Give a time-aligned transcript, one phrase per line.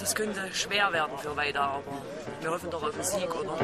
[0.00, 1.82] das könnte schwer werden für weiter, aber
[2.40, 3.56] wir hoffen doch auf den Sieg, oder?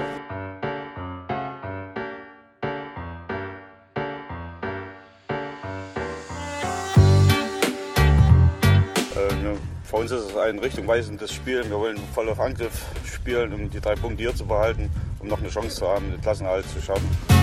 [9.17, 11.65] Äh, für uns ist es ein richtungweisendes Spiel.
[11.69, 14.91] Wir wollen voll auf Angriff spielen, um die drei Punkte hier zu behalten,
[15.21, 17.34] um noch eine Chance zu haben, den Klassenerhalt zu schaffen.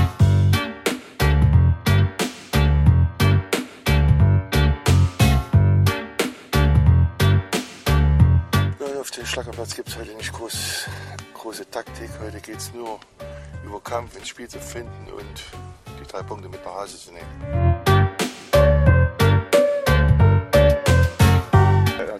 [9.21, 10.87] Auf dem Schlackerplatz gibt es heute nicht groß,
[11.35, 12.09] große Taktik.
[12.25, 12.99] Heute geht es nur
[13.63, 15.43] über Kampf ins Spiel zu finden und
[16.01, 17.77] die drei Punkte mit nach Hause zu nehmen.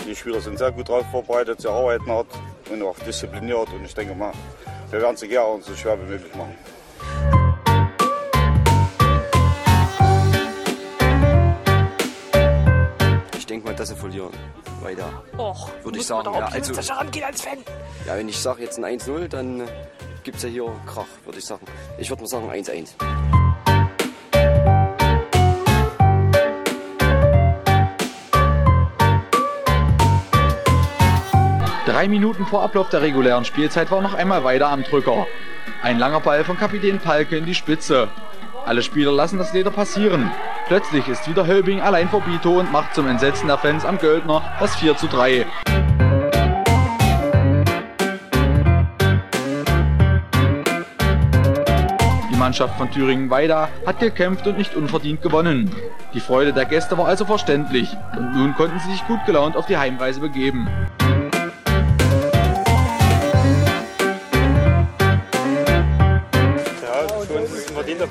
[0.06, 2.28] Die Spieler sind sehr gut darauf vorbereitet, sie arbeiten hart
[2.70, 3.70] und auch diszipliniert.
[3.74, 4.32] Und ich denke mal,
[4.92, 6.56] wir werden es gerne und so schwer wie möglich machen.
[13.36, 14.34] Ich denke mal, dass sie verlieren.
[14.82, 15.24] Weiter.
[15.38, 17.58] Och, Würde ich muss sagen, ja, also- rangehen als Fan.
[18.06, 19.68] Ja, wenn ich sage jetzt ein 1-0, dann
[20.24, 21.66] gibt es ja hier Krach, würde ich sagen.
[21.98, 22.96] Ich würde mal sagen 1-1.
[31.86, 35.28] Drei Minuten vor Ablauf der regulären Spielzeit war noch einmal weiter am Drücker.
[35.82, 38.08] Ein langer Ball von Kapitän Palke in die Spitze.
[38.66, 40.32] Alle Spieler lassen das Leder passieren.
[40.72, 44.42] Plötzlich ist wieder Hölbing allein vor Bito und macht zum Entsetzen der Fans am Göldner
[44.58, 45.46] das 4 zu 3.
[52.32, 55.76] Die Mannschaft von Thüringen-Weida hat gekämpft und nicht unverdient gewonnen.
[56.14, 59.66] Die Freude der Gäste war also verständlich und nun konnten sie sich gut gelaunt auf
[59.66, 60.70] die Heimreise begeben.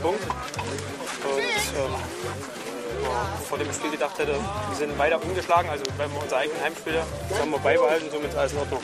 [0.03, 0.39] Punkt.
[4.00, 7.58] Gedacht hätte, wir sind weiter ungeschlagen, also wenn wir unser eigenen Heimspieler, das haben wir
[7.58, 8.80] beibehalten, somit ist alles in Ordnung.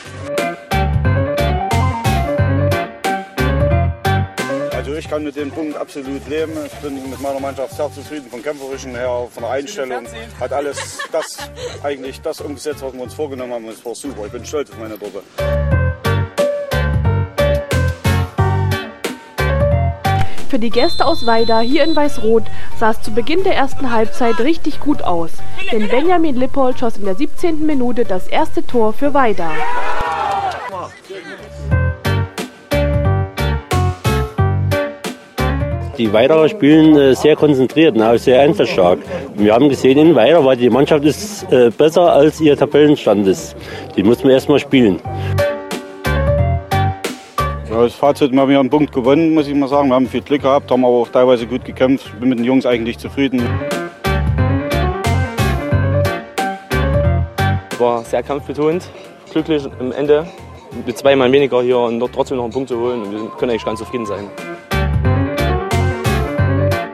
[4.74, 6.52] Also ich kann mit dem Punkt absolut leben.
[6.66, 10.06] Ich bin mit meiner Mannschaft sehr zufrieden, vom Kämpferischen her, von der Einstellung.
[10.38, 11.38] Hat alles das,
[11.82, 13.68] eigentlich das umgesetzt, was wir uns vorgenommen haben.
[13.68, 14.26] Es war super.
[14.26, 15.22] Ich bin stolz auf meine Truppe.
[20.56, 22.44] Für die Gäste aus Weida hier in Weiß-Rot
[22.80, 25.32] sah es zu Beginn der ersten Halbzeit richtig gut aus.
[25.70, 27.66] Denn Benjamin Lippold schoss in der 17.
[27.66, 29.50] Minute das erste Tor für Weida.
[35.98, 39.00] Die Weiderer spielen äh, sehr konzentriert, ne, sehr einflussstark.
[39.34, 43.56] Wir haben gesehen, in Weider war die Mannschaft ist äh, besser als ihr Tabellenstand ist.
[43.94, 45.00] Die muss man erstmal spielen.
[47.68, 49.88] Ja, das Fazit, wir haben hier einen Punkt gewonnen, muss ich mal sagen.
[49.88, 52.06] Wir haben viel Glück gehabt, haben aber auch teilweise gut gekämpft.
[52.06, 53.42] Ich bin mit den Jungs eigentlich zufrieden.
[57.78, 58.88] War sehr kampfbetont,
[59.32, 60.28] glücklich am Ende
[60.86, 63.02] mit zwei Mann weniger hier und dort trotzdem noch einen Punkt zu holen.
[63.02, 64.30] Und wir können eigentlich ganz zufrieden sein.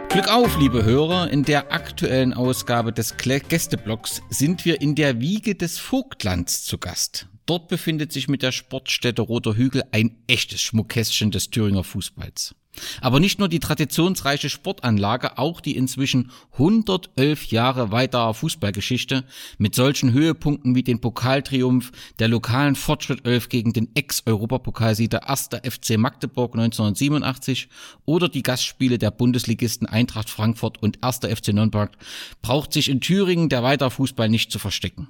[0.08, 1.30] Glück auf, liebe Hörer.
[1.30, 7.28] In der aktuellen Ausgabe des Gästeblocks sind wir in der Wiege des Vogtlands zu Gast.
[7.46, 12.54] Dort befindet sich mit der Sportstätte Roter Hügel ein echtes Schmuckkästchen des Thüringer Fußballs.
[13.00, 19.24] Aber nicht nur die traditionsreiche Sportanlage, auch die inzwischen 111 Jahre weitere Fußballgeschichte
[19.58, 25.50] mit solchen Höhepunkten wie den Pokaltriumph der lokalen Fortschritt 11 gegen den Ex-Europapokalsieger 1.
[25.62, 27.68] FC Magdeburg 1987
[28.06, 31.18] oder die Gastspiele der Bundesligisten Eintracht Frankfurt und 1.
[31.18, 31.92] FC Nürnberg
[32.40, 35.08] braucht sich in Thüringen der weiter Fußball nicht zu verstecken.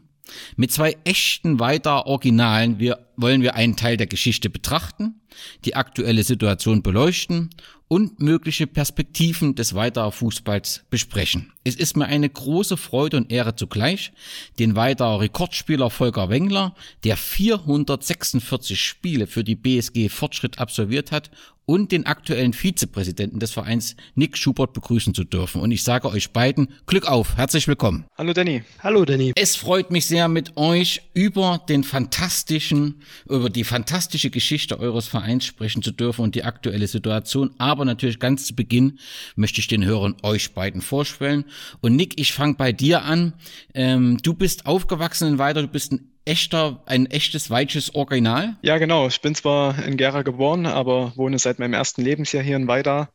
[0.56, 5.21] Mit zwei echten weiter Originalen wir, wollen wir einen Teil der Geschichte betrachten,
[5.65, 7.50] die aktuelle Situation beleuchten
[7.88, 11.53] und mögliche Perspektiven des weiteren Fußballs besprechen.
[11.65, 14.12] Es ist mir eine große Freude und Ehre zugleich,
[14.59, 16.75] den weiteren Rekordspieler Volker Wengler,
[17.05, 21.31] der 446 Spiele für die BSG Fortschritt absolviert hat,
[21.65, 25.61] und den aktuellen Vizepräsidenten des Vereins Nick Schubert begrüßen zu dürfen.
[25.61, 28.05] Und ich sage euch beiden Glück auf, herzlich willkommen.
[28.17, 28.62] Hallo Danny.
[28.81, 29.33] Hallo Danny.
[29.37, 35.44] Es freut mich sehr, mit euch über den fantastischen, über die fantastische Geschichte eures Vereins
[35.44, 37.50] sprechen zu dürfen und die aktuelle Situation.
[37.59, 38.99] Aber natürlich ganz zu Beginn
[39.37, 41.44] möchte ich den Hörern euch beiden vorstellen.
[41.81, 43.35] Und Nick, ich fange bei dir an.
[43.75, 48.56] Ähm, du bist aufgewachsen in Weiter, du bist ein echter, ein echtes weiches Original?
[48.62, 49.06] Ja, genau.
[49.06, 53.08] Ich bin zwar in Gera geboren, aber wohne seit meinem ersten Lebensjahr hier in Weida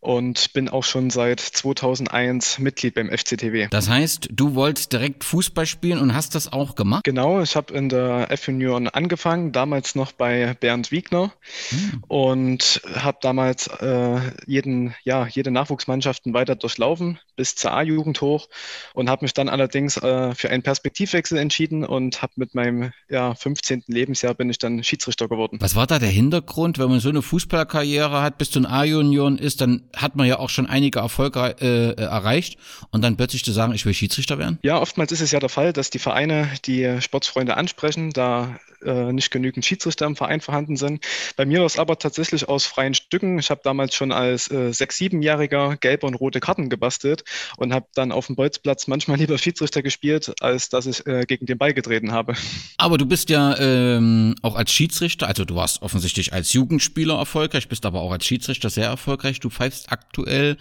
[0.00, 3.68] und bin auch schon seit 2001 Mitglied beim FCTW.
[3.70, 7.04] Das heißt, du wolltest direkt Fußball spielen und hast das auch gemacht?
[7.04, 11.32] Genau, ich habe in der F-Union angefangen, damals noch bei Bernd Wiegner
[11.70, 12.02] Hm.
[12.08, 18.48] und habe damals äh, jeden, ja, jede Nachwuchsmannschaften weiter durchlaufen bis zur A-Jugend hoch
[18.94, 22.92] und habe mich dann allerdings äh, für einen Perspektivwechsel entschieden und habe mit mit meinem
[23.08, 23.84] ja, 15.
[23.86, 25.58] Lebensjahr bin ich dann Schiedsrichter geworden.
[25.60, 26.78] Was war da der Hintergrund?
[26.78, 30.38] Wenn man so eine Fußballkarriere hat, bis zu den A-Junioren ist, dann hat man ja
[30.38, 32.58] auch schon einige Erfolge äh, erreicht
[32.90, 34.58] und dann plötzlich zu sagen, ich will Schiedsrichter werden?
[34.62, 39.12] Ja, oftmals ist es ja der Fall, dass die Vereine die Sportsfreunde ansprechen, da äh,
[39.12, 41.04] nicht genügend Schiedsrichter im Verein vorhanden sind.
[41.36, 43.38] Bei mir war es aber tatsächlich aus freien Stücken.
[43.38, 47.24] Ich habe damals schon als äh, sechs-, siebenjähriger gelbe und rote Karten gebastelt
[47.56, 51.46] und habe dann auf dem Bolzplatz manchmal lieber Schiedsrichter gespielt, als dass ich äh, gegen
[51.46, 52.34] den Ball getreten habe.
[52.80, 57.68] Aber du bist ja ähm, auch als Schiedsrichter, also du warst offensichtlich als Jugendspieler erfolgreich,
[57.68, 59.38] bist aber auch als Schiedsrichter sehr erfolgreich.
[59.38, 60.56] Du pfeifst aktuell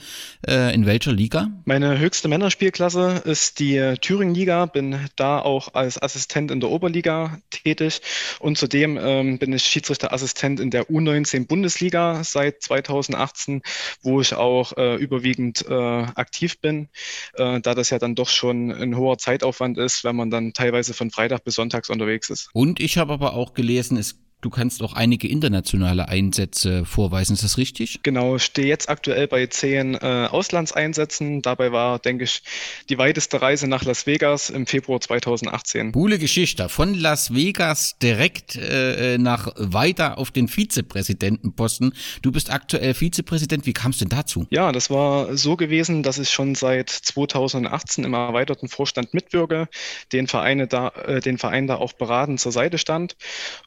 [0.46, 1.48] äh, in welcher Liga?
[1.64, 8.02] Meine höchste Männerspielklasse ist die Thüringen-Liga, bin da auch als Assistent in der Oberliga tätig
[8.40, 13.62] und zudem ähm, bin ich Schiedsrichterassistent in der U19 Bundesliga seit 2018,
[14.02, 16.90] wo ich auch äh, überwiegend äh, aktiv bin,
[17.36, 20.94] äh, da das ja dann doch schon ein hoher Zeitaufwand ist, wenn man dann teilweise
[20.94, 22.50] von Freitag bis Sonntags unterwegs ist.
[22.54, 27.44] Und ich habe aber auch gelesen, es Du kannst auch einige internationale Einsätze vorweisen, ist
[27.44, 28.00] das richtig?
[28.04, 31.42] Genau, ich stehe jetzt aktuell bei zehn äh, Auslandseinsätzen.
[31.42, 32.42] Dabei war, denke ich,
[32.88, 35.92] die weiteste Reise nach Las Vegas im Februar 2018.
[35.92, 36.70] Coole Geschichte.
[36.70, 41.94] Von Las Vegas direkt äh, nach weiter auf den Vizepräsidentenposten.
[42.22, 43.66] Du bist aktuell Vizepräsident.
[43.66, 44.48] Wie kam es denn dazu?
[44.52, 49.68] Ja, das war so gewesen, dass ich schon seit 2018 im erweiterten Vorstand mitwirke,
[50.14, 53.18] den, Vereine da, äh, den Verein da auch beratend zur Seite stand.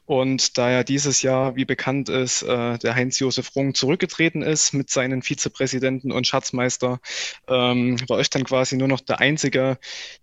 [0.07, 4.73] Und da da ja dieses Jahr, wie bekannt ist, äh, der Heinz-Josef Rung zurückgetreten ist
[4.73, 6.99] mit seinen Vizepräsidenten und Schatzmeister,
[7.49, 9.77] ähm, war dann quasi nur noch der Einzige,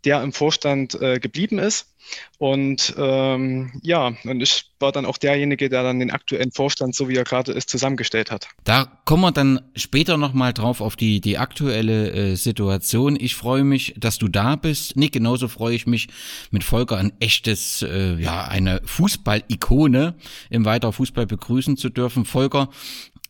[0.06, 1.94] der im Vorstand äh, geblieben ist.
[2.38, 7.08] Und ähm, ja, und ich war dann auch derjenige, der dann den aktuellen Vorstand, so
[7.08, 8.48] wie er gerade ist, zusammengestellt hat.
[8.64, 13.16] Da kommen wir dann später nochmal drauf auf die, die aktuelle äh, Situation.
[13.20, 14.96] Ich freue mich, dass du da bist.
[14.96, 16.08] Nick, genauso freue ich mich
[16.50, 20.14] mit Volker ein echtes, äh, ja, eine Fußball-Ikone
[20.48, 22.24] im weiteren Fußball begrüßen zu dürfen.
[22.24, 22.70] Volker,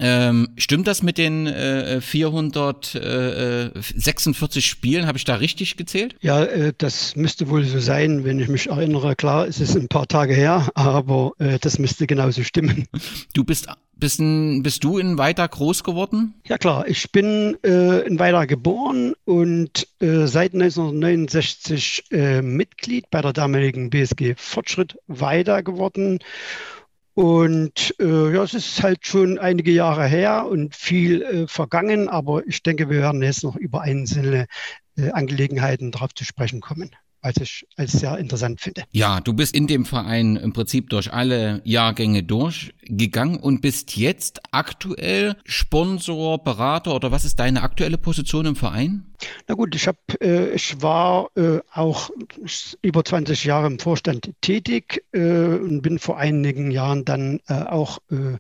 [0.01, 5.07] ähm, stimmt das mit den äh, 446 Spielen?
[5.07, 6.17] Habe ich da richtig gezählt?
[6.21, 9.17] Ja, äh, das müsste wohl so sein, wenn ich mich erinnere.
[9.17, 12.87] Klar, es ist ein paar Tage her, aber äh, das müsste genauso stimmen.
[13.33, 13.69] Du bist
[14.01, 14.21] bist,
[14.63, 16.35] bist du in Weida groß geworden?
[16.47, 23.21] Ja klar, ich bin äh, in Weida geboren und äh, seit 1969 äh, Mitglied bei
[23.21, 26.19] der damaligen BSG Fortschritt Weida geworden
[27.15, 32.47] und äh, ja, es ist halt schon einige Jahre her und viel äh, vergangen, aber
[32.47, 34.47] ich denke, wir werden jetzt noch über einzelne
[34.97, 36.91] äh, Angelegenheiten darauf zu sprechen kommen
[37.23, 38.85] was ich als sehr interessant finde.
[38.93, 44.41] Ja, du bist in dem Verein im Prinzip durch alle Jahrgänge durchgegangen und bist jetzt
[44.53, 49.07] aktuell Sponsor, Berater oder was ist deine aktuelle Position im Verein?
[49.49, 52.11] Na gut, ich habe, äh, ich war äh, auch
[52.81, 57.99] über 20 Jahre im Vorstand tätig äh, und bin vor einigen Jahren dann äh, auch
[58.11, 58.39] äh,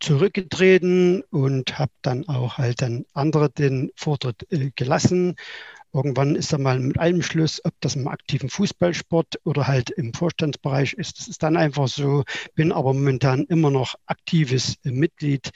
[0.00, 5.36] zurückgetreten und habe dann auch halt dann andere den Vortritt äh, gelassen
[5.94, 10.12] Irgendwann ist er mal mit einem Schluss, ob das im aktiven Fußballsport oder halt im
[10.12, 11.20] Vorstandsbereich ist.
[11.20, 12.24] Das ist dann einfach so.
[12.56, 15.50] Bin aber momentan immer noch aktives äh, Mitglied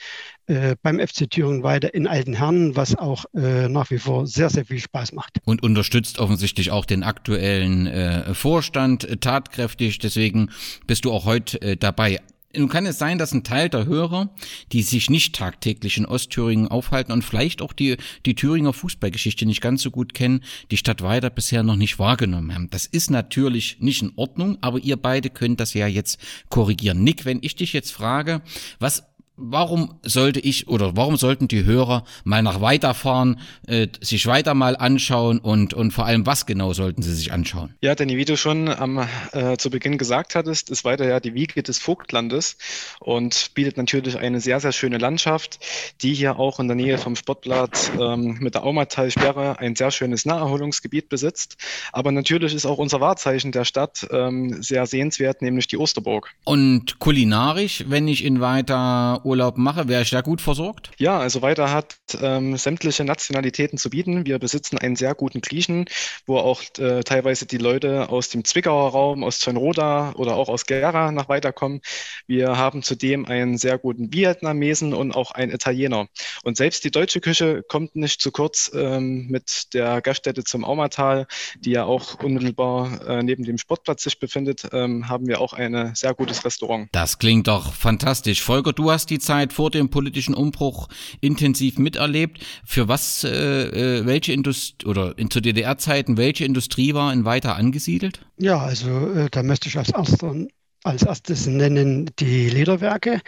[0.47, 4.65] äh, beim FC Thüringen weiter in Altenherren, was auch äh, nach wie vor sehr, sehr
[4.65, 5.39] viel Spaß macht.
[5.43, 9.99] Und unterstützt offensichtlich auch den aktuellen äh, Vorstand äh, tatkräftig.
[9.99, 10.51] Deswegen
[10.87, 12.19] bist du auch heute äh, dabei.
[12.55, 14.29] Nun kann es sein, dass ein Teil der Hörer,
[14.71, 19.61] die sich nicht tagtäglich in Ostthüringen aufhalten und vielleicht auch die, die Thüringer Fußballgeschichte nicht
[19.61, 22.69] ganz so gut kennen, die Stadt weiter bisher noch nicht wahrgenommen haben.
[22.71, 26.19] Das ist natürlich nicht in Ordnung, aber ihr beide könnt das ja jetzt
[26.49, 27.03] korrigieren.
[27.03, 28.41] Nick, wenn ich dich jetzt frage,
[28.79, 29.03] was
[29.39, 34.75] warum sollte ich oder warum sollten die Hörer mal nach weiterfahren, äh, sich weiter mal
[34.75, 37.73] anschauen und, und vor allem, was genau sollten sie sich anschauen?
[37.81, 41.33] Ja, Danny, wie du schon am, äh, zu Beginn gesagt hattest, ist weiter ja die
[41.33, 42.57] Wiege des Vogtlandes
[42.99, 45.59] und bietet natürlich eine sehr, sehr schöne Landschaft,
[46.01, 50.25] die hier auch in der Nähe vom Sportplatz ähm, mit der Aumatalsperre ein sehr schönes
[50.25, 51.57] Naherholungsgebiet besitzt.
[51.91, 56.29] Aber natürlich ist auch unser Wahrzeichen der Stadt ähm, sehr sehenswert, nämlich die Osterburg.
[56.43, 60.89] Und kulinarisch, wenn ich in weiter Urlaub mache, wäre ich da gut versorgt?
[60.97, 64.25] Ja, also weiter hat ähm, sämtliche Nationalitäten zu bieten.
[64.25, 65.85] Wir besitzen einen sehr guten Griechen,
[66.25, 70.65] wo auch äh, teilweise die Leute aus dem Zwickauer Raum, aus Zönroda oder auch aus
[70.65, 71.81] Gera nach weiter kommen.
[72.25, 76.07] Wir haben zudem einen sehr guten Vietnamesen und auch einen Italiener.
[76.43, 81.27] Und selbst die deutsche Küche kommt nicht zu kurz ähm, mit der Gaststätte zum Aumatal,
[81.59, 85.93] die ja auch unmittelbar äh, neben dem Sportplatz sich befindet, ähm, haben wir auch ein
[85.93, 86.89] sehr gutes Restaurant.
[86.91, 88.41] Das klingt doch fantastisch.
[88.41, 90.87] Volker, du hast die die Zeit vor dem politischen Umbruch
[91.21, 92.39] intensiv miterlebt.
[92.65, 97.55] Für was, äh, äh welche Industrie oder in, zu DDR-Zeiten, welche Industrie war in Weiter
[97.55, 98.21] angesiedelt?
[98.37, 100.35] Ja, also äh, da möchte ich als, erster,
[100.83, 103.21] als erstes nennen die Lederwerke,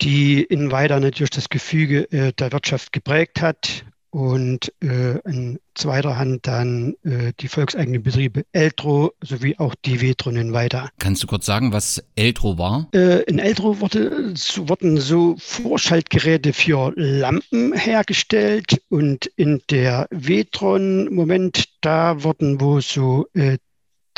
[0.00, 6.18] die in Weiter natürlich das Gefüge äh, der Wirtschaft geprägt hat und äh, in zweiter
[6.18, 10.90] Hand dann äh, die volkseigenen Betriebe Eltro sowie auch die Vetronen weiter.
[10.98, 12.88] Kannst du kurz sagen, was Eltro war?
[12.94, 21.14] Äh, in Eltro wurde, so, wurden so Vorschaltgeräte für Lampen hergestellt und in der Vetron,
[21.14, 23.58] Moment, da wurden wo so äh,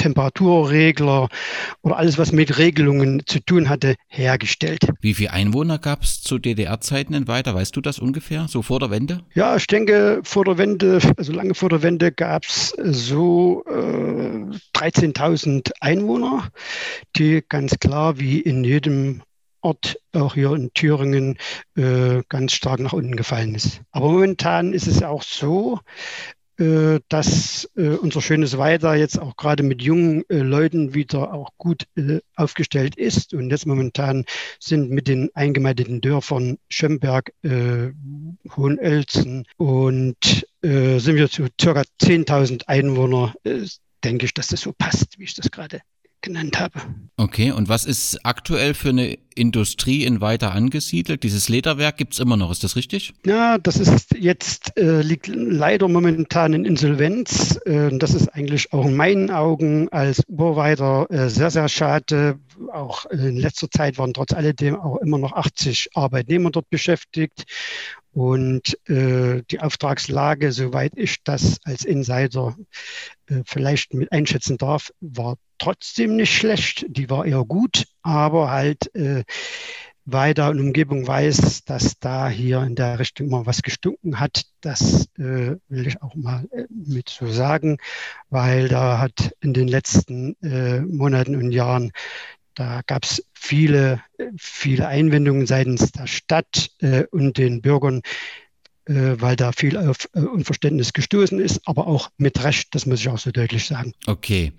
[0.01, 1.29] Temperaturregler
[1.83, 4.89] oder alles, was mit Regelungen zu tun hatte, hergestellt.
[5.03, 7.55] Wie viele Einwohner gab es zu DDR-Zeiten in Weiter?
[7.55, 9.21] Weißt du das ungefähr, so vor der Wende?
[9.35, 13.71] Ja, ich denke, vor der Wende, also lange vor der Wende, gab es so äh,
[14.75, 16.49] 13.000 Einwohner,
[17.17, 19.23] die ganz klar wie in jedem
[19.61, 21.37] Ort, auch hier in Thüringen,
[21.77, 23.83] äh, ganz stark nach unten gefallen ist.
[23.91, 26.40] Aber momentan ist es auch so, äh,
[27.09, 31.87] dass äh, unser schönes Weiter jetzt auch gerade mit jungen äh, Leuten wieder auch gut
[32.37, 33.33] aufgestellt ist.
[33.33, 34.27] Und jetzt momentan
[34.59, 37.33] sind mit den eingemeindeten Dörfern Schömberg,
[38.57, 43.35] Hohenölzen und sind wir zu circa 10.000 Einwohner,
[44.05, 45.81] denke ich, dass das so passt, wie ich das gerade
[46.23, 46.81] genannt habe.
[47.17, 51.23] Okay, und was ist aktuell für eine Industrie in weiter angesiedelt?
[51.23, 53.13] Dieses Lederwerk gibt es immer noch, ist das richtig?
[53.25, 57.59] Ja, das ist jetzt, äh, liegt leider momentan in Insolvenz.
[57.65, 62.39] Äh, das ist eigentlich auch in meinen Augen als Urweiter äh, sehr, sehr schade.
[62.73, 67.45] Auch in letzter Zeit waren trotz alledem auch immer noch 80 Arbeitnehmer dort beschäftigt.
[68.13, 72.57] Und äh, die Auftragslage, soweit ich das als Insider
[73.27, 76.85] äh, vielleicht mit einschätzen darf, war trotzdem nicht schlecht.
[76.89, 79.23] Die war eher gut, aber halt äh,
[80.05, 84.45] weiter in Umgebung weiß, dass da hier in der Richtung mal was gestunken hat.
[84.61, 87.79] Das äh, will ich auch mal äh, mit so sagen,
[88.29, 91.93] weil da hat in den letzten äh, Monaten und Jahren
[92.55, 94.03] da gab es viele,
[94.37, 98.11] viele Einwendungen seitens der Stadt äh, und den Bürgern, äh,
[98.87, 103.09] weil da viel auf äh, Unverständnis gestoßen ist, aber auch mit Recht, das muss ich
[103.09, 103.93] auch so deutlich sagen.
[104.07, 104.53] Okay.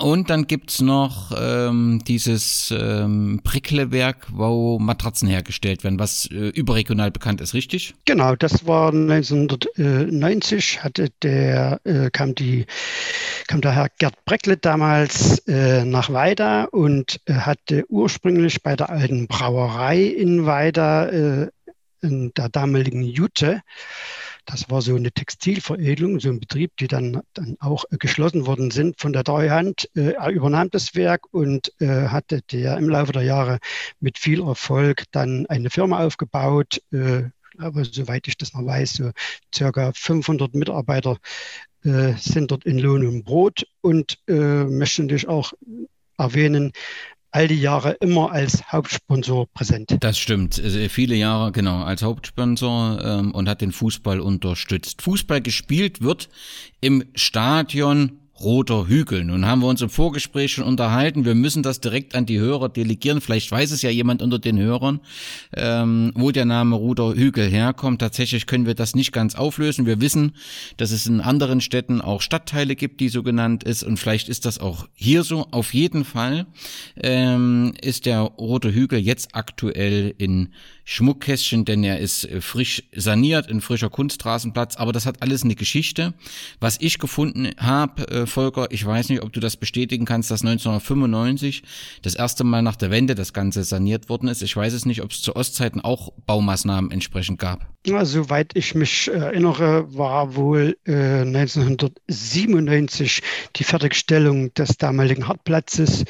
[0.00, 6.48] Und dann gibt es noch ähm, dieses ähm, Pricklewerk, wo Matratzen hergestellt werden, was äh,
[6.48, 7.94] überregional bekannt ist, richtig?
[8.06, 12.66] Genau, das war 1990, hatte der, äh, kam, die,
[13.46, 19.26] kam der Herr Gerd Breckle damals äh, nach Weida und hatte ursprünglich bei der alten
[19.26, 21.50] Brauerei in Weida
[22.04, 23.62] in der damaligen Jute.
[24.46, 28.70] Das war so eine Textilveredelung, so ein Betrieb, die dann, dann auch äh, geschlossen worden
[28.70, 29.88] sind von der Treuhand.
[29.96, 33.58] Äh, er übernahm das Werk und äh, hatte der im Laufe der Jahre
[34.00, 36.82] mit viel Erfolg dann eine Firma aufgebaut.
[36.92, 37.24] Äh,
[37.58, 39.10] aber soweit ich das noch weiß, so
[39.54, 41.18] circa 500 Mitarbeiter
[41.84, 45.52] äh, sind dort in Lohn und Brot und äh, möchte natürlich auch
[46.18, 46.72] erwähnen,
[47.34, 49.96] all die Jahre immer als Hauptsponsor präsent.
[50.00, 50.60] Das stimmt.
[50.62, 55.02] Also viele Jahre, genau, als Hauptsponsor ähm, und hat den Fußball unterstützt.
[55.02, 56.28] Fußball gespielt wird
[56.80, 59.24] im Stadion Roter Hügel.
[59.24, 61.24] Nun haben wir uns im Vorgespräch schon unterhalten.
[61.24, 63.20] Wir müssen das direkt an die Hörer delegieren.
[63.20, 65.00] Vielleicht weiß es ja jemand unter den Hörern,
[65.56, 68.00] ähm, wo der Name Roter Hügel herkommt.
[68.00, 69.86] Tatsächlich können wir das nicht ganz auflösen.
[69.86, 70.32] Wir wissen,
[70.76, 73.84] dass es in anderen Städten auch Stadtteile gibt, die so genannt ist.
[73.84, 75.46] Und vielleicht ist das auch hier so.
[75.52, 76.46] Auf jeden Fall
[76.96, 80.48] ähm, ist der Rote Hügel jetzt aktuell in
[80.84, 84.76] Schmuckkästchen, denn er ist äh, frisch saniert, ein frischer Kunststraßenplatz.
[84.76, 86.14] Aber das hat alles eine Geschichte.
[86.60, 90.42] Was ich gefunden habe, äh, Volker, ich weiß nicht, ob du das bestätigen kannst, dass
[90.42, 91.62] 1995
[92.02, 94.42] das erste Mal nach der Wende das Ganze saniert worden ist.
[94.42, 97.66] Ich weiß es nicht, ob es zu Ostzeiten auch Baumaßnahmen entsprechend gab.
[97.86, 103.20] Ja, soweit ich mich erinnere, war wohl äh, 1997
[103.56, 106.04] die Fertigstellung des damaligen Hartplatzes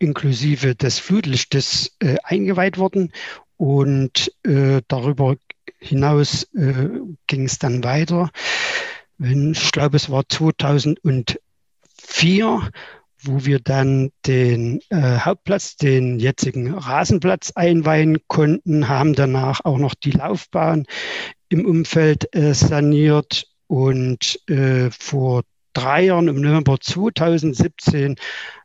[0.00, 3.12] inklusive des Flutlichtes äh, eingeweiht worden.
[3.60, 5.36] Und äh, darüber
[5.78, 6.88] hinaus äh,
[7.26, 8.30] ging es dann weiter.
[9.18, 12.70] Ich glaube, es war 2004
[13.22, 19.94] wo wir dann den äh, Hauptplatz, den jetzigen Rasenplatz einweihen konnten, haben danach auch noch
[19.94, 20.86] die Laufbahn
[21.50, 25.42] im Umfeld äh, saniert und äh, vor
[25.74, 28.16] drei Jahren im November 2017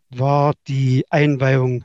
[0.09, 1.83] war die Einweihung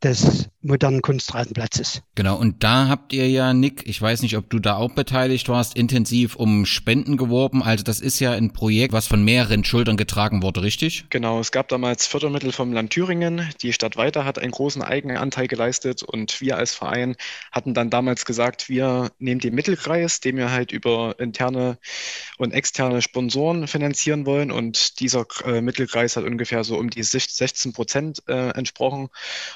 [0.00, 2.02] des modernen Kunstrasenplatz ist.
[2.14, 5.48] Genau, und da habt ihr ja, Nick, ich weiß nicht, ob du da auch beteiligt
[5.48, 7.62] warst, intensiv um Spenden geworben.
[7.62, 11.06] Also das ist ja ein Projekt, was von mehreren Schultern getragen wurde, richtig?
[11.10, 13.48] Genau, es gab damals Fördermittel vom Land Thüringen.
[13.62, 17.16] Die Stadt Weiter hat einen großen Eigenanteil geleistet und wir als Verein
[17.52, 21.78] hatten dann damals gesagt, wir nehmen den Mittelkreis, den wir halt über interne
[22.38, 27.72] und externe Sponsoren finanzieren wollen und dieser äh, Mittelkreis hat ungefähr so um die 16
[27.72, 29.08] Prozent äh, entsprochen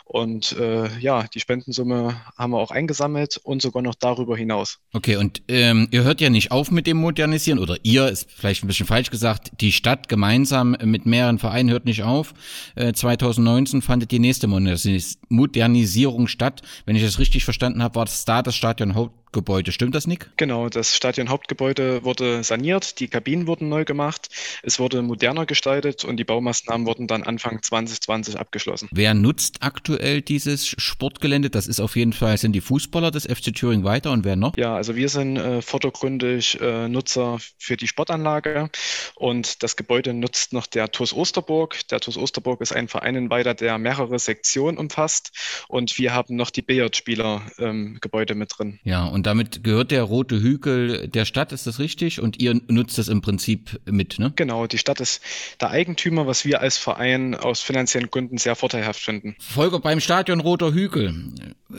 [0.04, 4.78] und äh, ja, die Spendensumme haben wir auch eingesammelt und sogar noch darüber hinaus.
[4.92, 8.64] Okay, und ähm, ihr hört ja nicht auf mit dem Modernisieren oder ihr, ist vielleicht
[8.64, 12.34] ein bisschen falsch gesagt, die Stadt gemeinsam mit mehreren Vereinen hört nicht auf.
[12.74, 16.62] Äh, 2019 fandet die nächste Modernisierung statt.
[16.86, 18.94] Wenn ich das richtig verstanden habe, war das da das Stadion
[19.28, 19.72] Hauptgebäude.
[19.72, 20.30] Stimmt das, Nick?
[20.38, 24.30] Genau, das Stadion Hauptgebäude wurde saniert, die Kabinen wurden neu gemacht,
[24.62, 28.88] es wurde moderner gestaltet und die Baumaßnahmen wurden dann Anfang 2020 abgeschlossen.
[28.90, 31.50] Wer nutzt aktuell dieses Sportgelände?
[31.50, 34.56] Das ist auf jeden Fall, sind die Fußballer des FC Thüringen weiter und wer noch?
[34.56, 38.70] Ja, also wir sind äh, vordergründig äh, Nutzer für die Sportanlage
[39.14, 41.86] und das Gebäude nutzt noch der TuS Osterburg.
[41.88, 45.32] Der TuS Osterburg ist ein Verein in Weiter, der mehrere Sektionen umfasst
[45.68, 48.80] und wir haben noch die Billardspieler ähm, Gebäude mit drin.
[48.84, 52.20] Ja, und damit gehört der rote Hügel der Stadt, ist das richtig?
[52.20, 54.32] Und ihr nutzt das im Prinzip mit, ne?
[54.36, 55.22] Genau, die Stadt ist
[55.60, 59.36] der Eigentümer, was wir als Verein aus finanziellen Gründen sehr vorteilhaft finden.
[59.38, 61.14] Volker, beim Stadion Roter Hügel,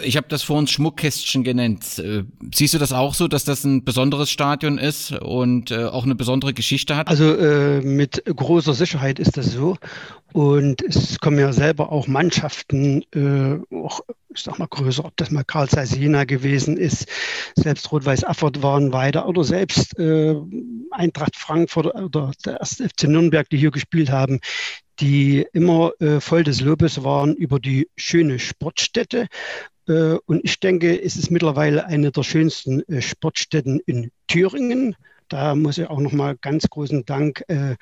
[0.03, 1.99] ich habe das vor uns Schmuckkästchen genannt.
[1.99, 6.03] Äh, siehst du das auch so, dass das ein besonderes Stadion ist und äh, auch
[6.03, 7.07] eine besondere Geschichte hat?
[7.07, 9.77] Also äh, mit großer Sicherheit ist das so.
[10.31, 14.01] Und es kommen ja selber auch Mannschaften, äh, auch,
[14.39, 17.07] ich sag mal größer, ob das mal Karl Zeiss Jena gewesen ist,
[17.55, 20.33] selbst Rot-Weiß Afford waren weiter oder selbst äh,
[20.91, 24.39] Eintracht Frankfurt oder der erste FC Nürnberg, die hier gespielt haben,
[25.01, 29.27] die immer äh, voll des Lobes waren über die schöne Sportstätte.
[29.89, 34.95] Äh, und ich denke, es ist mittlerweile eine der schönsten äh, Sportstätten in Thüringen.
[35.27, 37.75] Da muss ich auch nochmal ganz großen Dank äh,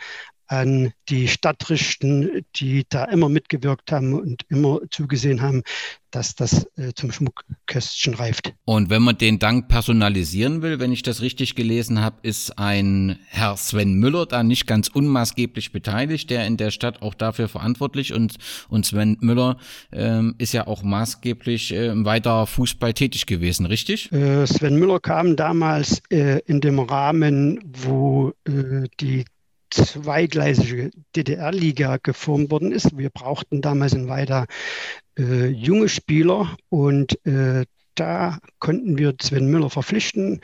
[0.48, 5.64] an die Stadt richten, die da immer mitgewirkt haben und immer zugesehen haben,
[6.12, 8.54] dass das äh, zum Schmuckkästchen reift.
[8.66, 13.20] Und wenn man den Dank personalisieren will, wenn ich das richtig gelesen habe, ist ein
[13.28, 18.14] Herr Sven Müller da nicht ganz unmaßgeblich beteiligt, der in der Stadt auch dafür verantwortlich
[18.14, 18.36] und,
[18.70, 19.58] und Sven Müller
[19.92, 24.12] ähm, ist ja auch maßgeblich äh, weiter Fußball tätig gewesen, richtig?
[24.12, 29.26] Äh, Sven Müller kam damals äh, in dem Rahmen, wo äh, die
[29.70, 32.98] zweigleisige DDR-Liga geformt worden ist.
[32.98, 34.46] Wir brauchten damals in Weida
[35.18, 40.42] äh, junge Spieler und äh, da konnten wir Sven Müller verpflichten.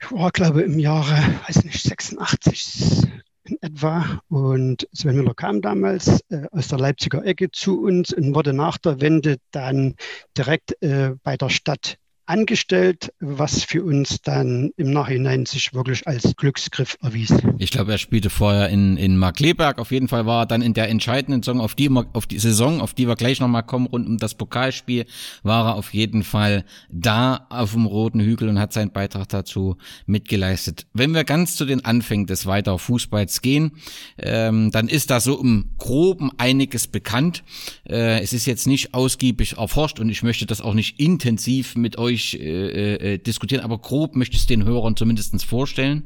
[0.00, 1.16] Ich war, glaube im Jahre,
[1.46, 3.02] weiß nicht, 86
[3.44, 4.20] in etwa.
[4.28, 8.78] Und Sven Müller kam damals äh, aus der Leipziger Ecke zu uns und wurde nach
[8.78, 9.96] der Wende dann
[10.36, 16.36] direkt äh, bei der Stadt angestellt, was für uns dann im Nachhinein sich wirklich als
[16.36, 17.32] Glücksgriff erwies.
[17.58, 19.78] Ich glaube, er spielte vorher in, in Markleberg.
[19.78, 22.80] Auf jeden Fall war er dann in der entscheidenden Saison, auf die, auf die Saison,
[22.80, 25.06] auf die wir gleich nochmal kommen, rund um das Pokalspiel,
[25.42, 29.76] war er auf jeden Fall da auf dem Roten Hügel und hat seinen Beitrag dazu
[30.06, 30.86] mitgeleistet.
[30.92, 33.72] Wenn wir ganz zu den Anfängen des weiteren Fußballs gehen,
[34.18, 37.42] ähm, dann ist da so im Groben einiges bekannt.
[37.88, 41.96] Äh, es ist jetzt nicht ausgiebig erforscht und ich möchte das auch nicht intensiv mit
[41.96, 46.04] euch ausführlich äh, äh, diskutieren, aber grob möchte ich es den Hörern zumindestens vorstellen.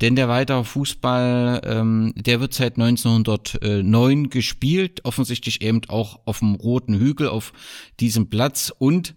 [0.00, 6.54] Denn der weitere Fußball, ähm, der wird seit 1909 gespielt, offensichtlich eben auch auf dem
[6.54, 7.52] Roten Hügel, auf
[8.00, 8.72] diesem Platz.
[8.76, 9.14] Und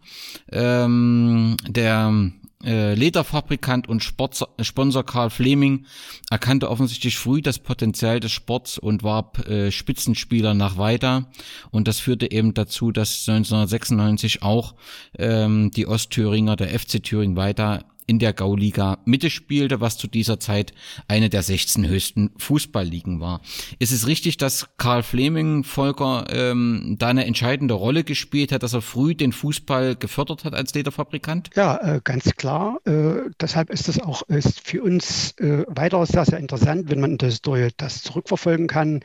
[0.51, 2.31] ähm, der
[2.63, 5.85] äh, Lederfabrikant und Sport, Sponsor Karl Fleming
[6.29, 11.29] erkannte offensichtlich früh das Potenzial des Sports und warb äh, Spitzenspieler nach weiter.
[11.69, 14.75] Und das führte eben dazu, dass 1996 auch
[15.17, 20.39] ähm, die Ostthüringer, der FC Thüringen weiter in der Gauliga Mitte spielte, was zu dieser
[20.39, 20.73] Zeit
[21.07, 23.41] eine der 16 höchsten Fußballligen war.
[23.79, 28.73] Ist es richtig, dass Karl Fleming, Volker, ähm, da eine entscheidende Rolle gespielt hat, dass
[28.73, 31.49] er früh den Fußball gefördert hat als Lederfabrikant?
[31.55, 32.79] Ja, äh, ganz klar.
[32.85, 37.17] Äh, deshalb ist es auch ist für uns äh, weiter sehr, sehr interessant, wenn man
[37.17, 37.41] das,
[37.77, 39.01] das zurückverfolgen kann.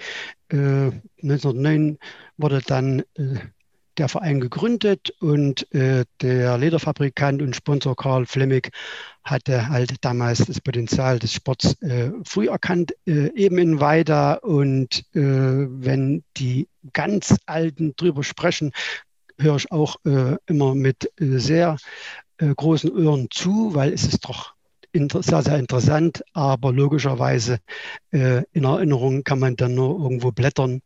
[0.53, 1.99] 1909 äh,
[2.37, 3.39] wurde dann äh,
[3.99, 8.71] der Verein gegründet und äh, der Lederfabrikant und Sponsor Karl Flemmig
[9.23, 14.35] hatte halt damals das Potenzial des Sports äh, früh erkannt, äh, eben in Weida.
[14.35, 18.73] Und äh, wenn die ganz Alten drüber sprechen,
[19.39, 21.77] höre ich auch äh, immer mit äh, sehr
[22.39, 24.55] großen Ohren zu, weil es ist doch
[24.93, 27.61] sehr, sehr interessant, aber logischerweise
[28.11, 30.83] in Erinnerung kann man dann nur irgendwo blättern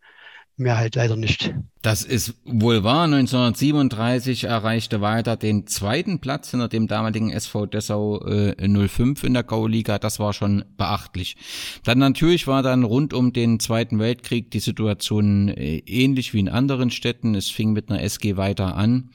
[0.57, 1.55] mehr halt leider nicht.
[1.87, 3.05] Das ist wohl wahr.
[3.05, 9.45] 1937 erreichte Walter den zweiten Platz hinter dem damaligen SV Dessau äh, 05 in der
[9.45, 10.01] Gauliga.
[10.01, 11.37] Das war schon beachtlich.
[11.85, 16.49] Dann natürlich war dann rund um den Zweiten Weltkrieg die Situation äh, ähnlich wie in
[16.49, 17.37] anderen Städten.
[17.37, 19.11] Es fing mit einer SG weiter an,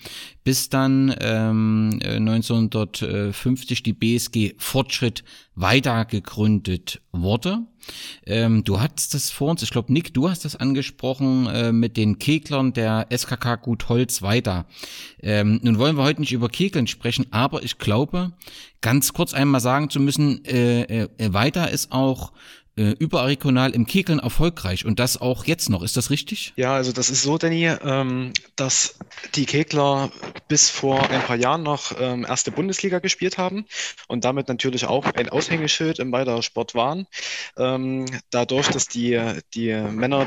[0.45, 7.65] bis dann ähm, 1950 äh, die BSG Fortschritt weiter gegründet wurde.
[8.25, 11.97] Ähm, du hattest das vor uns, ich glaube, Nick, du hast das angesprochen äh, mit
[11.97, 14.65] den Keglern der SKK Gut Holz weiter.
[15.21, 18.33] Ähm, nun wollen wir heute nicht über Kegeln sprechen, aber ich glaube,
[18.81, 22.31] ganz kurz einmal sagen zu müssen, äh, äh, weiter ist auch
[22.77, 25.83] äh, überregional im Kegeln erfolgreich und das auch jetzt noch.
[25.83, 26.53] Ist das richtig?
[26.55, 28.97] Ja, also das ist so, Danny, ähm, dass
[29.35, 30.09] die Kegler
[30.47, 33.65] bis vor ein paar Jahren noch ähm, erste Bundesliga gespielt haben
[34.07, 37.07] und damit natürlich auch ein Aushängeschild im Weitersport waren.
[37.57, 39.19] Ähm, dadurch, dass die,
[39.53, 40.25] die Männer,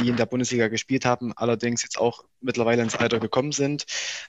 [0.00, 3.84] die in der Bundesliga gespielt haben, allerdings jetzt auch mittlerweile ins Alter gekommen sind,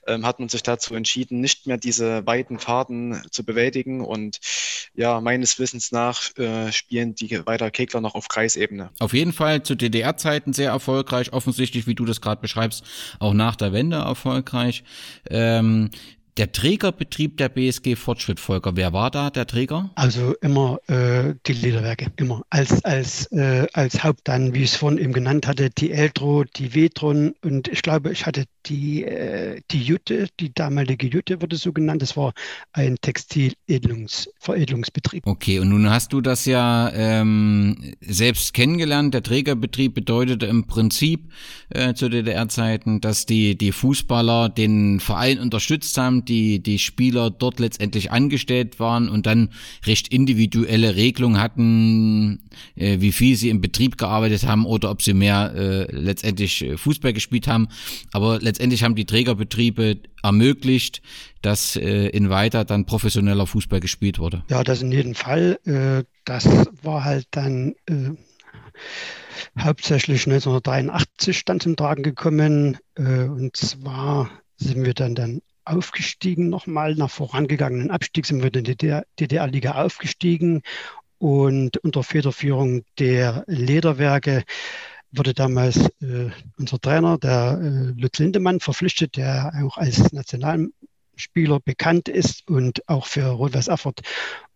[0.06, 4.38] ähm, hat man sich dazu entschieden, nicht mehr diese weiten Fahrten zu bewältigen und
[4.94, 8.90] ja, meines Wissens nach äh, spielen die weiter Kegler noch auf Kreisebene.
[8.98, 12.84] Auf jeden Fall zu DDR-Zeiten sehr erfolgreich, offensichtlich, wie du das gerade beschreibst,
[13.18, 14.84] auch nach der Wende erfolgreich.
[15.28, 15.90] Ähm,
[16.36, 19.90] der Trägerbetrieb der BSG Fortschritt, Volker, wer war da der Träger?
[19.94, 22.42] Also immer äh, die Lederwerke, immer.
[22.50, 26.44] Als, als, äh, als Haupt dann, wie ich es vorhin eben genannt hatte, die Eltro,
[26.44, 31.56] die Vetron und ich glaube, ich hatte die, äh, die Jute, die damalige Jute wurde
[31.56, 32.02] so genannt.
[32.02, 32.34] Das war
[32.72, 35.26] ein Textilveredelungsbetrieb.
[35.26, 39.14] Okay, und nun hast du das ja ähm, selbst kennengelernt.
[39.14, 41.30] Der Trägerbetrieb bedeutete im Prinzip
[41.70, 47.60] äh, zu DDR-Zeiten, dass die, die Fußballer den Verein unterstützt haben, die, die Spieler dort
[47.60, 49.50] letztendlich angestellt waren und dann
[49.86, 52.40] recht individuelle Regelungen hatten,
[52.76, 56.76] äh, wie viel sie im Betrieb gearbeitet haben oder ob sie mehr äh, letztendlich äh,
[56.76, 57.68] Fußball gespielt haben.
[58.12, 61.02] Aber letztendlich haben die Trägerbetriebe ermöglicht,
[61.40, 64.42] dass äh, in weiter dann professioneller Fußball gespielt wurde.
[64.50, 65.60] Ja, das in jedem Fall.
[65.64, 66.46] Äh, das
[66.82, 68.10] war halt dann äh,
[69.56, 72.78] hauptsächlich 1983 dann zum Tragen gekommen.
[72.96, 78.64] Äh, und zwar sind wir dann dann aufgestiegen, nochmal nach vorangegangenen Abstieg sind wir in
[78.64, 78.76] die
[79.20, 80.62] DDR-Liga aufgestiegen
[81.18, 84.42] und unter Federführung der Lederwerke
[85.12, 92.08] wurde damals äh, unser Trainer, der äh, Lutz Lindemann, verpflichtet, der auch als Nationalspieler bekannt
[92.08, 94.00] ist und auch für Rot-Weiß Erfurt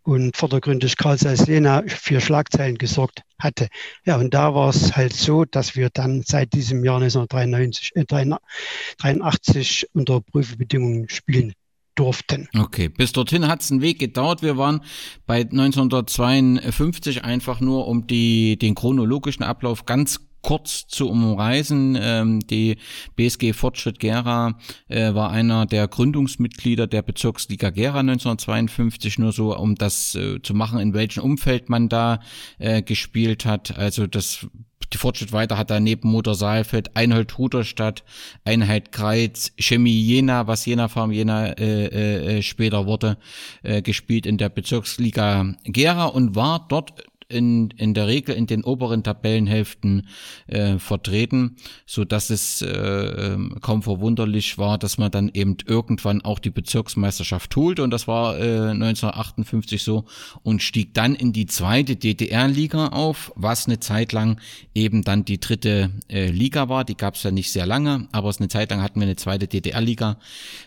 [0.04, 3.68] und vordergründig Karl Zeiss Jena für Schlagzeilen gesorgt hatte.
[4.04, 8.04] Ja, und da war es halt so, dass wir dann seit diesem Jahr 1983 äh,
[8.04, 11.54] 83 unter Prüfbedingungen spielen
[11.94, 12.48] durften.
[12.58, 14.42] Okay, bis dorthin hat es einen Weg gedauert.
[14.42, 14.82] Wir waren
[15.26, 21.98] bei 1952 einfach nur um die, den chronologischen Ablauf ganz kurz zu umreißen.
[22.00, 22.76] Ähm, die
[23.16, 29.74] BSG Fortschritt Gera äh, war einer der Gründungsmitglieder der Bezirksliga Gera 1952, nur so, um
[29.74, 32.20] das äh, zu machen, in welchem Umfeld man da
[32.58, 33.76] äh, gespielt hat.
[33.76, 34.46] Also das
[34.94, 38.04] die Fortschritt weiter hat da neben Motor Saalfeld, Einhold Ruderstadt,
[38.44, 43.18] Einheit Kreiz, Chemie Jena, was Jena Farm Jena äh, äh, äh, später wurde,
[43.62, 47.04] äh, gespielt in der Bezirksliga Gera und war dort
[47.34, 50.08] in, in der Regel in den oberen Tabellenhälften
[50.46, 56.22] äh, vertreten, so dass es äh, ähm, kaum verwunderlich war, dass man dann eben irgendwann
[56.22, 60.04] auch die Bezirksmeisterschaft holte und das war äh, 1958 so
[60.42, 64.40] und stieg dann in die zweite DDR-Liga auf, was eine Zeit lang
[64.74, 66.84] eben dann die dritte äh, Liga war.
[66.84, 69.16] Die gab es ja nicht sehr lange, aber es eine Zeit lang hatten wir eine
[69.16, 70.18] zweite DDR-Liga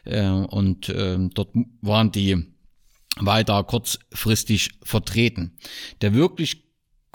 [0.05, 1.49] äh, und äh, dort
[1.81, 2.45] waren die
[3.21, 5.57] weiter kurzfristig vertreten.
[6.01, 6.67] Der wirklich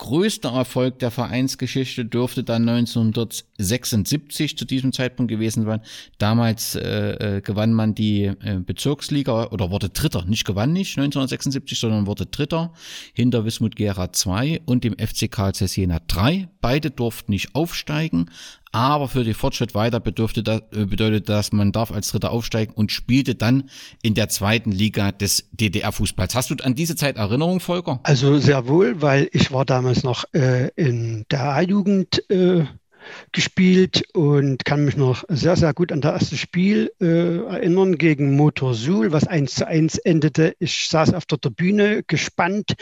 [0.03, 5.81] größte Erfolg der Vereinsgeschichte dürfte dann 1976 zu diesem Zeitpunkt gewesen sein.
[6.17, 10.25] Damals äh, äh, gewann man die äh, Bezirksliga oder wurde Dritter.
[10.25, 12.73] Nicht gewann nicht 1976, sondern wurde Dritter
[13.13, 16.49] hinter Wismut Gera 2 und dem FC Karl Jena 3.
[16.59, 18.29] Beide durften nicht aufsteigen,
[18.73, 22.73] aber für die Fortschritt weiter bedürfte das, äh, bedeutet das, man darf als Dritter aufsteigen
[22.73, 23.69] und spielte dann
[24.01, 26.35] in der zweiten Liga des DDR-Fußballs.
[26.35, 27.99] Hast du an diese Zeit Erinnerung, Volker?
[28.03, 32.65] Also sehr wohl, weil ich war damals noch äh, in der A-Jugend äh,
[33.31, 38.35] gespielt und kann mich noch sehr, sehr gut an das erste Spiel äh, erinnern gegen
[38.35, 40.55] Motor Suhl, was 1 zu 1 endete.
[40.59, 42.73] Ich saß auf der Tribüne gespannt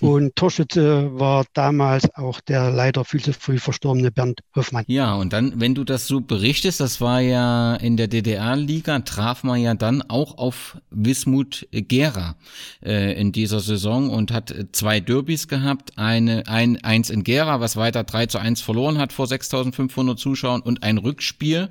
[0.00, 4.84] Und Torschütze war damals auch der leider viel zu früh verstorbene Bernd Hoffmann.
[4.86, 9.42] Ja, und dann, wenn du das so berichtest, das war ja in der DDR-Liga, traf
[9.42, 12.36] man ja dann auch auf Wismut Gera
[12.84, 15.98] äh, in dieser Saison und hat zwei Derbys gehabt.
[15.98, 20.60] Eine, ein, eins in Gera, was weiter 3 zu 1 verloren hat vor 6500 Zuschauern
[20.60, 21.70] und ein Rückspiel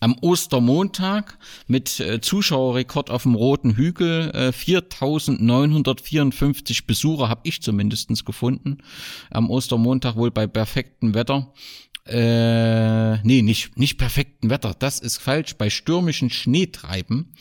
[0.00, 4.30] am Ostermontag mit äh, Zuschauerrekord auf dem Roten Hügel.
[4.30, 8.78] Äh, 4954 Besucher habe ich zumindestens gefunden.
[9.30, 11.52] Am Ostermontag wohl bei perfektem Wetter.
[12.06, 17.32] Äh, nee, nicht, nicht perfekten Wetter, das ist falsch, bei stürmischen Schneetreiben.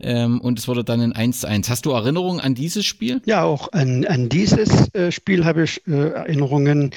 [0.00, 1.70] Ähm, und es wurde dann in 1 zu 1.
[1.70, 3.22] Hast du Erinnerungen an dieses Spiel?
[3.26, 6.90] Ja, auch an, an dieses äh, Spiel habe ich äh, Erinnerungen.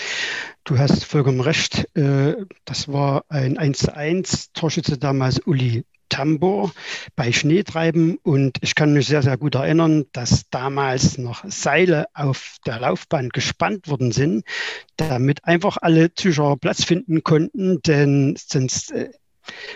[0.64, 1.96] Du hast vollkommen recht.
[1.96, 4.54] Äh, das war ein 1 zu 1.
[4.54, 6.72] Torschütze damals Uli Tambor
[7.16, 12.58] bei Schneetreiben und ich kann mich sehr, sehr gut erinnern, dass damals noch Seile auf
[12.66, 14.44] der Laufbahn gespannt worden sind,
[14.98, 19.10] damit einfach alle Zuschauer Platz finden konnten, denn sonst äh,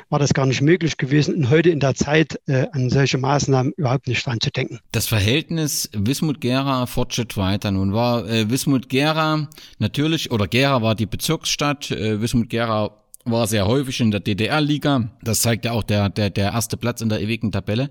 [0.10, 3.74] war das gar nicht möglich gewesen und heute in der Zeit äh, an solche Maßnahmen
[3.78, 4.80] überhaupt nicht dran zu denken.
[4.91, 7.71] Das Verhältnis Wismut-Gera fortschritt weiter.
[7.71, 14.00] Nun war äh, Wismut-Gera natürlich, oder Gera war die Bezirksstadt, äh, Wismut-Gera war sehr häufig
[14.00, 15.10] in der DDR-Liga.
[15.24, 17.90] Das zeigt ja auch der, der, der erste Platz in der ewigen Tabelle.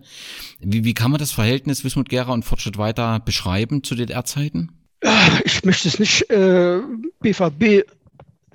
[0.61, 4.71] Wie, wie kann man das Verhältnis Wismut Gera und Fortschritt weiter beschreiben zu DDR-Zeiten?
[5.45, 6.79] Ich möchte es nicht äh,
[7.21, 7.85] BVB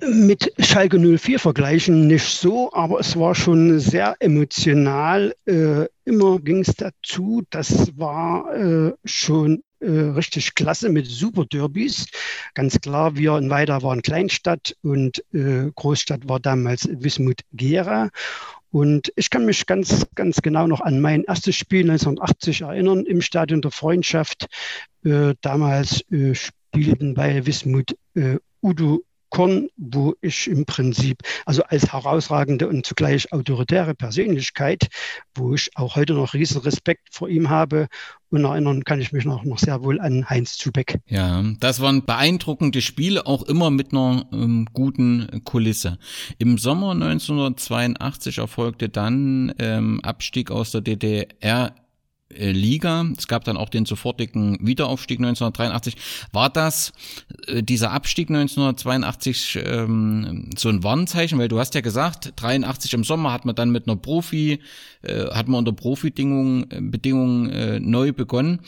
[0.00, 5.34] mit Schalke 04 vergleichen, nicht so, aber es war schon sehr emotional.
[5.46, 12.06] Äh, immer ging es dazu, das war äh, schon richtig klasse mit Super Derbys.
[12.54, 18.10] Ganz klar, wir in Weida waren Kleinstadt und äh, Großstadt war damals Wismut Gera.
[18.70, 23.20] Und ich kann mich ganz, ganz genau noch an mein erstes Spiel 1980 erinnern im
[23.20, 24.46] Stadion der Freundschaft.
[25.04, 31.92] Äh, damals äh, spielten bei Wismut äh, Udo Korn, wo ich im Prinzip, also als
[31.92, 34.88] herausragende und zugleich autoritäre Persönlichkeit,
[35.34, 37.88] wo ich auch heute noch riesen Respekt vor ihm habe.
[38.30, 41.00] Und erinnern kann ich mich noch, noch sehr wohl an Heinz Zubeck.
[41.06, 45.98] Ja, das waren beeindruckende Spiele, auch immer mit einer ähm, guten Kulisse.
[46.38, 51.74] Im Sommer 1982 erfolgte dann ähm, Abstieg aus der DDR
[52.32, 53.06] Liga.
[53.16, 55.96] Es gab dann auch den sofortigen Wiederaufstieg 1983.
[56.32, 56.92] War das
[57.46, 61.38] äh, dieser Abstieg 1982 ähm, so ein Warnzeichen?
[61.38, 64.60] Weil du hast ja gesagt, 83 im Sommer hat man dann mit einer Profi,
[65.02, 68.60] äh, hat man unter Profi-Bedingungen äh, Bedingungen, äh, neu begonnen.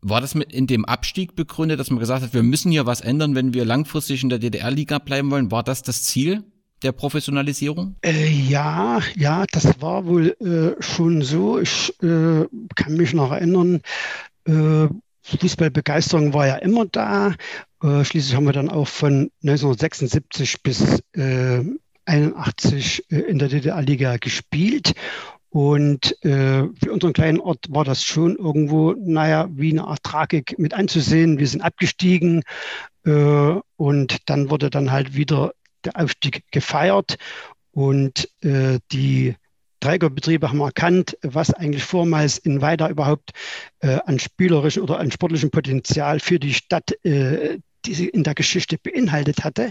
[0.00, 3.00] War das mit in dem Abstieg begründet, dass man gesagt hat, wir müssen hier was
[3.00, 5.50] ändern, wenn wir langfristig in der DDR-Liga bleiben wollen?
[5.50, 6.44] War das das Ziel?
[6.82, 7.96] Der Professionalisierung?
[8.02, 11.58] Äh, ja, ja, das war wohl äh, schon so.
[11.58, 13.80] Ich äh, kann mich noch erinnern,
[14.46, 14.88] äh,
[15.36, 17.34] Fußballbegeisterung war ja immer da.
[17.82, 24.94] Äh, schließlich haben wir dann auch von 1976 bis 1981 äh, in der DDR-Liga gespielt.
[25.50, 30.58] Und äh, für unseren kleinen Ort war das schon irgendwo, naja, wie eine Art Tragik
[30.58, 31.38] mit anzusehen.
[31.38, 32.42] Wir sind abgestiegen
[33.04, 35.52] äh, und dann wurde dann halt wieder
[35.84, 37.16] der Aufstieg gefeiert
[37.72, 39.34] und äh, die
[39.80, 43.30] Trägerbetriebe haben erkannt, was eigentlich vormals in Weida überhaupt
[43.80, 48.34] äh, an spielerischem oder an sportlichem Potenzial für die Stadt äh, die sie in der
[48.34, 49.70] Geschichte beinhaltet hatte.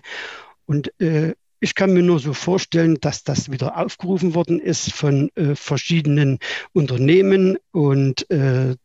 [0.66, 5.30] Und äh, ich kann mir nur so vorstellen, dass das wieder aufgerufen worden ist von
[5.36, 6.40] äh, verschiedenen
[6.74, 8.76] Unternehmen und äh,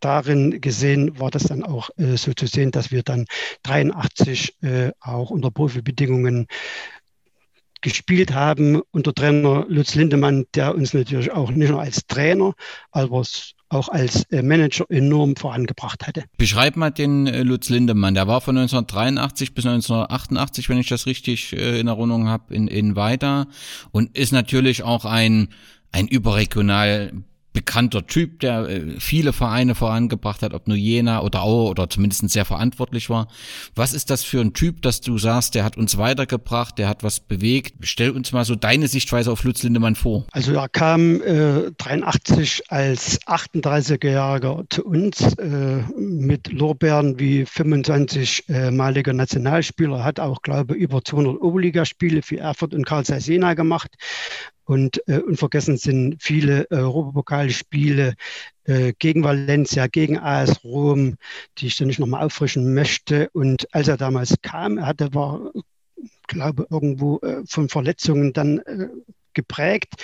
[0.00, 3.26] darin gesehen war das dann auch äh, so zu sehen, dass wir dann
[3.62, 6.46] 83 äh, auch unter Profibedingungen
[7.82, 12.52] gespielt haben unter Trainer Lutz Lindemann, der uns natürlich auch nicht nur als Trainer,
[12.90, 13.22] aber
[13.70, 16.24] auch als äh, Manager enorm vorangebracht hatte.
[16.36, 18.14] Beschreib mal den äh, Lutz Lindemann.
[18.14, 22.68] Der war von 1983 bis 1988, wenn ich das richtig äh, in Erinnerung habe, in,
[22.68, 23.46] in Weida
[23.92, 25.48] und ist natürlich auch ein
[25.92, 27.12] ein überregional
[27.52, 32.28] bekannter Typ, der äh, viele Vereine vorangebracht hat, ob nur Jena oder Aue oder zumindest
[32.30, 33.28] sehr verantwortlich war.
[33.74, 37.02] Was ist das für ein Typ, dass du sagst, der hat uns weitergebracht, der hat
[37.02, 37.74] was bewegt?
[37.82, 40.26] Stell uns mal so deine Sichtweise auf Lutz Lindemann vor.
[40.32, 50.04] Also er kam äh, 83 als 38-Jähriger zu uns äh, mit Lorbeeren wie 25-maliger Nationalspieler,
[50.04, 53.90] hat auch, glaube ich, über 200 Oberligaspiele für Erfurt und Karl Jena gemacht.
[54.70, 58.14] Und äh, unvergessen sind viele Europapokalspiele
[58.66, 61.16] äh, gegen Valencia, gegen AS Rom,
[61.58, 63.30] die ich dann nicht nochmal auffrischen möchte.
[63.32, 65.50] Und als er damals kam, er hatte, war,
[66.28, 68.90] glaube irgendwo äh, von Verletzungen dann äh,
[69.32, 69.94] geprägt.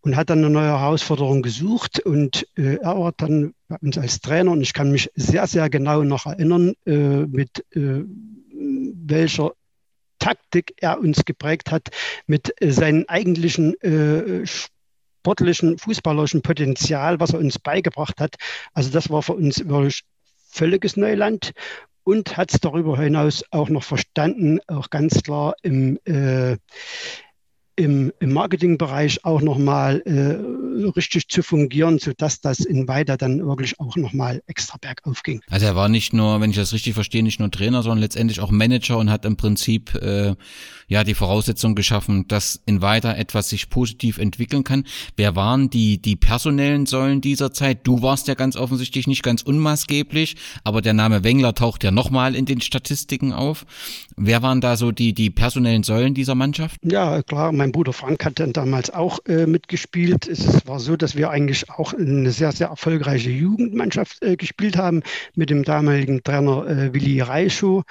[0.00, 4.22] und hat dann eine neue Herausforderung gesucht und äh, er war dann bei uns als
[4.22, 8.04] Trainer und ich kann mich sehr, sehr genau noch erinnern, äh, mit äh,
[8.50, 9.52] welcher
[10.20, 11.88] Taktik er uns geprägt hat,
[12.26, 18.36] mit äh, seinem eigentlichen äh, sportlichen, fußballerischen Potenzial, was er uns beigebracht hat.
[18.72, 20.04] Also das war für uns wirklich
[20.48, 21.52] völliges Neuland
[22.04, 26.56] und hat es darüber hinaus auch noch verstanden, auch ganz klar im äh,
[27.80, 33.80] im, im Marketingbereich auch nochmal äh, richtig zu fungieren, sodass das in Weiter dann wirklich
[33.80, 35.40] auch nochmal extra bergauf ging.
[35.48, 38.40] Also er war nicht nur, wenn ich das richtig verstehe, nicht nur Trainer, sondern letztendlich
[38.40, 40.34] auch Manager und hat im Prinzip äh,
[40.88, 44.84] ja die Voraussetzung geschaffen, dass in Weiter etwas sich positiv entwickeln kann.
[45.16, 47.86] Wer waren die, die personellen Säulen dieser Zeit?
[47.86, 52.34] Du warst ja ganz offensichtlich nicht ganz unmaßgeblich, aber der Name Wengler taucht ja nochmal
[52.34, 53.64] in den Statistiken auf.
[54.16, 56.78] Wer waren da so die, die personellen Säulen dieser Mannschaft?
[56.84, 60.26] Ja, klar, mein Bruder Frank hat dann damals auch äh, mitgespielt.
[60.26, 65.02] Es war so, dass wir eigentlich auch eine sehr, sehr erfolgreiche Jugendmannschaft äh, gespielt haben
[65.34, 67.84] mit dem damaligen Trainer äh, Willi Reichow.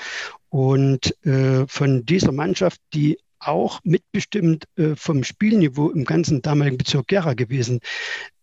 [0.50, 7.08] Und äh, von dieser Mannschaft, die auch mitbestimmt äh, vom Spielniveau im ganzen damaligen Bezirk
[7.08, 7.80] Gera gewesen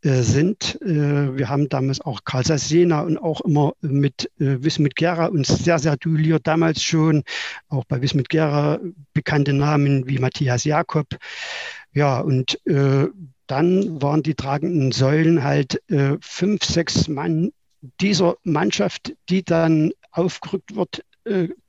[0.03, 0.81] äh, sind.
[0.83, 5.49] Äh, wir haben damals auch Karl Jena und auch immer mit äh, Wismut Gera uns
[5.49, 7.25] sehr, sehr duelliert, damals schon.
[7.69, 8.79] Auch bei Wismut Gera
[9.13, 11.07] bekannte Namen wie Matthias Jakob.
[11.93, 13.07] Ja, und äh,
[13.47, 17.53] dann waren die tragenden Säulen halt äh, fünf, sechs Mann
[18.01, 21.05] dieser Mannschaft, die dann aufgerückt wird,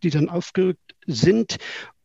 [0.04, 1.58] die dann aufgerückt sind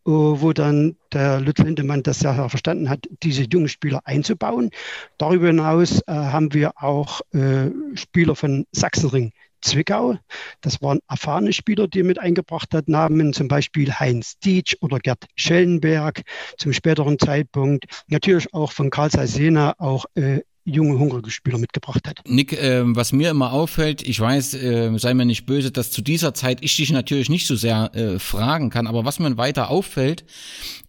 [0.04, 4.70] wo dann der Lutz Lindemann das ja verstanden hat, diese jungen Spieler einzubauen.
[5.18, 10.18] Darüber hinaus äh, haben wir auch äh, Spieler von Sachsenring Zwickau.
[10.60, 14.98] Das waren erfahrene Spieler, die er mit eingebracht hat, Namen zum Beispiel Heinz Dietsch oder
[14.98, 16.22] Gerd Schellenberg
[16.58, 17.84] zum späteren Zeitpunkt.
[18.08, 22.20] Natürlich auch von Karl Sena auch äh, junge, hungrige Spieler mitgebracht hat.
[22.26, 26.02] Nick, äh, was mir immer auffällt, ich weiß, äh, sei mir nicht böse, dass zu
[26.02, 29.70] dieser Zeit ich dich natürlich nicht so sehr äh, fragen kann, aber was mir weiter
[29.70, 30.24] auffällt,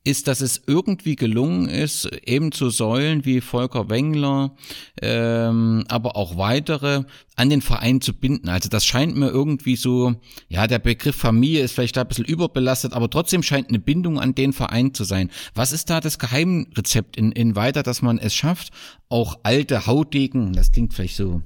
[0.06, 4.56] ist, dass es irgendwie gelungen ist, eben zu Säulen wie Volker Wengler,
[5.02, 7.04] ähm, aber auch weitere
[7.36, 8.50] an den Verein zu binden.
[8.50, 10.16] Also das scheint mir irgendwie so,
[10.50, 14.20] ja, der Begriff Familie ist vielleicht da ein bisschen überbelastet, aber trotzdem scheint eine Bindung
[14.20, 15.30] an den Verein zu sein.
[15.56, 18.72] Was ist da das Geheimrezept in, in weiter, dass man es schafft,
[19.08, 21.42] auch alte Hautdegen, das klingt vielleicht so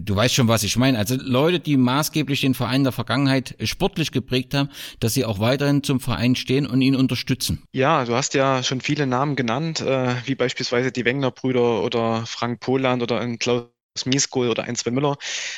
[0.00, 0.98] du weißt schon, was ich meine.
[0.98, 4.68] Also Leute, die maßgeblich den Verein der Vergangenheit sportlich geprägt haben,
[5.00, 7.62] dass sie auch weiterhin zum Verein stehen und ihn unterstützen.
[7.72, 12.60] Ja, du hast ja schon viele Namen genannt, äh, wie beispielsweise die Wengner-Brüder oder Frank
[12.60, 13.71] Poland oder Klaus
[14.06, 15.16] Mieskol oder ein Sven Müller,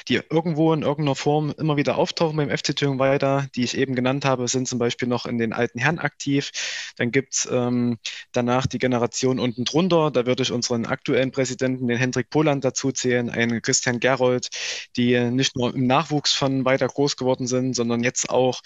[0.08, 3.94] die irgendwo in irgendeiner Form immer wieder auftauchen beim FC Thüringen weiter, die ich eben
[3.94, 6.50] genannt habe, sind zum Beispiel noch in den alten Herren aktiv.
[6.96, 7.98] Dann gibt's ähm,
[8.32, 12.92] danach die Generation unten drunter, da würde ich unseren aktuellen Präsidenten, den Hendrik Poland, dazu
[12.92, 14.48] zählen, einen Christian Gerold,
[14.96, 18.60] die nicht nur im Nachwuchs von weiter groß geworden sind, sondern jetzt auch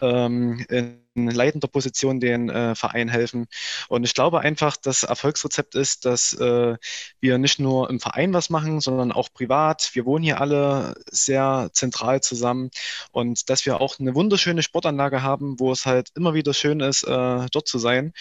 [0.00, 3.46] ähm, in leitender Position den äh, Verein helfen.
[3.88, 6.76] Und ich glaube einfach, das Erfolgsrezept ist, dass äh,
[7.20, 9.90] wir nicht nur im Verein was machen, sondern auch privat.
[9.94, 12.70] Wir wohnen hier alle sehr zentral zusammen
[13.10, 17.04] und dass wir auch eine wunderschöne Sportanlage haben, wo es halt immer wieder schön ist,
[17.04, 18.12] äh, dort zu sein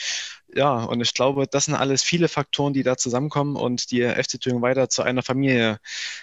[0.56, 4.40] ja, und ich glaube, das sind alles viele Faktoren, die da zusammenkommen und die FC
[4.40, 5.80] Thüringen weiter zu einer Familie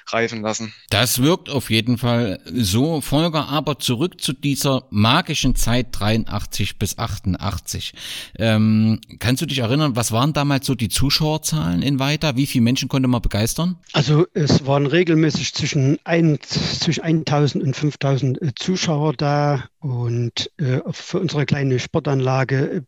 [0.06, 0.74] reifen lassen.
[0.90, 6.98] Das wirkt auf jeden Fall so, Folger, aber zurück zu dieser magischen Zeit 83 bis
[6.98, 7.92] 88.
[8.38, 12.36] Ähm, kannst du dich erinnern, was waren damals so die Zuschauerzahlen in Weiter?
[12.36, 13.76] Wie viele Menschen konnte man begeistern?
[13.92, 20.80] Also es waren regelmäßig zwischen, ein, zwischen 1000 und 5000 äh, Zuschauer da und äh,
[20.90, 22.84] für unsere kleine Sportanlage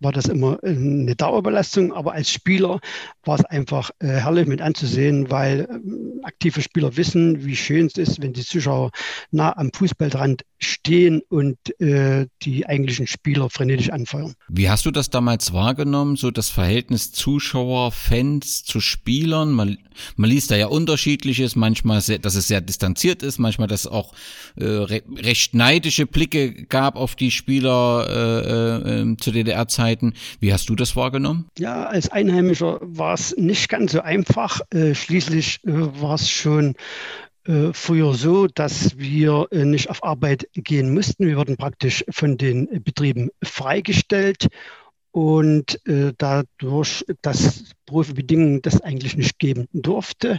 [0.00, 2.80] war das immer eine Dauerbelastung, aber als Spieler
[3.24, 7.96] war es einfach äh, herrlich mit anzusehen, weil ähm, aktive Spieler wissen, wie schön es
[7.96, 8.90] ist, wenn die Zuschauer
[9.30, 14.34] nah am Fußballrand stehen und äh, die eigentlichen Spieler frenetisch anfeuern.
[14.48, 19.52] Wie hast du das damals wahrgenommen, so das Verhältnis Zuschauer, Fans zu Spielern?
[19.52, 19.78] Man,
[20.16, 23.86] man liest da ja unterschiedliches, manchmal, sehr, dass es sehr distanziert ist, manchmal, dass es
[23.86, 24.12] auch
[24.56, 30.14] äh, re recht neidische Blicke gab auf die Spieler äh, äh, zu DDR-Zeiten.
[30.40, 31.46] Wie hast du das wahrgenommen?
[31.58, 34.60] Ja, als Einheimischer war es nicht ganz so einfach.
[34.72, 36.74] Äh, schließlich äh, war es schon
[37.50, 41.26] äh, früher so, dass wir äh, nicht auf Arbeit gehen mussten.
[41.26, 44.46] Wir wurden praktisch von den Betrieben freigestellt
[45.10, 50.38] und äh, dadurch, dass Profibedingungen das eigentlich nicht geben durfte,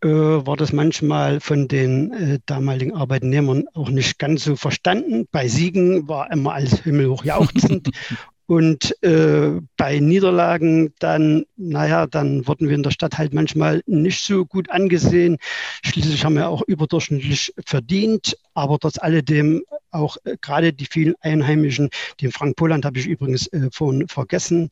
[0.00, 5.26] äh, war das manchmal von den äh, damaligen Arbeitnehmern auch nicht ganz so verstanden.
[5.32, 7.90] Bei Siegen war immer alles himmelhoch jauchzend
[8.48, 14.24] Und äh, bei Niederlagen dann, naja, dann wurden wir in der Stadt halt manchmal nicht
[14.24, 15.36] so gut angesehen.
[15.84, 21.90] Schließlich haben wir auch überdurchschnittlich verdient, aber trotz alledem auch äh, gerade die vielen Einheimischen,
[22.22, 24.70] den Frank Poland habe ich übrigens äh, vorhin vergessen,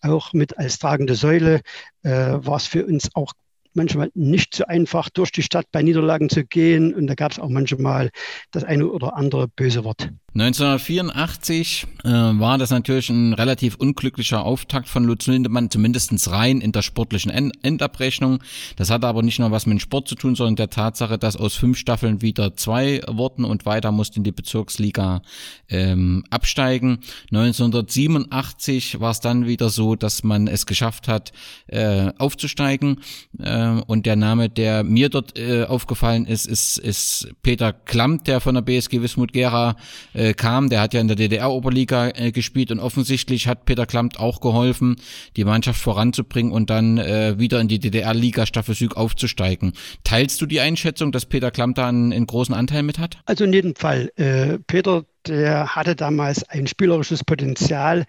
[0.00, 1.60] auch mit als tragende Säule,
[2.04, 3.34] äh, war es für uns auch
[3.74, 6.94] manchmal nicht so einfach, durch die Stadt bei Niederlagen zu gehen.
[6.94, 8.10] Und da gab es auch manchmal
[8.50, 10.10] das eine oder andere böse Wort.
[10.34, 16.70] 1984 äh, war das natürlich ein relativ unglücklicher Auftakt von Lutz Lindemann, zumindestens rein in
[16.70, 18.40] der sportlichen Endabrechnung.
[18.76, 21.54] Das hatte aber nicht nur was mit Sport zu tun, sondern der Tatsache, dass aus
[21.54, 25.22] fünf Staffeln wieder zwei wurden und weiter mussten die Bezirksliga
[25.68, 27.00] ähm, absteigen.
[27.32, 31.32] 1987 war es dann wieder so, dass man es geschafft hat,
[31.66, 33.00] äh, aufzusteigen.
[33.40, 38.40] Äh, und der Name, der mir dort äh, aufgefallen ist, ist, ist Peter Klamt, der
[38.40, 39.76] von der BSG Wismut Gera
[40.12, 40.68] äh, kam.
[40.68, 44.96] Der hat ja in der DDR-Oberliga äh, gespielt und offensichtlich hat Peter Klamt auch geholfen,
[45.36, 49.72] die Mannschaft voranzubringen und dann äh, wieder in die DDR-Liga Staffel Süd aufzusteigen.
[50.04, 53.18] Teilst du die Einschätzung, dass Peter Klamt da einen, einen großen Anteil mit hat?
[53.26, 54.10] Also in jedem Fall.
[54.16, 58.06] Äh, Peter der hatte damals ein spielerisches Potenzial.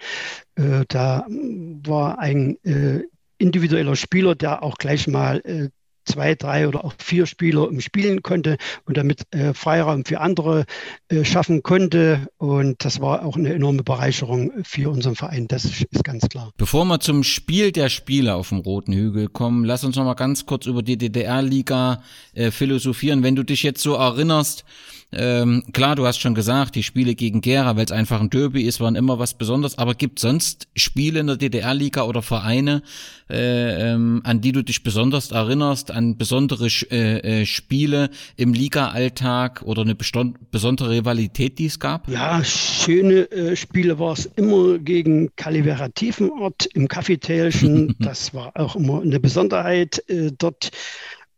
[0.56, 3.04] Äh, da war ein äh,
[3.40, 5.70] individueller Spieler, der auch gleich mal äh,
[6.10, 10.66] zwei, drei oder auch vier Spieler spielen konnte und damit äh, Freiraum für andere
[11.10, 12.28] äh, schaffen konnte.
[12.38, 15.48] Und das war auch eine enorme Bereicherung für unseren Verein.
[15.48, 16.52] Das ist ganz klar.
[16.58, 20.16] Bevor wir zum Spiel der Spieler auf dem Roten Hügel kommen, lass uns noch mal
[20.16, 22.02] ganz kurz über die DDR-Liga
[22.34, 23.24] äh, philosophieren.
[23.24, 24.66] Wenn du dich jetzt so erinnerst,
[25.12, 28.64] ähm, klar, du hast schon gesagt, die Spiele gegen Gera, weil es einfach ein Derby
[28.64, 29.78] ist, waren immer was Besonderes.
[29.78, 32.84] Aber gibt sonst Spiele in der DDR-Liga oder Vereine,
[33.30, 39.64] äh, ähm, an die du dich besonders erinnerst, an besondere äh, äh, Spiele im Liga-Alltag
[39.64, 42.08] oder eine besondere Rivalität, die es gab?
[42.08, 47.96] Ja, schöne äh, Spiele war es immer gegen Calivera Tiefenort im Kaffeetälchen.
[48.00, 50.72] das war auch immer eine Besonderheit äh, dort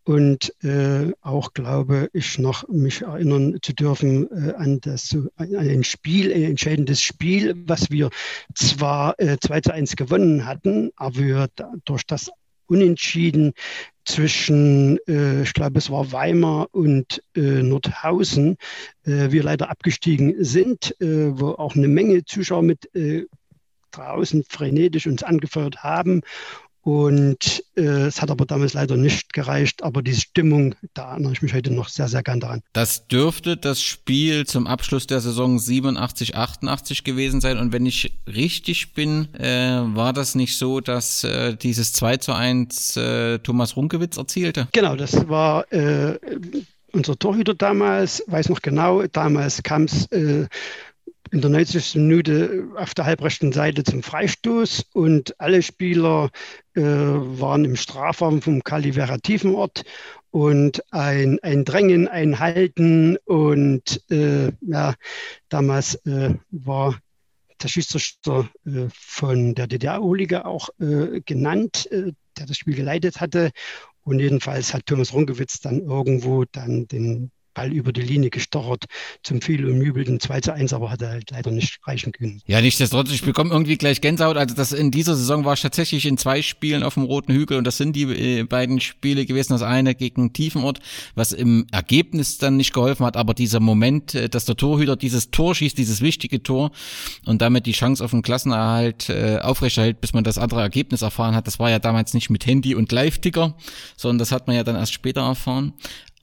[0.04, 5.84] und äh, auch glaube ich noch mich erinnern zu dürfen äh, an das an ein
[5.84, 8.10] Spiel, ein entscheidendes Spiel, was wir
[8.56, 12.32] zwar äh, 2 zu 1 gewonnen hatten, aber wir da, durch das
[12.66, 13.54] Unentschieden
[14.06, 18.56] zwischen, äh, ich glaube, es war Weimar und äh, Nordhausen,
[19.04, 23.26] äh, wir leider abgestiegen sind, äh, wo auch eine Menge Zuschauer mit äh,
[23.92, 26.22] draußen frenetisch uns angefeuert haben
[26.84, 29.84] und äh, es hat aber damals leider nicht gereicht.
[29.84, 32.62] Aber die Stimmung, da erinnere ich mich heute noch sehr, sehr gern daran.
[32.74, 37.60] Das dürfte das Spiel zum Abschluss der Saison 87, 88 gewesen sein.
[37.60, 42.34] Und wenn ich richtig bin, äh, war das nicht so, dass äh, dieses 2 zu
[42.34, 44.68] 1 äh, Thomas Runkewitz erzielte?
[44.72, 46.18] Genau, das war äh,
[46.94, 50.48] unser Torhüter damals, weiß noch genau, damals kam es äh,
[51.32, 51.96] in der 90.
[51.96, 56.30] Minute auf der halbrechten Seite zum Freistoß und alle Spieler
[56.74, 59.84] äh, waren im Strafraum vom Calivera Tiefenort
[60.32, 64.96] und ein, ein Drängen, ein Halten und äh, ja,
[65.50, 67.00] damals äh, war
[67.64, 73.52] der Schiedsrichter äh, von der DDR-Liga auch äh, genannt, äh, der das Spiel geleitet hatte.
[74.04, 78.86] Und jedenfalls hat Thomas Runkewitz dann irgendwo dann den Ball über die Linie gestochert
[79.24, 82.42] zum viel umjubelten 2 zu 1, aber hat er halt leider nicht reichen können.
[82.46, 84.38] Ja, nichtsdestotrotz, ich bekomme irgendwie gleich Gänsehaut.
[84.38, 87.58] Also das in dieser Saison war ich tatsächlich in zwei Spielen auf dem Roten Hügel
[87.58, 89.54] und das sind die äh, beiden Spiele gewesen.
[89.54, 90.80] Das eine gegen Tiefenort,
[91.16, 95.32] was im Ergebnis dann nicht geholfen hat, aber dieser Moment, äh, dass der Torhüter dieses
[95.32, 96.72] Tor schießt, dieses wichtige Tor
[97.26, 101.36] und damit die Chance auf den Klassenerhalt äh, aufrechterhält, bis man das andere Ergebnis erfahren
[101.36, 103.56] hat, das war ja damals nicht mit Handy und Live-Ticker,
[103.98, 105.74] sondern das hat man ja dann erst später erfahren.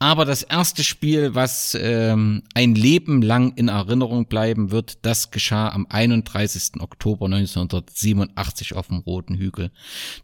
[0.00, 5.70] Aber das erste Spiel, was ähm, ein Leben lang in Erinnerung bleiben wird, das geschah
[5.70, 6.80] am 31.
[6.80, 9.70] Oktober 1987 auf dem Roten Hügel.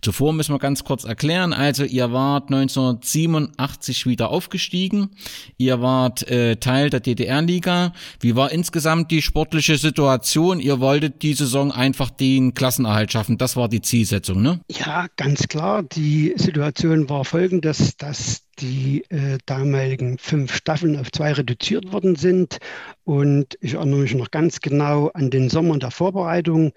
[0.00, 5.10] Zuvor müssen wir ganz kurz erklären, also ihr wart 1987 wieder aufgestiegen,
[5.58, 7.92] ihr wart äh, Teil der DDR-Liga.
[8.20, 10.60] Wie war insgesamt die sportliche Situation?
[10.60, 14.60] Ihr wolltet die Saison einfach den Klassenerhalt schaffen, das war die Zielsetzung, ne?
[14.70, 15.82] Ja, ganz klar.
[15.82, 22.58] Die Situation war folgendes, dass die äh, damaligen fünf Staffeln auf zwei reduziert worden sind.
[23.04, 26.72] Und ich erinnere mich noch ganz genau an den Sommer der Vorbereitung.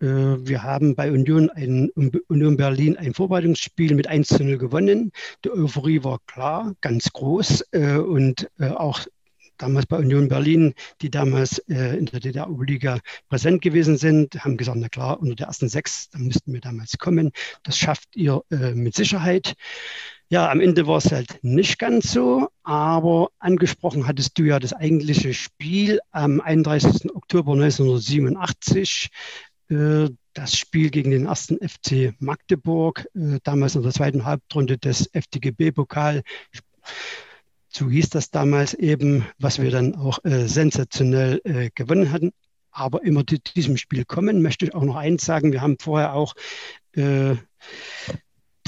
[0.00, 1.90] Äh, wir haben bei Union, ein,
[2.28, 5.12] Union Berlin ein Vorbereitungsspiel mit 1 zu 0 gewonnen.
[5.44, 9.00] Die Euphorie war klar, ganz groß äh, und äh, auch
[9.60, 12.98] damals bei Union Berlin, die damals äh, in der DDR-Oberliga
[13.28, 16.98] präsent gewesen sind, haben gesagt, na klar, unter der ersten sechs, da müssten wir damals
[16.98, 17.32] kommen.
[17.62, 19.54] Das schafft ihr äh, mit Sicherheit.
[20.32, 24.72] Ja, am Ende war es halt nicht ganz so, aber angesprochen hattest du ja das
[24.72, 27.12] eigentliche Spiel am 31.
[27.16, 29.10] Oktober 1987
[29.70, 35.12] äh, das Spiel gegen den ersten FC Magdeburg, äh, damals in der zweiten Hauptrunde des
[35.12, 36.22] FDGB-Pokal.
[37.68, 41.40] So hieß das damals eben, was wir dann auch äh, sensationell
[41.74, 42.30] gewonnen hatten.
[42.70, 45.50] Aber immer zu diesem Spiel kommen, möchte ich auch noch eins sagen.
[45.50, 46.34] Wir haben vorher auch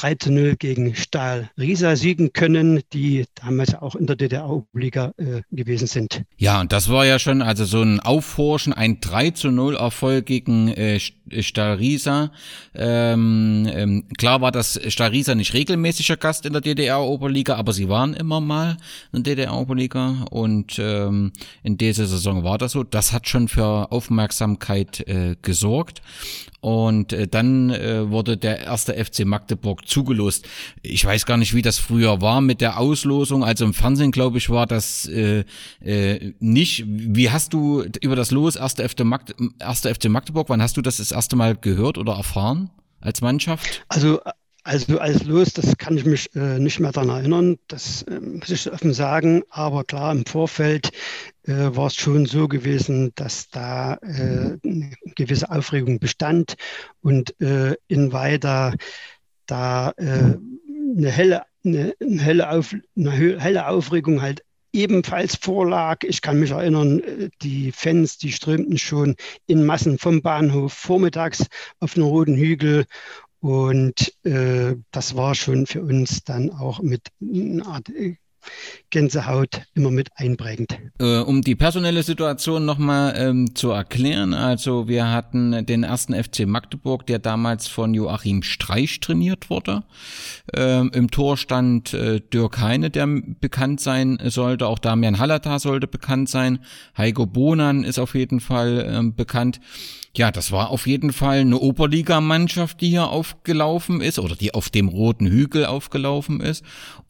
[0.03, 5.43] 3 zu 0 gegen Stahl Riesa siegen können, die damals auch in der DDR-Oberliga äh,
[5.53, 6.25] gewesen sind.
[6.37, 10.27] Ja, und das war ja schon also so ein Aufforschen, ein 3 zu 0 Erfolg
[10.27, 12.33] gegen äh, Stahl Riesa.
[12.75, 17.89] Ähm, ähm, klar war das Stahl Riesa nicht regelmäßiger Gast in der DDR-Oberliga, aber sie
[17.89, 18.79] waren immer mal
[19.13, 21.33] in der DDR-Oberliga und ähm,
[21.63, 22.83] in dieser Saison war das so.
[22.83, 26.03] Das hat schon für Aufmerksamkeit äh, gesorgt.
[26.63, 30.47] Und äh, dann äh, wurde der erste FC Magdeburg zugelost.
[30.81, 33.43] Ich weiß gar nicht, wie das früher war mit der Auslosung.
[33.43, 35.43] Also im Fernsehen, glaube ich, war das äh,
[35.81, 36.85] äh, nicht.
[36.87, 40.83] Wie hast du über das Los erste FC, Magde erste FC Magdeburg, wann hast du
[40.83, 43.85] das das erste Mal gehört oder erfahren als Mannschaft?
[43.89, 44.21] Also
[44.65, 48.49] also als Los, das kann ich mich äh, nicht mehr daran erinnern, das äh, muss
[48.51, 49.43] ich offen sagen.
[49.51, 50.93] Aber klar, im Vorfeld
[51.45, 56.55] äh, war es schon so gewesen, dass da äh, eine gewisse Aufregung bestand
[57.01, 58.75] und äh, in Weida
[59.47, 60.37] da äh,
[60.97, 65.99] eine, helle, eine, eine, helle Auf, eine helle Aufregung halt ebenfalls vorlag.
[66.03, 67.03] Ich kann mich erinnern,
[67.43, 69.17] die Fans, die strömten schon
[69.47, 71.47] in Massen vom Bahnhof vormittags
[71.81, 72.87] auf den Roten Hügel
[73.43, 78.15] und äh, das war schon für uns dann auch mit einer Art äh,
[78.91, 80.79] Gänsehaut immer mit einprägend.
[81.01, 86.47] Äh, um die personelle Situation nochmal ähm, zu erklären, also wir hatten den ersten FC
[86.47, 89.85] Magdeburg, der damals von Joachim Streich trainiert wurde.
[90.55, 95.87] Ähm, Im Tor stand äh, Dirk Heine, der bekannt sein sollte, auch Damian Hallata sollte
[95.87, 96.61] bekannt sein,
[96.97, 99.61] Heiko Bonan ist auf jeden Fall ähm, bekannt.
[100.15, 104.69] Ja, das war auf jeden Fall eine Oberligamannschaft, die hier aufgelaufen ist oder die auf
[104.69, 106.63] dem roten Hügel aufgelaufen ist.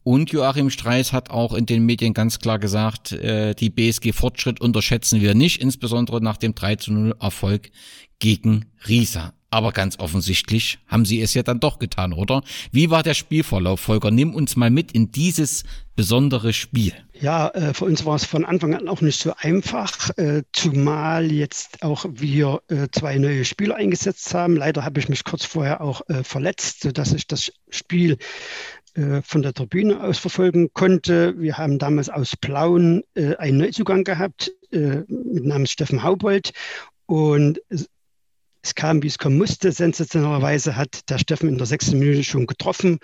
[0.05, 4.61] Und Joachim Streis hat auch in den Medien ganz klar gesagt, äh, die BSG Fortschritt
[4.61, 7.71] unterschätzen wir nicht, insbesondere nach dem 3 zu 0 Erfolg
[8.19, 9.33] gegen Riesa.
[9.53, 12.43] Aber ganz offensichtlich haben sie es ja dann doch getan, oder?
[12.71, 14.11] Wie war der Spielverlauf, Volker?
[14.11, 16.95] Nimm uns mal mit in dieses besondere Spiel.
[17.21, 21.31] Ja, äh, für uns war es von Anfang an auch nicht so einfach, äh, zumal
[21.31, 24.57] jetzt auch wir äh, zwei neue Spieler eingesetzt haben.
[24.57, 28.17] Leider habe ich mich kurz vorher auch äh, verletzt, sodass ich das Spiel
[28.95, 31.41] von der Tribüne aus verfolgen konnte.
[31.41, 36.53] Wir haben damals aus Plauen äh, einen Neuzugang gehabt mit Namen Steffen Haubold
[37.07, 37.61] und
[38.63, 39.73] es kam, wie es kommen musste.
[39.73, 42.99] Sensationellerweise hat der Steffen in der sechsten Minute schon getroffen.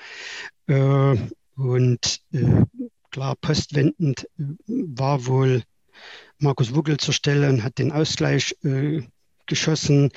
[0.66, 1.16] Äh,
[1.56, 2.64] und äh,
[3.10, 5.62] klar, postwendend äh, war wohl
[6.38, 9.02] Markus Wuckel zur Stelle und hat den Ausgleich äh,
[9.46, 10.10] geschossen.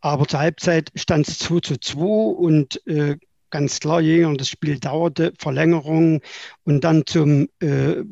[0.00, 3.16] Aber zur Halbzeit stand es 2 zu 2 und äh,
[3.50, 6.20] ganz klar, Jäger, das Spiel dauerte, Verlängerung
[6.64, 8.02] und dann zum äh,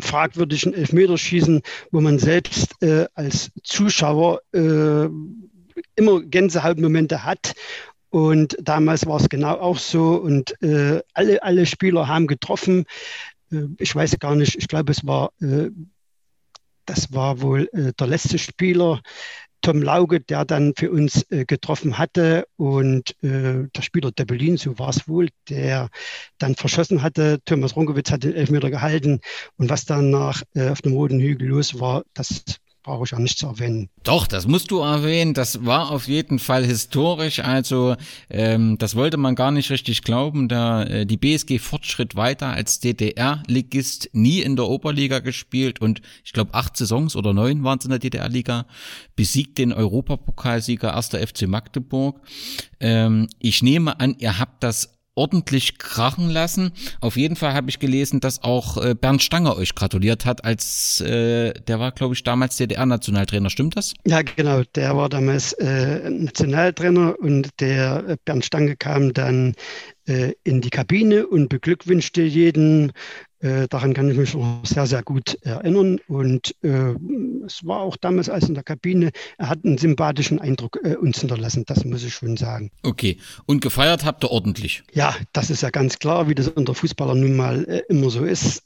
[0.00, 5.08] fragwürdigen Elfmeterschießen, wo man selbst äh, als Zuschauer äh,
[5.96, 7.54] immer Gänsehautmomente hat.
[8.10, 10.14] Und damals war es genau auch so.
[10.16, 12.84] Und äh, alle, alle Spieler haben getroffen.
[13.50, 15.70] Äh, ich weiß gar nicht, ich glaube, es war, äh,
[16.84, 19.00] das war wohl äh, der letzte Spieler,
[19.62, 22.46] Tom Lauge, der dann für uns äh, getroffen hatte.
[22.56, 25.88] Und äh, der Spieler Debelin, so war es wohl, der
[26.38, 27.38] dann verschossen hatte.
[27.44, 29.20] Thomas Runkowitz hat den Elfmeter gehalten.
[29.56, 32.44] Und was danach auf dem Roten Hügel los war, das
[32.82, 33.88] brauche ich auch nicht zu erwähnen.
[34.02, 35.34] Doch, das musst du erwähnen.
[35.34, 37.38] Das war auf jeden Fall historisch.
[37.40, 37.96] Also
[38.28, 40.48] ähm, das wollte man gar nicht richtig glauben.
[40.48, 46.32] Da äh, die BSG Fortschritt weiter als DDR-Ligist nie in der Oberliga gespielt und ich
[46.32, 48.66] glaube acht Saisons oder neun waren es in der DDR-Liga.
[49.14, 51.08] Besiegt den Europapokalsieger 1.
[51.08, 52.20] FC Magdeburg.
[52.80, 56.72] Ähm, ich nehme an, ihr habt das ordentlich krachen lassen.
[57.00, 61.00] Auf jeden Fall habe ich gelesen, dass auch äh, Bernd Stange euch gratuliert hat, als
[61.00, 63.50] äh, der war, glaube ich, damals DDR-Nationaltrainer.
[63.50, 63.94] Stimmt das?
[64.06, 64.62] Ja, genau.
[64.74, 69.54] Der war damals äh, Nationaltrainer und der äh, Bernd Stange kam dann
[70.06, 72.92] äh, in die Kabine und beglückwünschte jeden
[73.42, 76.00] äh, daran kann ich mich noch sehr, sehr gut erinnern.
[76.08, 76.94] Und äh,
[77.44, 81.20] es war auch damals als in der Kabine, er hat einen sympathischen Eindruck äh, uns
[81.20, 82.70] hinterlassen, das muss ich schon sagen.
[82.82, 83.18] Okay.
[83.46, 84.84] Und gefeiert habt ihr ordentlich?
[84.92, 88.24] Ja, das ist ja ganz klar, wie das unter Fußballern nun mal äh, immer so
[88.24, 88.62] ist.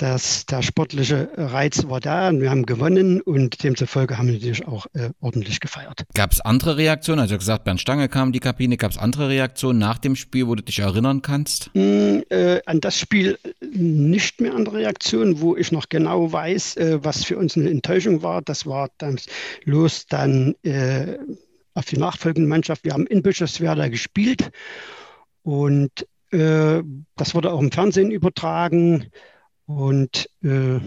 [0.00, 4.34] Äh, dass der sportliche Reiz war da und wir haben gewonnen und demzufolge haben wir
[4.34, 6.04] natürlich auch äh, ordentlich gefeiert.
[6.14, 7.20] Gab es andere Reaktionen?
[7.20, 8.76] Also gesagt, Bernd Stange kam in die Kabine.
[8.76, 11.70] Gab es andere Reaktionen nach dem Spiel, wo du dich erinnern kannst?
[11.74, 16.98] Mm, äh, an das Spiel nicht mehr andere Reaktionen, wo ich noch genau weiß, äh,
[17.04, 18.42] was für uns eine Enttäuschung war.
[18.42, 19.18] Das war dann
[19.64, 21.18] los dann äh,
[21.74, 22.84] auf die nachfolgende Mannschaft.
[22.84, 24.50] Wir haben in Bischofswerda gespielt
[25.42, 26.82] und äh,
[27.16, 29.10] das wurde auch im Fernsehen übertragen.
[29.76, 30.80] Und äh,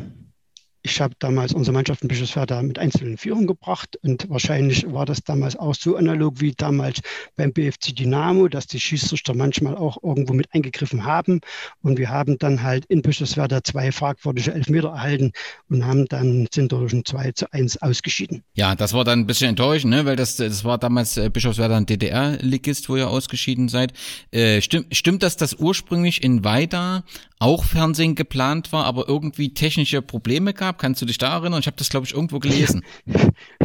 [0.83, 5.23] ich habe damals unsere Mannschaft in Bischofswerda mit einzelnen Führung gebracht und wahrscheinlich war das
[5.23, 7.01] damals auch so analog wie damals
[7.35, 11.39] beim BFC Dynamo, dass die Schiedsrichter manchmal auch irgendwo mit eingegriffen haben
[11.81, 15.31] und wir haben dann halt in Bischofswerda zwei fragwürdige Elfmeter erhalten
[15.69, 18.43] und haben dann sind durch ein 2 zu 1 ausgeschieden.
[18.55, 20.05] Ja, das war dann ein bisschen enttäuschend, ne?
[20.05, 23.93] weil das, das war damals äh, Bischofswerda ein DDR-Ligist, wo ihr ausgeschieden seid.
[24.31, 27.03] Äh, stimmt, stimmt das, dass ursprünglich in Weida
[27.39, 30.79] auch Fernsehen geplant war, aber irgendwie technische Probleme gab?
[30.79, 31.59] Kannst du dich da erinnern?
[31.59, 32.83] Ich habe das, glaube ich, irgendwo gelesen.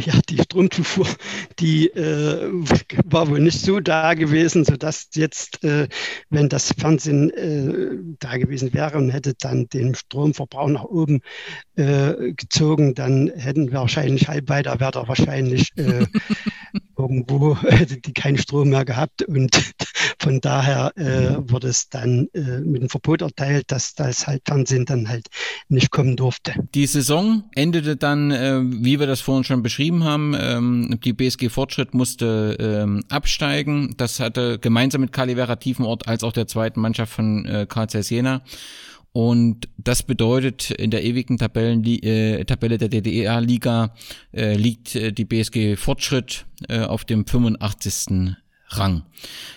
[0.01, 1.07] Ja, die Stromzufuhr,
[1.59, 2.49] die äh,
[3.05, 5.87] war wohl nicht so da gewesen, sodass jetzt, äh,
[6.29, 11.21] wenn das Fernsehen äh, da gewesen wäre und hätte dann den Stromverbrauch nach oben
[11.79, 16.05] äh, gezogen, dann hätten wir wahrscheinlich halb weiter, wäre wahrscheinlich äh,
[16.97, 17.57] irgendwo
[18.03, 19.73] die keinen Strom mehr gehabt und
[20.19, 24.85] von daher äh, wurde es dann äh, mit dem Verbot erteilt, dass das halt Fernsehen
[24.85, 25.27] dann halt
[25.69, 26.53] nicht kommen durfte.
[26.75, 31.47] Die Saison endete dann, äh, wie wir das vorhin schon beschrieben haben, ähm, die BSG
[31.47, 33.93] Fortschritt musste ähm, absteigen.
[33.95, 38.41] Das hatte gemeinsam mit Calivera Tiefenort als auch der zweiten Mannschaft von äh, KC Jena
[39.11, 43.95] und das bedeutet, in der ewigen Tabellen, äh, Tabelle der DDR-Liga
[44.33, 48.35] äh, liegt äh, die BSG Fortschritt äh, auf dem 85.
[48.71, 49.03] Rang.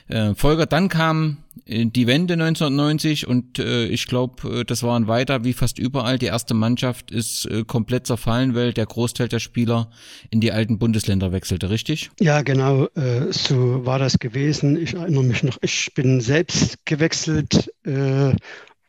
[0.09, 5.07] Äh, Folger, dann kam äh, die Wende 1990 und äh, ich glaube, äh, das waren
[5.07, 6.19] weiter wie fast überall.
[6.19, 9.91] Die erste Mannschaft ist äh, komplett zerfallen, weil der Großteil der Spieler
[10.31, 12.11] in die alten Bundesländer wechselte, richtig?
[12.21, 14.81] Ja, genau, äh, so war das gewesen.
[14.81, 18.35] Ich erinnere mich noch, ich bin selbst gewechselt äh,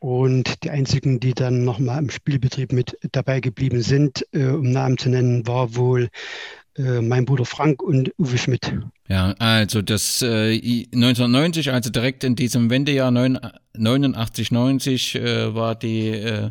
[0.04, 4.98] und die einzigen, die dann nochmal im Spielbetrieb mit dabei geblieben sind, äh, um Namen
[4.98, 6.10] zu nennen, war wohl
[6.76, 8.74] äh, mein Bruder Frank und Uwe Schmidt.
[9.08, 10.60] Ja, also das äh,
[10.94, 16.50] 1990, also direkt in diesem Wendejahr 89, 90 äh, war die äh,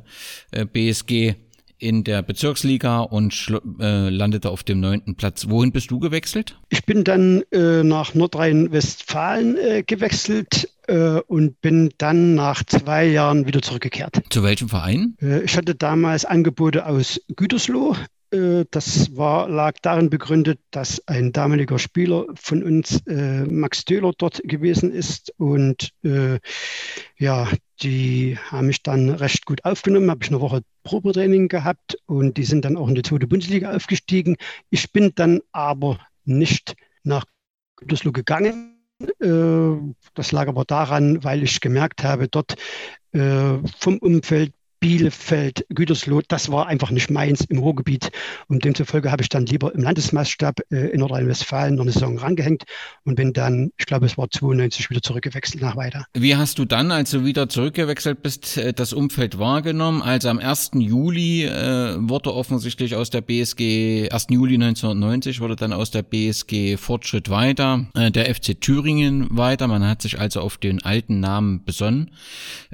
[0.53, 1.34] äh BSG
[1.82, 5.48] in der Bezirksliga und äh, landete auf dem neunten Platz.
[5.48, 6.58] Wohin bist du gewechselt?
[6.68, 13.46] Ich bin dann äh, nach Nordrhein-Westfalen äh, gewechselt äh, und bin dann nach zwei Jahren
[13.46, 14.22] wieder zurückgekehrt.
[14.30, 15.16] Zu welchem Verein?
[15.20, 17.96] Äh, ich hatte damals Angebote aus Gütersloh.
[18.30, 24.40] Äh, das war, lag darin begründet, dass ein damaliger Spieler von uns, Max Döhler, dort
[24.44, 25.32] gewesen ist.
[25.36, 25.90] Und
[27.18, 27.48] ja,
[27.82, 32.44] die haben mich dann recht gut aufgenommen, habe ich eine Woche Probetraining gehabt und die
[32.44, 34.36] sind dann auch in die zweite Bundesliga aufgestiegen.
[34.70, 37.24] Ich bin dann aber nicht nach
[37.76, 38.78] Gütersloh gegangen.
[39.20, 42.54] Äh, das lag aber daran, weil ich gemerkt habe, dort
[43.12, 44.52] äh, vom Umfeld
[44.82, 48.10] Bielefeld, Gütersloh, das war einfach nicht meins im Ruhrgebiet.
[48.48, 52.64] Und demzufolge habe ich dann lieber im Landesmaßstab äh, in Nordrhein-Westfalen noch eine Saison rangehängt
[53.04, 56.04] und bin dann, ich glaube, es war 92 wieder zurückgewechselt nach weiter.
[56.14, 60.02] Wie hast du dann, als du wieder zurückgewechselt bist, äh, das Umfeld wahrgenommen?
[60.02, 60.72] Also am 1.
[60.74, 64.26] Juli äh, wurde offensichtlich aus der BSG, 1.
[64.30, 69.68] Juli 1990 wurde dann aus der BSG Fortschritt weiter, äh, der FC Thüringen weiter.
[69.68, 72.10] Man hat sich also auf den alten Namen besonnen.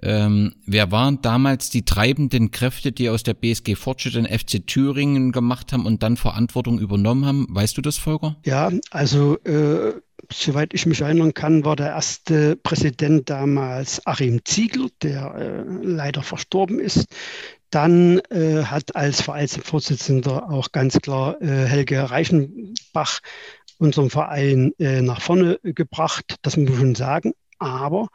[0.00, 4.64] Ähm, wer waren damals die drei treibenden Kräfte, die aus der BSG Fortschritt den FC
[4.64, 7.46] Thüringen gemacht haben und dann Verantwortung übernommen haben.
[7.51, 8.36] Weißt du das, Volker?
[8.44, 9.94] Ja, also äh,
[10.32, 16.22] soweit ich mich erinnern kann, war der erste Präsident damals Achim Ziegler, der äh, leider
[16.22, 17.07] verstorben ist.
[17.70, 23.18] Dann äh, hat als Vereinsvorsitzender auch ganz klar äh, Helge Reichenbach
[23.78, 27.32] unseren Verein äh, nach vorne gebracht, das muss man schon sagen.
[27.59, 28.09] Aber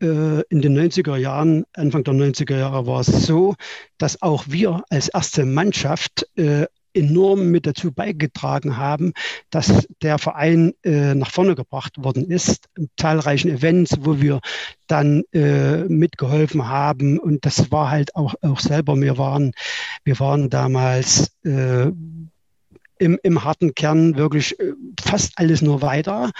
[0.00, 3.54] äh, in den 90er Jahren, Anfang der 90er Jahre war es so,
[3.98, 9.12] dass auch wir als erste Mannschaft äh, enorm mit dazu beigetragen haben,
[9.50, 12.66] dass der Verein äh, nach vorne gebracht worden ist.
[12.76, 14.40] In zahlreichen Events, wo wir
[14.86, 17.18] dann äh, mitgeholfen haben.
[17.18, 19.52] Und das war halt auch, auch selber, wir waren,
[20.04, 21.90] wir waren damals äh,
[22.98, 24.72] im, im harten Kern wirklich äh,
[25.02, 26.30] fast alles nur weiter.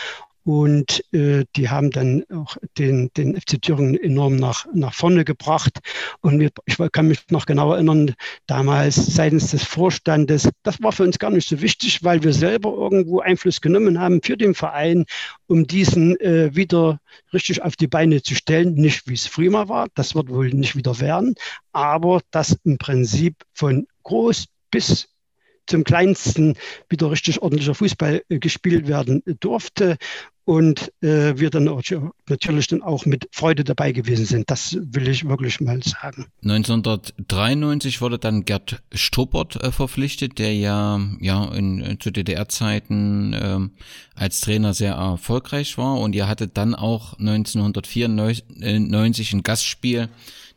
[0.44, 5.78] Und äh, die haben dann auch den, den FC Thüringen enorm nach, nach vorne gebracht.
[6.20, 8.14] Und wir, ich kann mich noch genau erinnern,
[8.46, 12.74] damals seitens des Vorstandes, das war für uns gar nicht so wichtig, weil wir selber
[12.74, 15.06] irgendwo Einfluss genommen haben für den Verein,
[15.46, 17.00] um diesen äh, wieder
[17.32, 18.74] richtig auf die Beine zu stellen.
[18.74, 21.34] Nicht wie es früher war, das wird wohl nicht wieder werden,
[21.72, 25.08] aber dass im Prinzip von groß bis
[25.66, 26.56] zum kleinsten
[26.88, 29.96] wieder richtig ordentlicher Fußball äh, gespielt werden durfte.
[30.44, 31.82] Und äh, wir dann auch,
[32.28, 34.50] natürlich dann auch mit Freude dabei gewesen sind.
[34.50, 36.26] Das will ich wirklich mal sagen.
[36.42, 43.58] 1993 wurde dann Gerd Struppert äh, verpflichtet, der ja, ja in, äh, zu DDR-Zeiten äh,
[44.14, 50.08] als Trainer sehr erfolgreich war und ihr hattet dann auch 1994 ein Gastspiel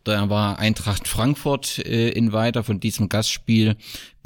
[0.08, 2.64] da war Eintracht Frankfurt äh, in weiter.
[2.64, 3.76] Von diesem Gastspiel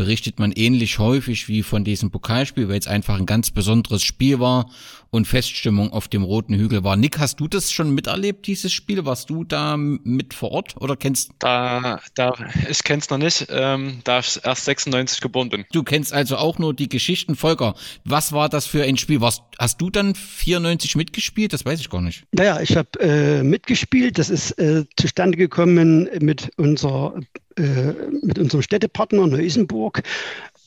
[0.02, 4.40] berichtet man ähnlich häufig wie von diesem Pokalspiel, weil es einfach ein ganz besonderes Spiel
[4.40, 4.68] war
[5.12, 6.96] und Feststimmung auf dem Roten Hügel war.
[6.96, 9.06] Nick, hast du das schon miterlebt, dieses Spiel?
[9.06, 12.34] Warst du da mit vor Ort oder kennst Da, da,
[12.68, 15.66] ich kenn's noch nicht, ähm, da ich erst 96 geboren bin.
[15.72, 17.36] Du kennst also auch nur die Geschichten.
[17.36, 19.22] Volker, was war das für ein Spiel?
[19.22, 21.54] Warst, hast du dann 94 mitgespielt?
[21.54, 22.24] Das weiß ich gar nicht.
[22.32, 24.18] Naja, ich habe äh, mitgespielt.
[24.18, 27.14] Das ist äh, zustande gekommen mit unserer
[27.62, 27.94] äh,
[28.24, 30.02] mit unserem Städtepartner Neu-Isenburg,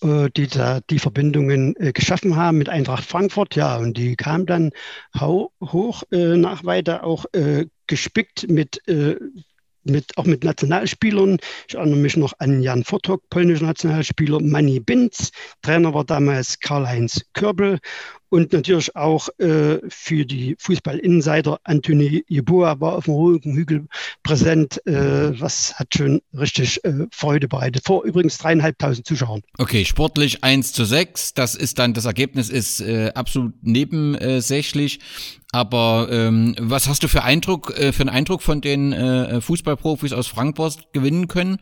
[0.02, 3.56] äh, die da die Verbindungen äh, geschaffen haben mit Eintracht Frankfurt.
[3.56, 4.70] Ja, und die kam dann
[5.18, 7.24] hoch nach weiter auch
[7.86, 8.80] gespickt mit
[9.84, 11.38] mit, auch mit Nationalspielern.
[11.68, 15.30] Ich erinnere mich noch an Jan Fortok, polnischer Nationalspieler, Manny Binz.
[15.62, 17.78] Trainer war damals Karl-Heinz Körbel
[18.34, 23.86] und natürlich auch äh, für die Fußball-Insider Anthony Jeboa war auf dem Roten Hügel
[24.24, 24.84] präsent.
[24.88, 27.84] Äh, was hat schon richtig äh, Freude bereitet.
[27.84, 29.42] Vor übrigens dreieinhalbtausend Zuschauern.
[29.58, 31.34] Okay, sportlich 1 zu 6.
[31.34, 34.98] Das ist dann, das Ergebnis ist äh, absolut nebensächlich.
[35.54, 40.12] Aber ähm, was hast du für Eindruck, äh, für einen Eindruck von den äh, Fußballprofis
[40.12, 41.58] aus Frankfurt gewinnen können?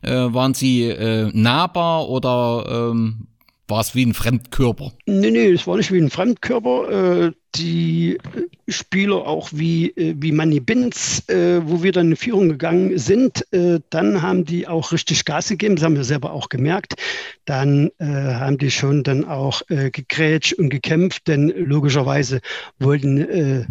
[0.00, 3.26] Äh, waren sie äh, nahbar oder ähm,
[3.68, 4.92] war es wie ein Fremdkörper?
[5.06, 7.26] Nee, nee, es war nicht wie ein Fremdkörper.
[7.26, 8.18] Äh, die
[8.68, 13.46] Spieler auch wie, äh, wie Manny Binz, äh, wo wir dann in Führung gegangen sind,
[13.90, 16.94] dann haben die auch richtig Gas gegeben, das haben wir selber auch gemerkt.
[17.44, 22.40] Dann haben die schon dann auch gegrätscht und gekämpft, denn logischerweise
[22.78, 23.68] wollten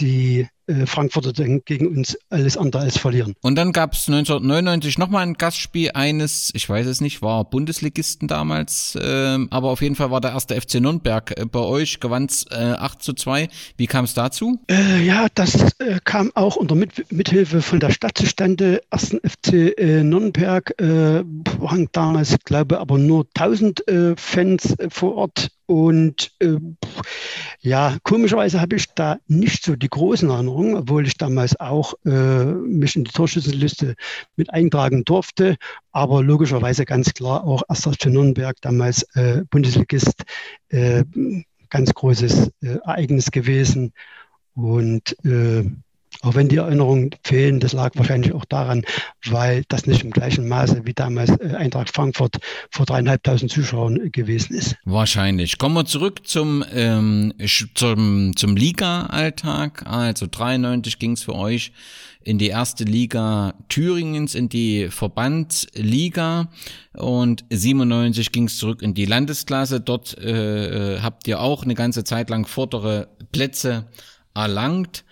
[0.00, 0.46] die äh,
[0.86, 3.34] Frankfurter dann gegen uns alles andere als verlieren.
[3.42, 8.28] Und dann gab es 1999 nochmal ein Gastspiel eines, ich weiß es nicht, war Bundesligisten
[8.28, 12.26] damals, äh, aber auf jeden Fall war der erste FC Nürnberg äh, bei euch, gewann
[12.26, 13.48] es äh, 8 zu 2.
[13.76, 14.58] Wie kam es dazu?
[14.68, 18.80] Äh, ja, das äh, kam auch unter Mit Mithilfe von der Stadt zustande.
[18.90, 21.22] Ersten FC äh, Nürnberg äh,
[21.60, 26.58] waren damals, ich glaube, aber nur 1000 äh, Fans äh, vor Ort und äh,
[27.60, 32.44] ja, komischerweise habe ich da nicht so die großen Erinnerungen, obwohl ich damals auch äh,
[32.44, 33.94] mich in die Torschützenliste
[34.36, 35.56] mit eintragen durfte.
[35.92, 40.22] Aber logischerweise ganz klar auch für Nürnberg, damals äh, Bundesligist,
[40.68, 41.04] äh,
[41.70, 43.92] ganz großes äh, Ereignis gewesen.
[44.54, 45.64] Und äh,
[46.26, 48.84] auch wenn die Erinnerungen fehlen, das lag wahrscheinlich auch daran,
[49.26, 52.38] weil das nicht im gleichen Maße wie damals äh, Eintracht Frankfurt
[52.70, 54.76] vor dreieinhalbtausend Zuschauern gewesen ist.
[54.84, 55.58] Wahrscheinlich.
[55.58, 57.32] Kommen wir zurück zum, ähm,
[57.74, 59.84] zum, zum Liga-Alltag.
[59.86, 61.72] Also 93 ging es für euch
[62.24, 66.48] in die erste Liga Thüringens, in die Verbandsliga
[66.94, 69.80] und 97 ging es zurück in die Landesklasse.
[69.80, 73.86] Dort äh, äh, habt ihr auch eine ganze Zeit lang vordere Plätze
[74.34, 75.04] erlangt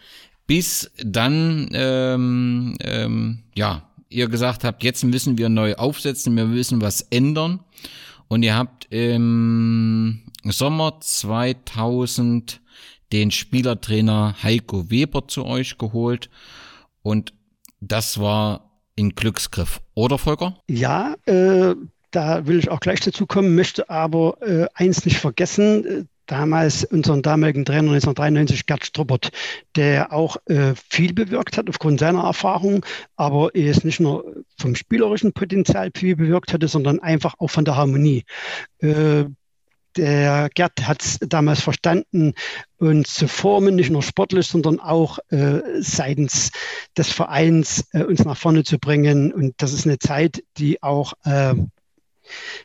[0.47, 6.81] bis dann, ähm, ähm, ja, ihr gesagt habt, jetzt müssen wir neu aufsetzen, wir müssen
[6.81, 7.61] was ändern.
[8.29, 12.61] Und ihr habt im Sommer 2000
[13.13, 16.31] den Spielertrainer Heiko Weber zu euch geholt.
[17.03, 17.35] Und
[17.81, 20.59] das war ein Glücksgriff, oder Volker?
[20.69, 21.75] Ja, äh,
[22.11, 27.23] da will ich auch gleich dazu kommen, möchte aber äh, eins nicht vergessen damals unseren
[27.23, 29.31] damaligen Trainer 1993, Gerd Struppert,
[29.77, 32.85] der auch äh, viel bewirkt hat aufgrund seiner Erfahrung,
[33.17, 37.65] aber er ist nicht nur vom spielerischen Potenzial viel bewirkt hatte, sondern einfach auch von
[37.65, 38.25] der Harmonie.
[38.79, 39.25] Äh,
[39.97, 42.35] der Gerd hat es damals verstanden,
[42.79, 46.51] uns zu formen, nicht nur sportlich, sondern auch äh, seitens
[46.97, 49.33] des Vereins äh, uns nach vorne zu bringen.
[49.33, 51.55] Und das ist eine Zeit, die auch äh,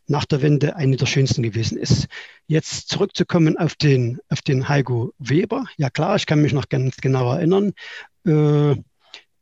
[0.07, 2.07] nach der Wende eine der schönsten gewesen ist.
[2.47, 5.66] Jetzt zurückzukommen auf den, auf den Heiko Weber.
[5.78, 7.74] Ja klar, ich kann mich noch ganz genau erinnern.
[8.26, 8.76] Äh,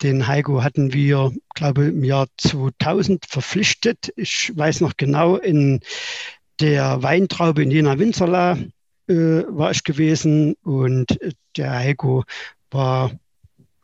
[0.03, 4.13] den Heiko hatten wir, glaube ich, im Jahr 2000 verpflichtet.
[4.15, 5.80] Ich weiß noch genau, in
[6.59, 8.57] der Weintraube in Jena Winzerla
[9.07, 9.13] äh,
[9.47, 11.18] war ich gewesen und
[11.55, 12.24] der Heiko
[12.70, 13.11] war,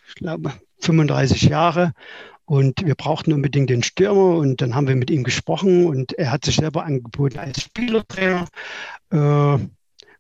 [0.07, 1.93] ich glaube, 35 Jahre
[2.53, 6.31] und wir brauchten unbedingt den Stürmer und dann haben wir mit ihm gesprochen und er
[6.31, 8.47] hat sich selber angeboten als Spielertrainer,
[9.09, 9.57] äh,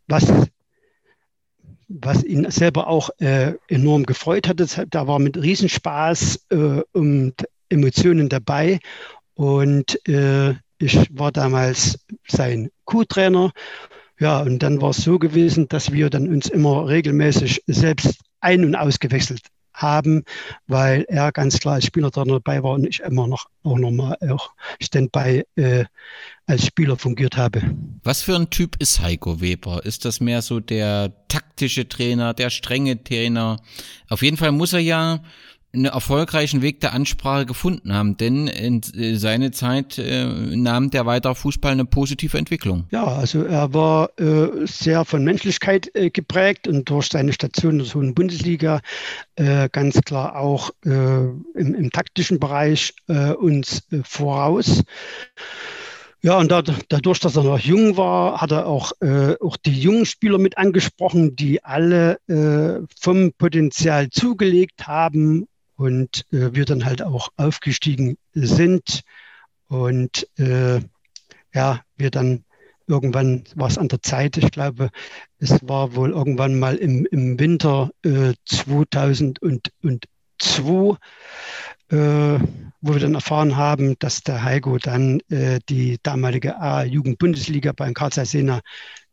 [0.07, 0.33] was,
[1.89, 4.57] was ihn selber auch äh, enorm gefreut hat.
[4.89, 7.35] Da war mit Riesenspaß äh, und
[7.69, 8.79] Emotionen dabei
[9.35, 13.51] und äh, ich war damals sein Co-Trainer
[14.19, 18.65] Ja, und dann war es so gewesen, dass wir dann uns immer regelmäßig selbst ein-
[18.65, 20.23] und ausgewechselt haben,
[20.67, 24.51] weil er ganz klar als Spieler dabei war und ich immer noch auch nochmal auch
[24.81, 25.85] Standby äh,
[26.45, 27.61] als Spieler fungiert habe.
[28.03, 29.85] Was für ein Typ ist Heiko Weber?
[29.85, 33.57] Ist das mehr so der taktische Trainer, der strenge Trainer?
[34.09, 35.23] Auf jeden Fall muss er ja
[35.73, 41.05] einen erfolgreichen Weg der Ansprache gefunden haben, denn in äh, seine Zeit äh, nahm der
[41.05, 42.85] weiter Fußball eine positive Entwicklung.
[42.91, 47.85] Ja, also er war äh, sehr von Menschlichkeit äh, geprägt und durch seine Station in
[47.85, 48.81] der hohen Bundesliga
[49.35, 54.83] äh, ganz klar auch äh, im, im, taktischen Bereich uns voraus.
[56.21, 60.05] Ja, und dadurch, dass er noch jung war, hat er auch, äh, auch die jungen
[60.05, 67.01] Spieler mit angesprochen, die alle äh, vom Potenzial zugelegt haben und äh, wir dann halt
[67.01, 69.01] auch aufgestiegen sind
[69.67, 70.81] und äh,
[71.53, 72.45] ja, wir dann
[72.87, 74.89] irgendwann war es an der Zeit, ich glaube,
[75.39, 80.97] es war wohl irgendwann mal im, im Winter äh, 2002,
[81.89, 82.39] äh,
[82.81, 88.11] wo wir dann erfahren haben, dass der Heiko dann äh, die damalige A-Jugend-Bundesliga beim Karl
[88.11, 88.59] Zeiss Jena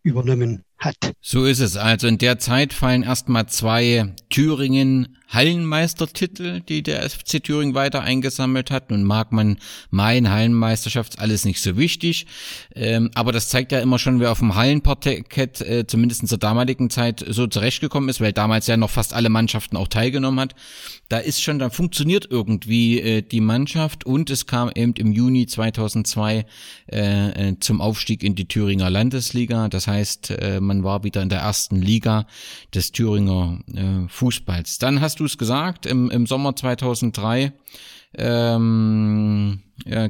[0.03, 0.97] übernommen hat.
[1.21, 1.77] So ist es.
[1.77, 8.71] Also in der Zeit fallen erstmal zwei Thüringen Hallenmeistertitel, die der FC Thüringen weiter eingesammelt
[8.71, 8.91] hat.
[8.91, 9.59] Nun mag man
[9.91, 12.27] meinen, Hallenmeisterschaft alles nicht so wichtig,
[12.75, 16.91] ähm, aber das zeigt ja immer schon, wer auf dem Hallenparkett äh, zumindest zur damaligen
[16.91, 20.55] Zeit so zurechtgekommen ist, weil damals ja noch fast alle Mannschaften auch teilgenommen hat.
[21.09, 25.47] Da ist schon, da funktioniert irgendwie äh, die Mannschaft und es kam eben im Juni
[25.47, 26.45] 2002
[26.91, 29.69] äh, äh, zum Aufstieg in die Thüringer Landesliga.
[29.69, 32.27] Das heißt, äh, man war wieder in der ersten Liga
[32.73, 34.79] des Thüringer äh, Fußballs.
[34.79, 37.53] Dann hast du es gesagt, im, im Sommer 2003
[38.17, 39.61] ähm,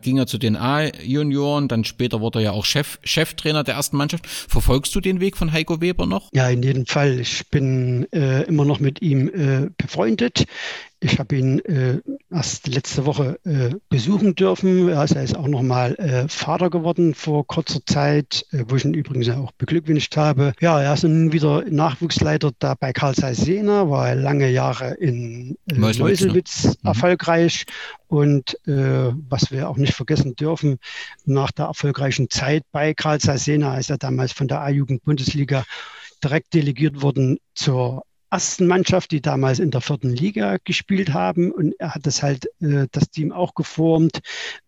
[0.03, 3.97] ging er zu den A-Junioren, dann später wurde er ja auch Chef, Cheftrainer der ersten
[3.97, 4.27] Mannschaft.
[4.27, 6.29] Verfolgst du den Weg von Heiko Weber noch?
[6.33, 7.21] Ja, in jedem Fall.
[7.21, 10.47] Ich bin äh, immer noch mit ihm äh, befreundet.
[11.03, 11.99] Ich habe ihn äh,
[12.31, 14.93] erst letzte Woche äh, besuchen dürfen.
[14.93, 18.93] Also er ist auch nochmal äh, Vater geworden vor kurzer Zeit, äh, wo ich ihn
[18.93, 20.53] übrigens auch beglückwünscht habe.
[20.61, 24.93] Ja, er ist nun wieder Nachwuchsleiter da bei Karl Zeiss Jena, war er lange Jahre
[24.95, 26.71] in äh, Meuselwitz, Meuselwitz ne?
[26.83, 26.89] Mhm.
[26.89, 27.65] erfolgreich.
[28.09, 30.79] Und äh, was wir auch nicht vergessen dürfen,
[31.25, 35.65] nach der erfolgreichen Zeit bei Karl Zeiss Jena ist er damals von der A-Jugend-Bundesliga
[36.23, 41.51] direkt delegiert worden zur ersten Mannschaft, die damals in der vierten Liga gespielt haben.
[41.51, 44.21] Und er hat das halt, äh, das Team auch geformt,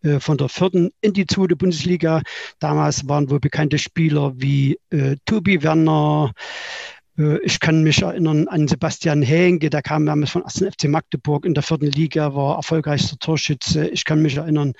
[0.02, 2.22] äh, von der vierten in die zweite Bundesliga.
[2.58, 6.32] Damals waren wohl bekannte Spieler wie äh, Tobi Werner,
[7.16, 10.64] ich kann mich erinnern an Sebastian Henke, der kam damals von 1.
[10.72, 13.88] FC Magdeburg in der vierten Liga, war erfolgreichster Torschütze.
[13.88, 14.72] Ich kann mich erinnern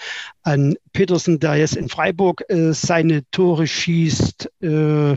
[0.43, 4.51] an Petersen, der jetzt in Freiburg äh, seine Tore schießt.
[4.63, 5.17] Äh,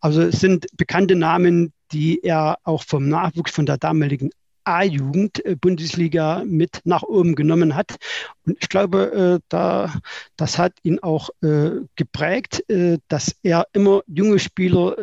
[0.00, 4.30] also es sind bekannte Namen, die er auch vom Nachwuchs von der damaligen
[4.66, 7.96] A-Jugend äh, Bundesliga mit nach oben genommen hat.
[8.44, 9.94] Und ich glaube, äh, da,
[10.36, 12.64] das hat ihn auch äh, geprägt,
[13.08, 14.96] dass er immer junge Spieler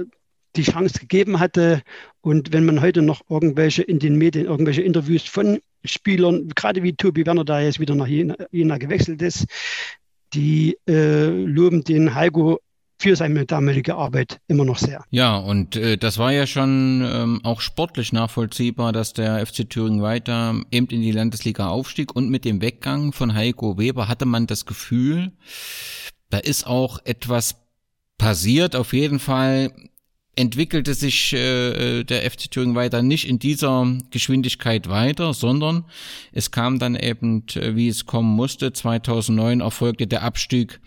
[0.56, 1.82] die Chance gegeben hatte.
[2.22, 6.94] Und wenn man heute noch irgendwelche in den Medien, irgendwelche Interviews von Spielern, gerade wie
[6.94, 9.46] Tobi Werner, der jetzt wieder nach Jena, Jena gewechselt ist,
[10.34, 12.60] die äh, loben den Heiko
[12.98, 15.04] für seine damalige Arbeit immer noch sehr.
[15.10, 20.02] Ja, und äh, das war ja schon ähm, auch sportlich nachvollziehbar, dass der FC Thüringen
[20.02, 24.48] weiter eben in die Landesliga aufstieg und mit dem Weggang von Heiko Weber hatte man
[24.48, 25.34] das Gefühl,
[26.30, 27.58] da ist auch etwas
[28.18, 28.76] passiert.
[28.76, 29.72] Auf jeden Fall
[30.36, 35.86] entwickelte sich äh, der FC Thüringen weiter nicht in dieser Geschwindigkeit weiter, sondern
[36.32, 38.74] es kam dann eben, äh, wie es kommen musste.
[38.74, 40.80] 2009 erfolgte der Abstieg.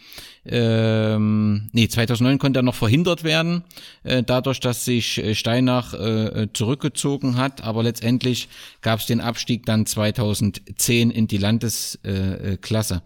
[0.45, 3.65] Ähm, nee, 2009 konnte er noch verhindert werden,
[4.05, 7.63] äh, dadurch, dass sich äh, Steinach äh, zurückgezogen hat.
[7.63, 8.49] Aber letztendlich
[8.81, 13.03] gab es den Abstieg dann 2010 in die Landesklasse.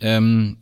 [0.00, 0.56] Ähm,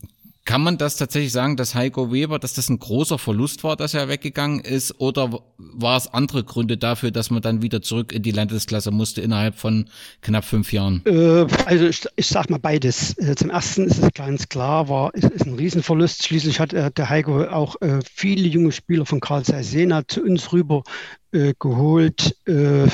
[0.44, 3.94] kann man das tatsächlich sagen, dass Heiko Weber, dass das ein großer Verlust war, dass
[3.94, 5.00] er weggegangen ist?
[5.00, 9.20] Oder war es andere Gründe dafür, dass man dann wieder zurück in die Landesklasse musste
[9.20, 9.88] innerhalb von
[10.20, 11.02] knapp fünf Jahren?
[11.06, 13.16] Äh, also ich, ich sag mal beides.
[13.18, 16.26] Äh, zum ersten ist es ganz klar, war, ist, ist ein Riesenverlust.
[16.26, 20.52] Schließlich hat äh, der Heiko auch äh, viele junge Spieler von Karl Jena zu uns
[20.52, 20.82] rüber
[21.30, 22.88] äh, geholt, äh,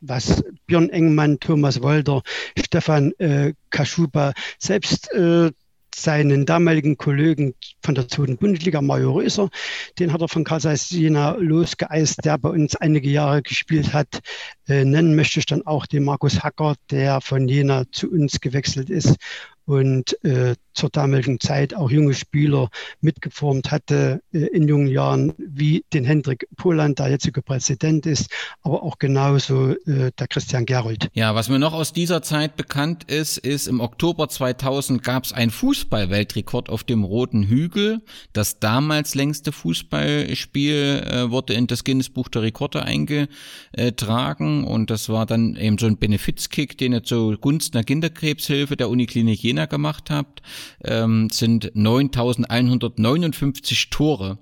[0.00, 2.22] was Björn Engmann, Thomas Wolter,
[2.58, 3.12] Stefan
[3.70, 5.08] Kaschuba, selbst
[5.96, 9.48] seinen damaligen Kollegen von der zweiten Bundesliga, Mario Röser,
[9.98, 14.20] den hat er von Karl Jena losgeeist, der bei uns einige Jahre gespielt hat.
[14.68, 18.90] Äh, nennen möchte ich dann auch den Markus Hacker, der von Jena zu uns gewechselt
[18.90, 19.16] ist.
[19.66, 25.84] Und äh, zur damaligen Zeit auch junge Spieler mitgeformt hatte äh, in jungen Jahren, wie
[25.92, 28.30] den Hendrik Poland, der jetzige Präsident ist,
[28.62, 31.08] aber auch genauso äh, der Christian Gerold.
[31.14, 35.32] Ja, was mir noch aus dieser Zeit bekannt ist, ist im Oktober 2000 gab es
[35.32, 38.02] einen Fußball-Weltrekord auf dem Roten Hügel.
[38.32, 45.26] Das damals längste Fußballspiel äh, wurde in das Guinness-Buch der Rekorde eingetragen und das war
[45.26, 50.42] dann eben so ein Benefizkick, den ihr zugunsten der Kinderkrebshilfe der Uniklinik Jena gemacht habt
[50.84, 54.36] ähm, sind 9159 Tore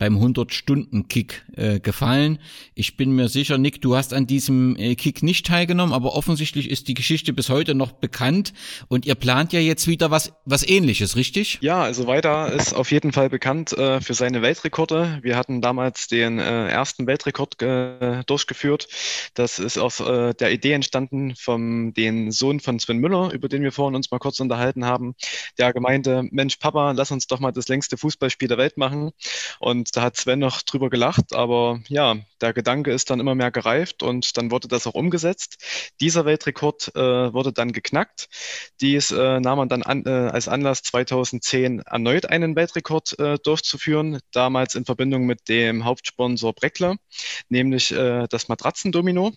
[0.00, 2.38] beim 100-Stunden-Kick äh, gefallen.
[2.74, 6.70] Ich bin mir sicher, Nick, du hast an diesem äh, Kick nicht teilgenommen, aber offensichtlich
[6.70, 8.54] ist die Geschichte bis heute noch bekannt
[8.88, 11.58] und ihr plant ja jetzt wieder was, was ähnliches, richtig?
[11.60, 15.18] Ja, also weiter ist auf jeden Fall bekannt äh, für seine Weltrekorde.
[15.20, 18.88] Wir hatten damals den äh, ersten Weltrekord äh, durchgeführt.
[19.34, 23.62] Das ist aus äh, der Idee entstanden vom den Sohn von Sven Müller, über den
[23.62, 25.14] wir vorhin uns mal kurz unterhalten haben.
[25.58, 29.10] Der gemeinte, Mensch, Papa, lass uns doch mal das längste Fußballspiel der Welt machen.
[29.58, 33.50] Und da hat Sven noch drüber gelacht, aber ja, der Gedanke ist dann immer mehr
[33.50, 35.92] gereift und dann wurde das auch umgesetzt.
[36.00, 38.28] Dieser Weltrekord äh, wurde dann geknackt.
[38.80, 44.20] Dies äh, nahm man dann an, äh, als Anlass 2010 erneut einen Weltrekord äh, durchzuführen,
[44.32, 46.96] damals in Verbindung mit dem Hauptsponsor Breckler,
[47.48, 49.32] nämlich äh, das Matratzendomino.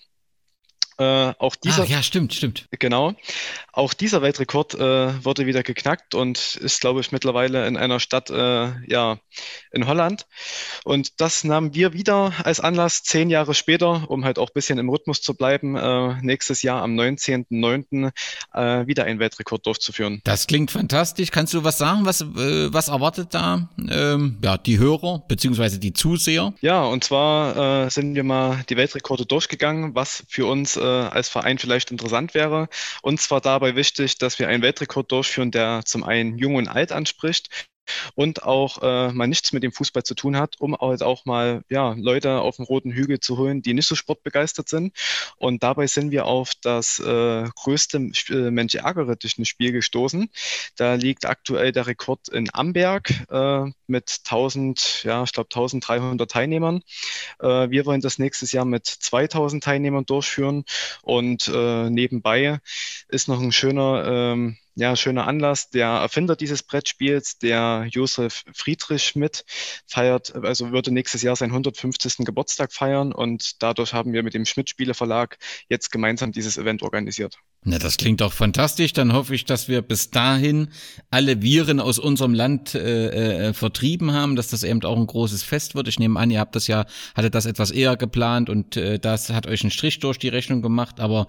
[1.03, 2.67] Äh, auch dieser, ah, ja, stimmt, stimmt.
[2.79, 3.13] Genau.
[3.73, 8.29] Auch dieser Weltrekord äh, wurde wieder geknackt und ist, glaube ich, mittlerweile in einer Stadt,
[8.29, 9.17] äh, ja,
[9.71, 10.25] in Holland.
[10.83, 14.77] Und das nahmen wir wieder als Anlass, zehn Jahre später, um halt auch ein bisschen
[14.77, 18.11] im Rhythmus zu bleiben, äh, nächstes Jahr am 19.09.
[18.53, 20.21] Äh, wieder einen Weltrekord durchzuführen.
[20.23, 21.31] Das klingt fantastisch.
[21.31, 22.05] Kannst du was sagen?
[22.05, 26.53] Was, äh, was erwartet da ähm, ja, die Hörer beziehungsweise die Zuseher?
[26.61, 31.57] Ja, und zwar sind wir mal die Weltrekorde durchgegangen, was für uns äh, als Verein
[31.57, 32.69] vielleicht interessant wäre.
[33.01, 36.91] Und zwar dabei wichtig, dass wir einen Weltrekord durchführen, der zum einen Jung und Alt
[36.91, 37.49] anspricht
[38.15, 41.63] und auch äh, mal nichts mit dem Fußball zu tun hat, um halt auch mal
[41.69, 44.95] ja, Leute auf den roten Hügel zu holen, die nicht so sportbegeistert sind.
[45.37, 50.29] Und dabei sind wir auf das äh, größte äh, Mensch ärgere Spiel gestoßen.
[50.75, 56.81] Da liegt aktuell der Rekord in Amberg äh, mit 1000, ja, ich glaube 1300 Teilnehmern.
[57.39, 60.65] Äh, wir wollen das nächstes Jahr mit 2000 Teilnehmern durchführen
[61.01, 62.59] und äh, nebenbei
[63.07, 65.69] ist noch ein schöner ähm, ja, schöner Anlass.
[65.69, 69.45] Der Erfinder dieses Brettspiels, der Josef Friedrich Schmidt,
[69.87, 72.25] feiert, also würde nächstes Jahr seinen 150.
[72.25, 75.37] Geburtstag feiern und dadurch haben wir mit dem Schmidt Spiele Verlag
[75.69, 77.37] jetzt gemeinsam dieses Event organisiert.
[77.65, 78.91] Na, das klingt doch fantastisch.
[78.91, 80.67] Dann hoffe ich, dass wir bis dahin
[81.11, 85.43] alle Viren aus unserem Land äh, äh, vertrieben haben, dass das eben auch ein großes
[85.43, 85.87] Fest wird.
[85.87, 86.85] Ich nehme an, ihr habt das ja,
[87.15, 90.61] hattet das etwas eher geplant und äh, das hat euch einen Strich durch die Rechnung
[90.61, 90.99] gemacht.
[90.99, 91.27] Aber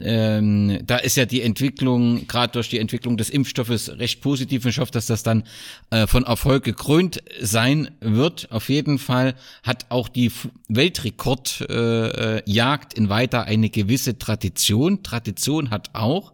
[0.00, 4.64] ähm, da ist ja die Entwicklung, gerade durch die Entwicklung des Impfstoffes, recht positiv.
[4.64, 5.44] Ich hoffe, dass das dann
[5.90, 8.50] äh, von Erfolg gekrönt sein wird.
[8.50, 10.32] Auf jeden Fall hat auch die
[10.68, 15.02] Weltrekordjagd äh, Jagd in weiter eine gewisse Tradition.
[15.02, 16.32] Tradition hat auch,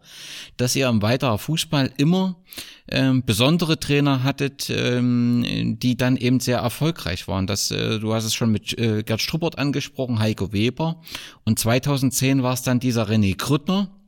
[0.56, 2.36] dass ihr im weiterer Fußball immer
[2.88, 7.46] ähm, besondere Trainer hattet, ähm, die dann eben sehr erfolgreich waren.
[7.46, 11.00] Das, äh, du hast es schon mit äh, Gerd Struppert angesprochen, Heiko Weber.
[11.44, 13.99] Und 2010 war es dann dieser René Krüttner,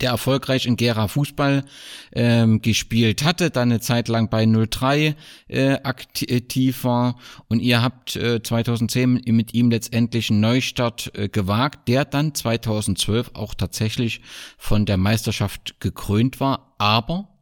[0.00, 1.64] der erfolgreich in Gera Fußball
[2.12, 5.16] ähm, gespielt hatte, dann eine Zeit lang bei 03
[5.48, 7.16] äh, aktiv war
[7.48, 13.32] und ihr habt äh, 2010 mit ihm letztendlich einen Neustart äh, gewagt, der dann 2012
[13.34, 14.20] auch tatsächlich
[14.58, 17.33] von der Meisterschaft gekrönt war, aber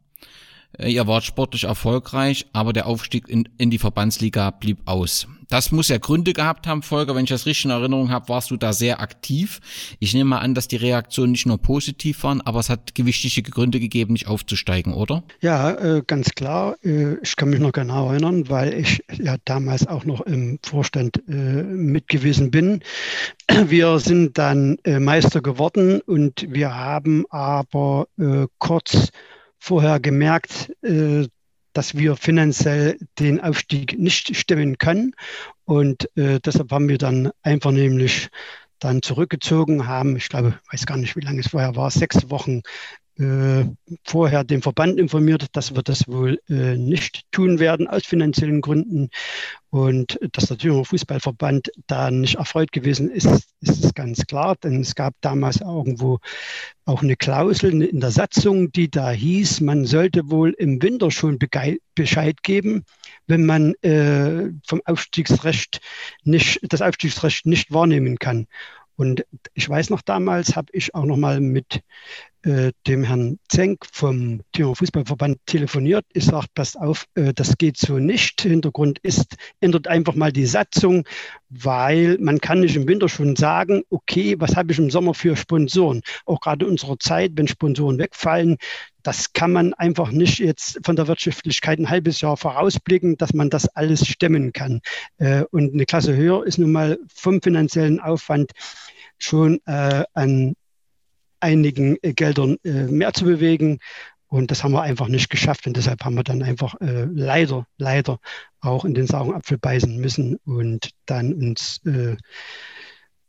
[0.89, 5.27] ihr wart sportlich erfolgreich, aber der Aufstieg in, in die Verbandsliga blieb aus.
[5.53, 7.15] Das muss ja Gründe gehabt haben, Volker.
[7.15, 9.61] Wenn ich das richtig in Erinnerung habe, warst du da sehr aktiv.
[9.99, 13.43] Ich nehme mal an, dass die Reaktionen nicht nur positiv waren, aber es hat gewichtige
[13.51, 15.25] Gründe gegeben, nicht aufzusteigen, oder?
[15.43, 16.77] Ja, äh, ganz klar.
[16.83, 21.23] Äh, ich kann mich noch genau erinnern, weil ich ja damals auch noch im Vorstand
[21.29, 22.81] äh, mit gewesen bin.
[23.67, 29.11] Wir sind dann äh, Meister geworden und wir haben aber äh, kurz
[29.63, 31.29] vorher gemerkt, äh,
[31.73, 35.15] dass wir finanziell den Aufstieg nicht stemmen können.
[35.65, 38.29] Und äh, deshalb haben wir dann einvernehmlich
[38.81, 42.29] dann zurückgezogen, haben, ich glaube, ich weiß gar nicht, wie lange es vorher war, sechs
[42.29, 42.63] Wochen
[43.23, 43.65] äh,
[44.05, 49.11] vorher den Verband informiert, dass wir das wohl äh, nicht tun werden aus finanziellen Gründen.
[49.71, 54.95] Und dass der Thüringer Fußballverband da nicht erfreut gewesen ist, ist ganz klar, denn es
[54.95, 56.19] gab damals irgendwo
[56.85, 61.39] auch eine Klausel in der Satzung, die da hieß, man sollte wohl im Winter schon
[61.95, 62.85] Bescheid geben,
[63.27, 65.81] wenn man äh, vom Aufstiegsrecht
[66.25, 68.47] nicht, das Aufstiegsrecht nicht wahrnehmen kann.
[68.97, 71.83] Und ich weiß noch damals, habe ich auch noch mal mit
[72.43, 76.05] äh, dem Herrn Zenk vom Thüringer Fußballverband telefoniert.
[76.13, 78.43] Ich sage, passt auf, äh, das geht so nicht.
[78.43, 81.05] Hintergrund ist, ändert einfach mal die Satzung,
[81.49, 85.37] weil man kann nicht im Winter schon sagen, okay, was habe ich im Sommer für
[85.37, 86.03] Sponsoren?
[86.27, 88.57] Auch gerade in unserer Zeit, wenn Sponsoren wegfallen,
[89.03, 93.51] das kann man einfach nicht jetzt von der Wirtschaftlichkeit ein halbes Jahr vorausblicken, dass man
[93.51, 94.81] das alles stemmen kann.
[95.19, 98.53] Äh, und eine Klasse höher ist nun mal vom finanziellen Aufwand
[99.19, 100.55] schon äh, an
[101.43, 103.79] einigen äh, Geldern äh, mehr zu bewegen.
[104.27, 105.67] Und das haben wir einfach nicht geschafft.
[105.67, 108.19] Und deshalb haben wir dann einfach äh, leider, leider
[108.61, 112.17] auch in den sauren Apfel beißen müssen und dann uns äh,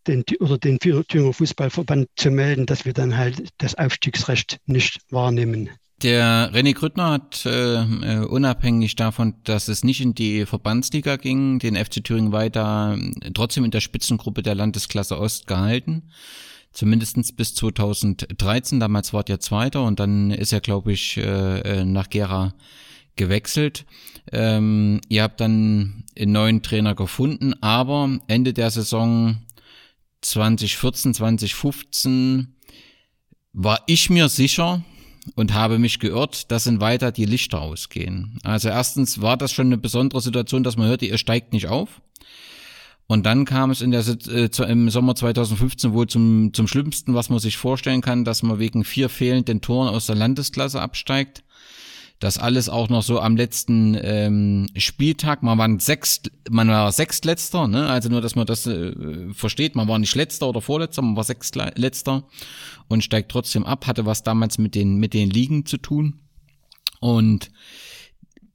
[0.07, 5.69] den, oder den Thüringer Fußballverband zu melden, dass wir dann halt das Aufstiegsrecht nicht wahrnehmen.
[6.01, 11.59] Der René Grüttner hat äh, äh, unabhängig davon, dass es nicht in die Verbandsliga ging,
[11.59, 12.97] den FC Thüringen weiter
[13.33, 16.11] trotzdem in der Spitzengruppe der Landesklasse Ost gehalten.
[16.73, 21.85] Zumindestens bis 2013, damals war der Zweiter und dann ist er, glaube ich, äh, äh,
[21.85, 22.53] nach Gera
[23.15, 23.85] gewechselt.
[24.31, 29.37] Ähm, ihr habt dann einen neuen Trainer gefunden, aber Ende der Saison
[30.21, 32.55] 2014, 2015
[33.53, 34.83] war ich mir sicher,
[35.35, 38.39] und habe mich geirrt, dass in weiter die Lichter ausgehen.
[38.43, 42.01] Also erstens war das schon eine besondere Situation, dass man hörte, ihr steigt nicht auf.
[43.07, 47.29] Und dann kam es in der äh, im Sommer 2015 wohl zum zum schlimmsten, was
[47.29, 51.43] man sich vorstellen kann, dass man wegen vier fehlenden Toren aus der Landesklasse absteigt.
[52.19, 55.43] Das alles auch noch so am letzten ähm, Spieltag.
[55.43, 57.87] Man war sechs, man war sechstletzter, ne?
[57.87, 58.93] Also nur, dass man das äh,
[59.33, 59.75] versteht.
[59.75, 62.23] Man war nicht letzter oder vorletzter, man war sechstletzter
[62.87, 63.87] und steigt trotzdem ab.
[63.87, 66.21] Hatte was damals mit den mit den Ligen zu tun.
[67.01, 67.51] Und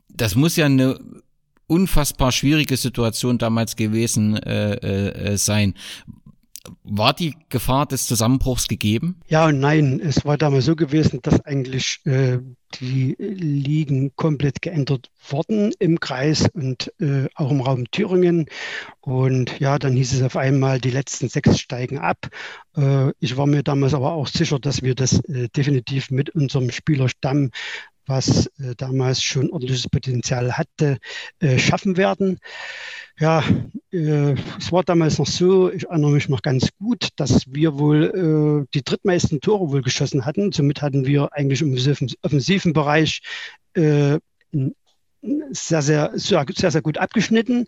[0.08, 0.98] das muss ja eine
[1.68, 5.74] unfassbar schwierige Situation damals gewesen äh, äh, sein.
[6.82, 9.20] War die Gefahr des Zusammenbruchs gegeben?
[9.28, 10.00] Ja und nein.
[10.00, 12.38] Es war damals so gewesen, dass eigentlich äh,
[12.80, 18.46] die Ligen komplett geändert worden im Kreis und äh, auch im Raum Thüringen.
[19.00, 22.28] Und ja, dann hieß es auf einmal, die letzten sechs steigen ab.
[22.76, 26.70] Äh, ich war mir damals aber auch sicher, dass wir das äh, definitiv mit unserem
[26.70, 27.50] Spielerstamm
[28.08, 30.98] was äh, damals schon ordentliches Potenzial hatte,
[31.40, 32.38] äh, schaffen werden.
[33.18, 33.42] Ja,
[33.92, 38.64] äh, es war damals noch so, ich erinnere mich noch ganz gut, dass wir wohl
[38.64, 40.52] äh, die drittmeisten Tore wohl geschossen hatten.
[40.52, 41.76] Somit hatten wir eigentlich im
[42.22, 43.22] offensiven Bereich
[43.74, 44.18] äh,
[45.50, 47.66] sehr, sehr, sehr, sehr, sehr gut abgeschnitten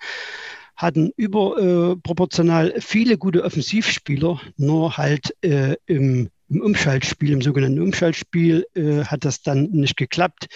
[0.77, 9.05] hatten überproportional viele gute Offensivspieler, nur halt äh, im im Umschaltspiel, im sogenannten Umschaltspiel, äh,
[9.05, 10.49] hat das dann nicht geklappt.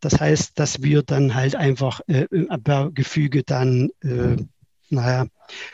[0.00, 4.36] Das heißt, dass wir dann halt einfach äh, im Abwehrgefüge dann, äh,
[4.90, 5.26] naja,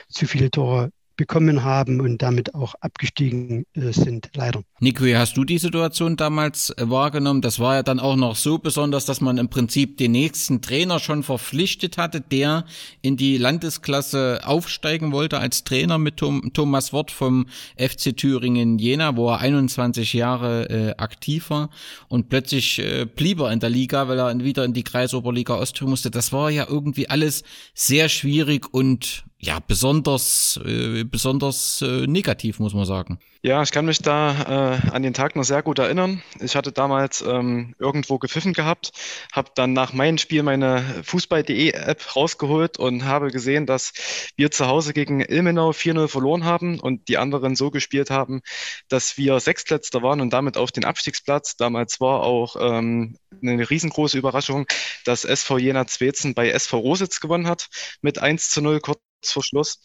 [0.08, 4.62] zu viele Tore bekommen haben und damit auch abgestiegen äh, sind, leider.
[4.80, 7.40] Nico, hast du die Situation damals äh, wahrgenommen?
[7.40, 10.98] Das war ja dann auch noch so besonders, dass man im Prinzip den nächsten Trainer
[10.98, 12.64] schon verpflichtet hatte, der
[13.02, 17.46] in die Landesklasse aufsteigen wollte als Trainer mit Thomas Wort vom
[17.76, 21.70] FC Thüringen Jena, wo er 21 Jahre äh, aktiv war
[22.08, 25.90] und plötzlich äh, blieb er in der Liga, weil er wieder in die Kreisoberliga Ostthüringen
[25.90, 26.10] musste.
[26.10, 27.44] Das war ja irgendwie alles
[27.74, 33.18] sehr schwierig und ja, besonders, äh, besonders äh, negativ, muss man sagen.
[33.42, 36.22] Ja, ich kann mich da äh, an den Tag noch sehr gut erinnern.
[36.40, 38.92] Ich hatte damals ähm, irgendwo gepfiffen gehabt,
[39.32, 43.92] habe dann nach meinem Spiel meine Fußball.de-App rausgeholt und habe gesehen, dass
[44.36, 48.40] wir zu Hause gegen Ilmenau 4-0 verloren haben und die anderen so gespielt haben,
[48.88, 51.56] dass wir Sechstletzter waren und damit auf den Abstiegsplatz.
[51.56, 54.64] Damals war auch ähm, eine riesengroße Überraschung,
[55.04, 57.68] dass SV Jena Zwezen bei SV Rositz gewonnen hat
[58.00, 59.00] mit 1 zu 0 kurz
[59.32, 59.80] vor Schluss.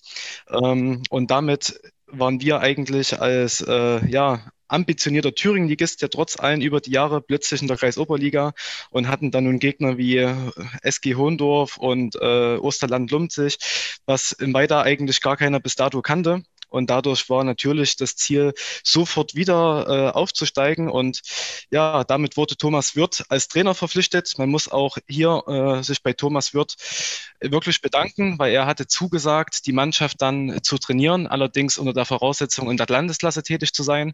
[0.50, 6.80] Ähm, und damit waren wir eigentlich als äh, ja, ambitionierter Thüringen-Ligist, der trotz allen über
[6.80, 8.54] die Jahre plötzlich in der Kreisoberliga
[8.92, 10.18] und hatten dann nun Gegner wie
[10.84, 13.58] SG Hohndorf und äh, Osterland-Lumzig,
[14.06, 16.44] was im Weiter eigentlich gar keiner bis dato kannte.
[16.70, 18.54] Und dadurch war natürlich das Ziel,
[18.84, 20.90] sofort wieder äh, aufzusteigen.
[20.90, 21.22] Und
[21.72, 24.34] ja, damit wurde Thomas Wirth als Trainer verpflichtet.
[24.38, 26.76] Man muss auch hier äh, sich bei Thomas Wirth
[27.42, 32.70] wirklich bedanken, weil er hatte zugesagt, die Mannschaft dann zu trainieren, allerdings unter der Voraussetzung,
[32.70, 34.14] in der Landesklasse tätig zu sein.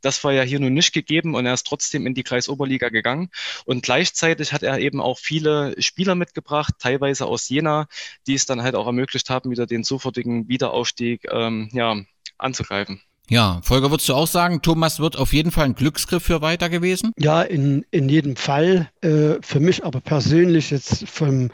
[0.00, 3.30] Das war ja hier nun nicht gegeben und er ist trotzdem in die Kreisoberliga gegangen.
[3.64, 7.88] Und gleichzeitig hat er eben auch viele Spieler mitgebracht, teilweise aus Jena,
[8.26, 11.95] die es dann halt auch ermöglicht haben, wieder den sofortigen Wiederaufstieg ähm, ja,
[12.38, 13.00] anzugreifen.
[13.28, 16.68] Ja, Volker, würdest du auch sagen, Thomas wird auf jeden Fall ein Glücksgriff für weiter
[16.68, 17.10] gewesen?
[17.18, 18.88] Ja, in, in jedem Fall.
[19.00, 21.50] Äh, für mich aber persönlich jetzt vom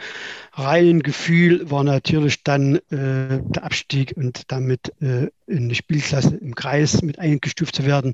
[0.53, 6.55] reinen Gefühl war natürlich dann äh, der Abstieg und damit äh, in die Spielklasse im
[6.55, 8.13] Kreis mit eingestuft zu werden.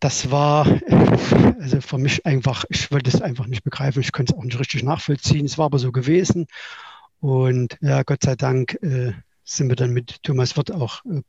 [0.00, 0.66] das war
[1.60, 4.58] also für mich einfach, ich wollte es einfach nicht begreifen, ich konnte es auch nicht
[4.58, 5.46] richtig nachvollziehen.
[5.46, 6.48] Es war aber so gewesen.
[7.20, 9.12] Und ja, Gott sei Dank äh,
[9.46, 11.22] sind wir dann mit Thomas Wirth auch äh,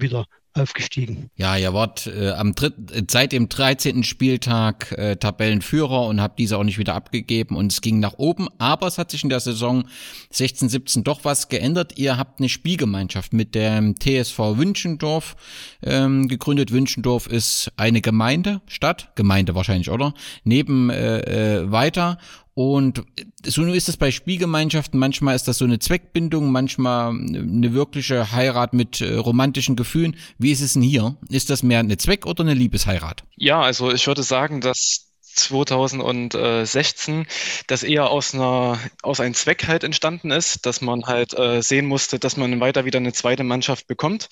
[0.00, 1.30] wieder aufgestiegen.
[1.36, 2.74] Ja, ihr wart äh, am dritt,
[3.10, 4.04] seit dem 13.
[4.04, 8.48] Spieltag äh, Tabellenführer und habt diese auch nicht wieder abgegeben und es ging nach oben,
[8.58, 9.86] aber es hat sich in der Saison
[10.30, 11.98] 16, 17 doch was geändert.
[11.98, 15.36] Ihr habt eine Spielgemeinschaft mit dem TSV Wünschendorf
[15.82, 16.72] ähm, gegründet.
[16.72, 20.14] Wünschendorf ist eine Gemeinde, Stadt, Gemeinde wahrscheinlich, oder?
[20.44, 21.18] Neben äh,
[21.58, 22.18] äh, weiter
[22.58, 23.04] und
[23.44, 24.98] so ist es bei Spielgemeinschaften.
[24.98, 30.16] Manchmal ist das so eine Zweckbindung, manchmal eine wirkliche Heirat mit äh, romantischen Gefühlen.
[30.38, 31.18] Wie ist es denn hier?
[31.28, 33.24] Ist das mehr eine Zweck- oder eine Liebesheirat?
[33.36, 35.05] Ja, also ich würde sagen, dass
[35.36, 37.26] 2016
[37.66, 41.86] das eher aus einer aus einem Zweck halt entstanden ist, dass man halt äh, sehen
[41.86, 44.28] musste, dass man weiter wieder eine zweite Mannschaft bekommt.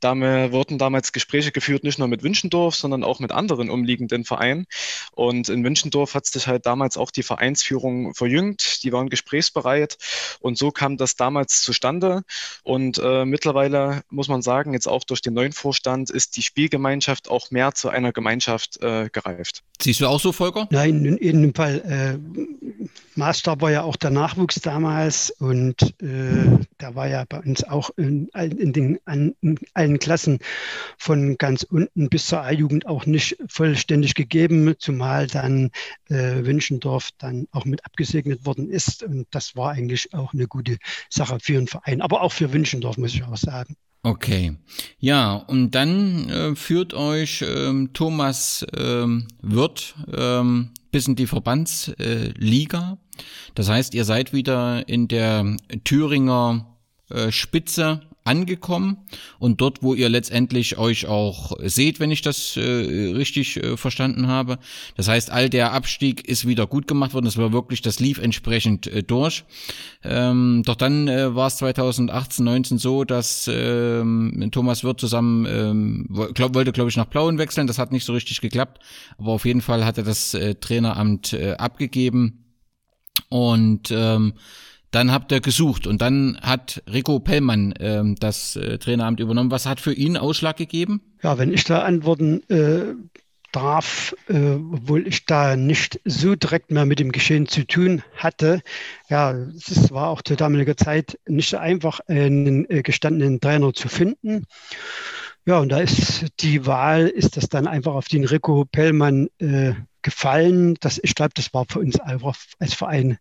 [0.00, 4.66] Damit wurden damals Gespräche geführt, nicht nur mit Wünschendorf, sondern auch mit anderen umliegenden Vereinen.
[5.12, 9.96] Und in Wünschendorf hat sich halt damals auch die Vereinsführung verjüngt, die waren gesprächsbereit
[10.40, 12.22] und so kam das damals zustande.
[12.62, 17.28] Und äh, mittlerweile muss man sagen, jetzt auch durch den neuen Vorstand ist die Spielgemeinschaft
[17.28, 19.62] auch mehr zu einer Gemeinschaft äh, gereift.
[19.80, 20.68] Siehst du auch so, Volker?
[20.70, 21.80] Nein, in jedem Fall.
[21.80, 27.64] Äh, Maßstab war ja auch der Nachwuchs damals und äh, da war ja bei uns
[27.64, 30.38] auch in, in, den, an, in allen Klassen
[30.98, 35.70] von ganz unten bis zur A-Jugend auch nicht vollständig gegeben, zumal dann
[36.10, 39.02] äh, Wünschendorf dann auch mit abgesegnet worden ist.
[39.02, 40.76] Und das war eigentlich auch eine gute
[41.10, 43.76] Sache für den Verein, aber auch für Wünschendorf, muss ich auch sagen.
[44.06, 44.56] Okay.
[45.00, 52.92] Ja, und dann äh, führt euch ähm, Thomas ähm, Wirth ähm, bis in die Verbandsliga.
[52.92, 53.22] Äh,
[53.56, 56.78] das heißt, ihr seid wieder in der Thüringer
[57.10, 58.98] äh, Spitze angekommen
[59.38, 64.26] und dort, wo ihr letztendlich euch auch seht, wenn ich das äh, richtig äh, verstanden
[64.26, 64.58] habe.
[64.96, 67.24] Das heißt, all der Abstieg ist wieder gut gemacht worden.
[67.24, 69.44] Das war wirklich, das lief entsprechend äh, durch.
[70.02, 76.30] Ähm, doch dann äh, war es 2018, 19 so, dass ähm, Thomas Wirth zusammen ähm,
[76.34, 77.66] glaub, wollte, glaube ich, nach Blauen wechseln.
[77.66, 78.80] Das hat nicht so richtig geklappt,
[79.18, 82.44] aber auf jeden Fall hat er das äh, Traineramt äh, abgegeben
[83.28, 84.34] und ähm,
[84.96, 89.50] dann habt ihr gesucht und dann hat Rico Pellmann ähm, das äh, Traineramt übernommen.
[89.50, 91.02] Was hat für ihn Ausschlag gegeben?
[91.22, 92.94] Ja, wenn ich da antworten äh,
[93.52, 98.62] darf, äh, obwohl ich da nicht so direkt mehr mit dem Geschehen zu tun hatte.
[99.10, 103.88] Ja, es war auch zur damaligen Zeit nicht so einfach, einen äh, gestandenen Trainer zu
[103.88, 104.46] finden.
[105.44, 109.74] Ja, und da ist die Wahl, ist das dann einfach auf den Rico Pellmann äh,
[110.00, 110.76] gefallen.
[110.80, 113.18] Das, ich glaube, das war für uns einfach als Verein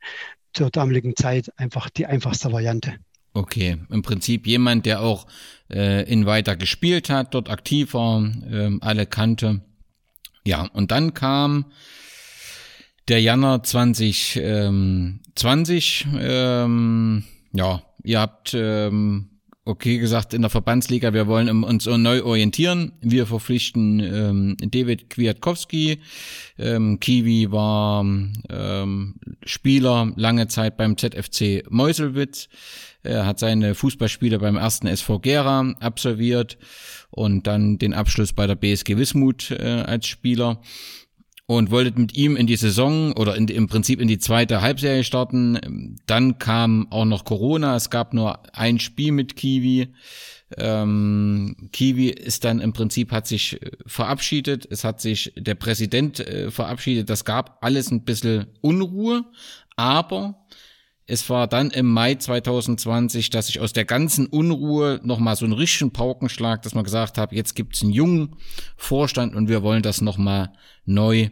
[0.55, 2.95] zur damaligen Zeit einfach die einfachste Variante.
[3.33, 5.27] Okay, im Prinzip jemand, der auch
[5.69, 9.59] äh, in weiter gespielt hat, dort aktiv war, äh, alle kannte.
[10.45, 11.65] Ja, und dann kam
[13.09, 16.07] der Januar 2020.
[16.17, 19.34] Ähm, ja, ihr habt ähm,
[19.65, 22.93] okay gesagt in der Verbandsliga, wir wollen uns neu orientieren.
[23.01, 25.99] Wir verpflichten ähm, David Kwiatkowski.
[26.57, 28.05] Ähm, Kiwi war
[28.49, 32.47] ähm, Spieler lange Zeit beim ZFC Meuselwitz.
[33.01, 36.57] Er hat seine Fußballspiele beim ersten SV Gera absolviert
[37.09, 40.61] und dann den Abschluss bei der BSG Wismut äh, als Spieler
[41.47, 45.03] und wolltet mit ihm in die Saison oder in, im Prinzip in die zweite Halbserie
[45.03, 45.97] starten.
[46.07, 47.75] Dann kam auch noch Corona.
[47.75, 49.93] Es gab nur ein Spiel mit Kiwi.
[50.57, 54.67] Ähm, Kiwi ist dann im Prinzip hat sich äh, verabschiedet.
[54.69, 57.09] Es hat sich der Präsident äh, verabschiedet.
[57.09, 59.25] Das gab alles ein bisschen Unruhe.
[59.75, 60.45] Aber
[61.07, 65.53] es war dann im Mai 2020, dass ich aus der ganzen Unruhe nochmal so einen
[65.53, 68.35] richtigen Paukenschlag, dass man gesagt hat, jetzt gibt's einen jungen
[68.75, 70.51] Vorstand und wir wollen das nochmal
[70.85, 71.29] neu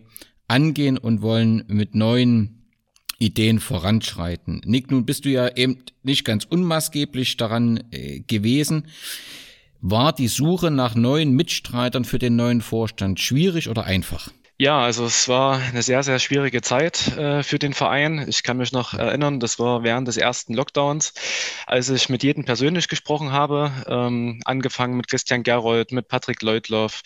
[0.47, 2.69] angehen und wollen mit neuen
[3.17, 4.61] Ideen voranschreiten.
[4.65, 8.87] Nick, nun bist du ja eben nicht ganz unmaßgeblich daran äh, gewesen.
[9.81, 14.29] War die Suche nach neuen Mitstreitern für den neuen Vorstand schwierig oder einfach?
[14.59, 18.23] Ja, also es war eine sehr, sehr schwierige Zeit äh, für den Verein.
[18.29, 21.13] Ich kann mich noch erinnern, das war während des ersten Lockdowns,
[21.65, 27.01] als ich mit jedem persönlich gesprochen habe, ähm, angefangen mit Christian Gerold, mit Patrick Leutloff,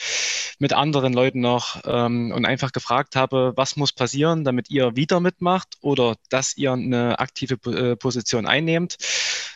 [0.60, 5.22] mit anderen Leuten noch ähm, und einfach gefragt habe, was muss passieren, damit ihr wieder
[5.22, 8.98] mitmacht oder dass ihr eine aktive äh, Position einnehmt.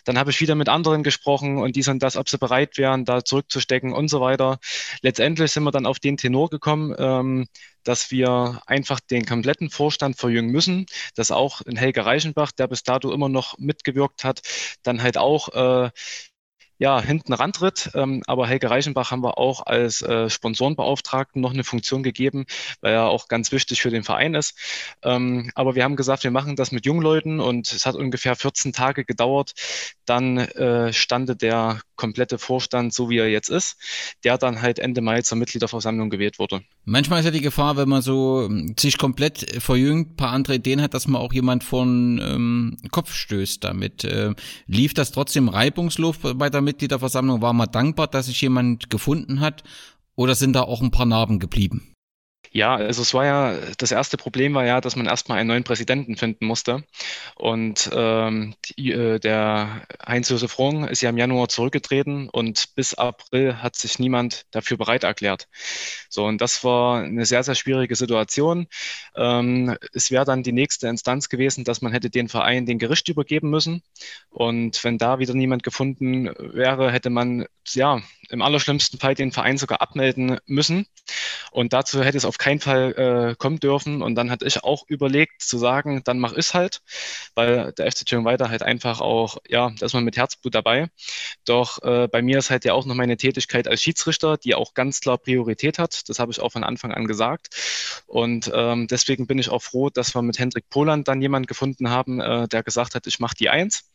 [0.05, 3.05] Dann habe ich wieder mit anderen gesprochen und die sind das, ob sie bereit wären,
[3.05, 4.59] da zurückzustecken und so weiter.
[5.01, 7.47] Letztendlich sind wir dann auf den Tenor gekommen, ähm,
[7.83, 10.85] dass wir einfach den kompletten Vorstand verjüngen müssen,
[11.15, 14.41] dass auch in Helge Reichenbach, der bis dato immer noch mitgewirkt hat,
[14.83, 15.49] dann halt auch
[15.85, 15.91] äh,
[16.81, 17.91] ja, hinten rantritt.
[17.93, 22.45] Ähm, aber Helge Reichenbach haben wir auch als äh, Sponsorenbeauftragten noch eine Funktion gegeben,
[22.81, 24.57] weil er auch ganz wichtig für den Verein ist.
[25.03, 28.73] Ähm, aber wir haben gesagt, wir machen das mit Jungleuten und es hat ungefähr 14
[28.73, 29.53] Tage gedauert.
[30.05, 33.77] Dann äh, stande der komplette Vorstand, so wie er jetzt ist,
[34.23, 36.61] der dann halt Ende Mai zur Mitgliederversammlung gewählt wurde.
[36.83, 40.81] Manchmal ist ja die Gefahr, wenn man so ähm, sich komplett verjüngt, paar andere Ideen
[40.81, 44.03] hat, dass man auch jemand vor den ähm, Kopf stößt damit.
[44.03, 44.33] Äh,
[44.65, 46.70] lief das trotzdem reibungslos bei der Mitgliederversammlung?
[47.41, 49.63] War man dankbar, dass sich jemand gefunden hat?
[50.15, 51.90] Oder sind da auch ein paar Narben geblieben?
[52.53, 55.63] Ja, also es war ja, das erste Problem war ja, dass man erstmal einen neuen
[55.63, 56.83] Präsidenten finden musste.
[57.35, 63.61] Und ähm, die, äh, der Heinz-Josef Rung ist ja im Januar zurückgetreten und bis April
[63.63, 65.47] hat sich niemand dafür bereit erklärt.
[66.09, 68.67] So, und das war eine sehr, sehr schwierige Situation.
[69.15, 73.07] Ähm, es wäre dann die nächste Instanz gewesen, dass man hätte den Verein den Gericht
[73.07, 73.81] übergeben müssen.
[74.29, 79.57] Und wenn da wieder niemand gefunden wäre, hätte man ja im allerschlimmsten Fall den Verein
[79.57, 80.85] sogar abmelden müssen.
[81.51, 84.01] Und dazu hätte es auf keinen Fall äh, kommen dürfen.
[84.01, 86.81] Und dann hatte ich auch überlegt zu sagen, dann mach es halt,
[87.35, 90.87] weil der FC Thüringen weiter halt einfach auch, ja, da ist man mit Herzblut dabei.
[91.45, 94.73] Doch äh, bei mir ist halt ja auch noch meine Tätigkeit als Schiedsrichter, die auch
[94.73, 96.09] ganz klar Priorität hat.
[96.09, 97.49] Das habe ich auch von Anfang an gesagt.
[98.07, 101.89] Und ähm, deswegen bin ich auch froh, dass wir mit Hendrik Poland dann jemanden gefunden
[101.89, 103.89] haben, äh, der gesagt hat, ich mache die Eins.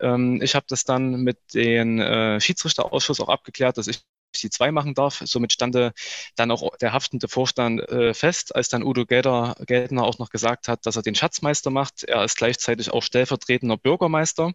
[0.00, 4.00] Ähm, ich habe das dann mit dem äh, Schiedsrichterausschuss auch abgeklärt, dass ich
[4.40, 5.22] die zwei machen darf.
[5.24, 5.92] Somit stande
[6.36, 10.68] dann auch der haftende Vorstand äh, fest, als dann Udo Gelder, Geldner auch noch gesagt
[10.68, 12.04] hat, dass er den Schatzmeister macht.
[12.04, 14.52] Er ist gleichzeitig auch stellvertretender Bürgermeister.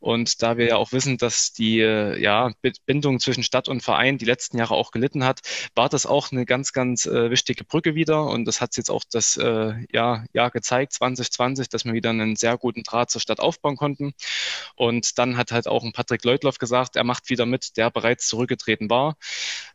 [0.00, 2.52] Und da wir ja auch wissen, dass die äh, ja,
[2.86, 5.40] Bindung zwischen Stadt und Verein die letzten Jahre auch gelitten hat,
[5.74, 8.24] war das auch eine ganz, ganz äh, wichtige Brücke wieder.
[8.24, 12.36] Und das hat jetzt auch das äh, Jahr, Jahr gezeigt, 2020, dass wir wieder einen
[12.36, 14.14] sehr guten Draht zur Stadt aufbauen konnten.
[14.74, 18.28] Und dann hat halt auch ein Patrick Leutloff gesagt, er macht wieder mit, der bereits
[18.28, 19.15] zurückgetreten war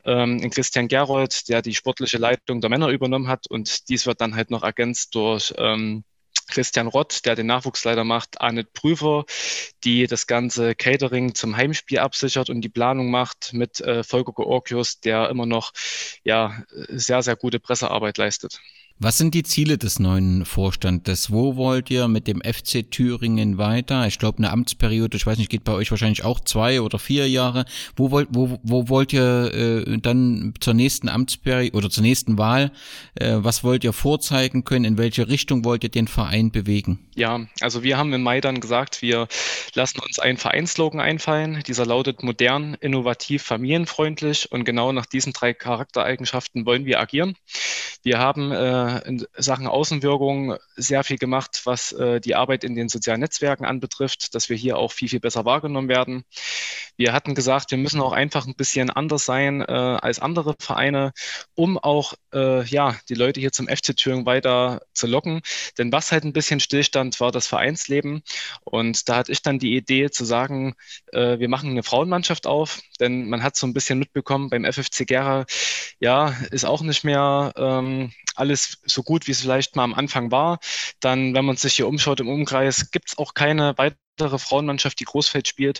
[0.05, 3.47] ähm, Christian Gerold, der die sportliche Leitung der Männer übernommen hat.
[3.47, 6.03] Und dies wird dann halt noch ergänzt durch ähm,
[6.47, 9.25] Christian Rott, der den Nachwuchsleiter macht, Annette Prüfer,
[9.83, 14.99] die das ganze Catering zum Heimspiel absichert und die Planung macht mit äh, Volker Georgius,
[14.99, 15.71] der immer noch
[16.23, 18.59] ja, sehr, sehr gute Pressearbeit leistet.
[19.03, 21.31] Was sind die Ziele des neuen Vorstandes?
[21.31, 24.05] Wo wollt ihr mit dem FC Thüringen weiter?
[24.05, 27.27] Ich glaube, eine Amtsperiode, ich weiß nicht, geht bei euch wahrscheinlich auch zwei oder vier
[27.27, 27.65] Jahre.
[27.95, 32.71] Wo wollt, wo, wo wollt ihr äh, dann zur nächsten Amtsperiode oder zur nächsten Wahl,
[33.15, 34.85] äh, was wollt ihr vorzeigen können?
[34.85, 36.99] In welche Richtung wollt ihr den Verein bewegen?
[37.15, 39.27] Ja, also wir haben im Mai dann gesagt, wir
[39.73, 41.63] lassen uns einen Vereinslogan einfallen.
[41.65, 47.35] Dieser lautet modern, innovativ, familienfreundlich und genau nach diesen drei Charaktereigenschaften wollen wir agieren.
[48.03, 52.89] Wir haben äh, in Sachen Außenwirkung sehr viel gemacht, was äh, die Arbeit in den
[52.89, 56.23] sozialen Netzwerken anbetrifft, dass wir hier auch viel, viel besser wahrgenommen werden.
[56.97, 61.13] Wir hatten gesagt, wir müssen auch einfach ein bisschen anders sein äh, als andere Vereine,
[61.55, 65.41] um auch äh, ja, die Leute hier zum FC Thüringen weiter zu locken.
[65.77, 68.23] Denn was halt ein bisschen stillstand, war das Vereinsleben.
[68.63, 70.75] Und da hatte ich dann die Idee zu sagen,
[71.11, 75.05] äh, wir machen eine Frauenmannschaft auf, denn man hat so ein bisschen mitbekommen, beim FFC
[75.05, 75.45] Gera,
[75.99, 80.31] ja, ist auch nicht mehr ähm, alles so gut, wie es vielleicht mal am Anfang
[80.31, 80.59] war.
[81.01, 84.99] Dann, wenn man sich hier umschaut im Umkreis, gibt es auch keine weiteren andere Frauenmannschaft,
[84.99, 85.79] die Großfeld spielt.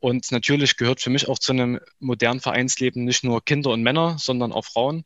[0.00, 4.16] Und natürlich gehört für mich auch zu einem modernen Vereinsleben nicht nur Kinder und Männer,
[4.18, 5.04] sondern auch Frauen.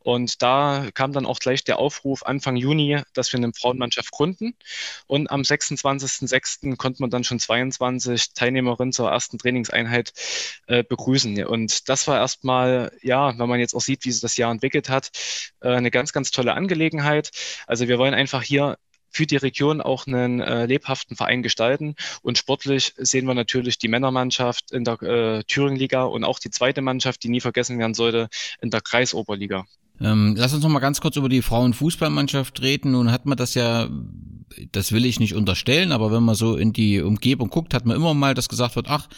[0.00, 4.54] Und da kam dann auch gleich der Aufruf Anfang Juni, dass wir eine Frauenmannschaft gründen.
[5.06, 6.76] Und am 26.06.
[6.76, 10.12] konnte man dann schon 22 Teilnehmerinnen zur ersten Trainingseinheit
[10.66, 11.44] äh, begrüßen.
[11.44, 14.88] Und das war erstmal, ja, wenn man jetzt auch sieht, wie sich das Jahr entwickelt
[14.88, 15.10] hat,
[15.60, 17.30] äh, eine ganz, ganz tolle Angelegenheit.
[17.66, 18.78] Also wir wollen einfach hier
[19.10, 21.94] für die Region auch einen äh, lebhaften Verein gestalten.
[22.22, 26.82] Und sportlich sehen wir natürlich die Männermannschaft in der äh, Thüringenliga und auch die zweite
[26.82, 28.28] Mannschaft, die nie vergessen werden sollte,
[28.60, 29.66] in der Kreisoberliga.
[30.00, 32.92] Ähm, lass uns noch mal ganz kurz über die Frauenfußballmannschaft reden.
[32.92, 33.88] Nun hat man das ja,
[34.72, 37.96] das will ich nicht unterstellen, aber wenn man so in die Umgebung guckt, hat man
[37.96, 39.08] immer mal das gesagt wird, ach,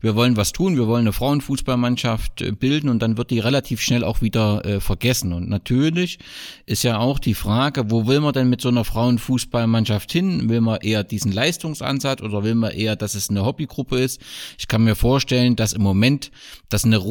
[0.00, 3.80] wir wollen was tun, wir wollen eine Frauenfußballmannschaft äh, bilden und dann wird die relativ
[3.80, 5.32] schnell auch wieder äh, vergessen.
[5.32, 6.18] Und natürlich
[6.66, 10.48] ist ja auch die Frage, wo will man denn mit so einer Frauenfußballmannschaft hin?
[10.48, 14.20] Will man eher diesen Leistungsansatz oder will man eher, dass es eine Hobbygruppe ist?
[14.56, 16.30] Ich kann mir vorstellen, dass im Moment
[16.68, 17.02] das eine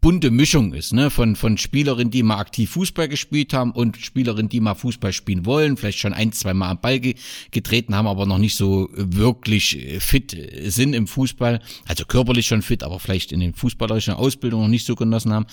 [0.00, 1.10] bunte Mischung ist, ne?
[1.10, 5.46] Von, von Spielerinnen, die mal aktiv Fußball gespielt haben und Spielerinnen, die mal Fußball spielen
[5.46, 7.14] wollen, vielleicht schon ein, zwei Mal am Ball ge
[7.50, 11.60] getreten haben, aber noch nicht so wirklich fit sind im Fußball.
[11.86, 15.46] Also körperlich schon fit, aber vielleicht in den fußballerischen Ausbildungen noch nicht so genossen haben.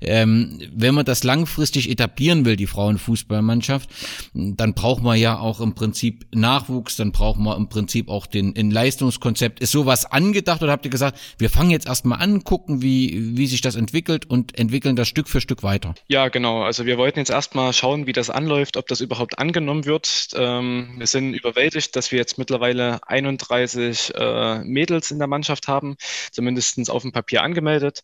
[0.00, 3.90] Ähm, wenn man das langfristig etablieren will, die Frauenfußballmannschaft,
[4.34, 8.56] dann braucht man ja auch im Prinzip Nachwuchs, dann braucht man im Prinzip auch den
[8.56, 9.60] ein Leistungskonzept.
[9.60, 13.46] Ist sowas angedacht oder habt ihr gesagt, wir fangen jetzt erstmal an, gucken, wie, wie
[13.46, 14.06] sich das entwickelt?
[14.06, 15.94] entwickelt und entwickeln das Stück für Stück weiter.
[16.08, 16.62] Ja, genau.
[16.62, 20.28] Also wir wollten jetzt erstmal schauen, wie das anläuft, ob das überhaupt angenommen wird.
[20.34, 25.96] Ähm, wir sind überwältigt, dass wir jetzt mittlerweile 31 äh, Mädels in der Mannschaft haben,
[26.30, 28.02] zumindest auf dem Papier angemeldet.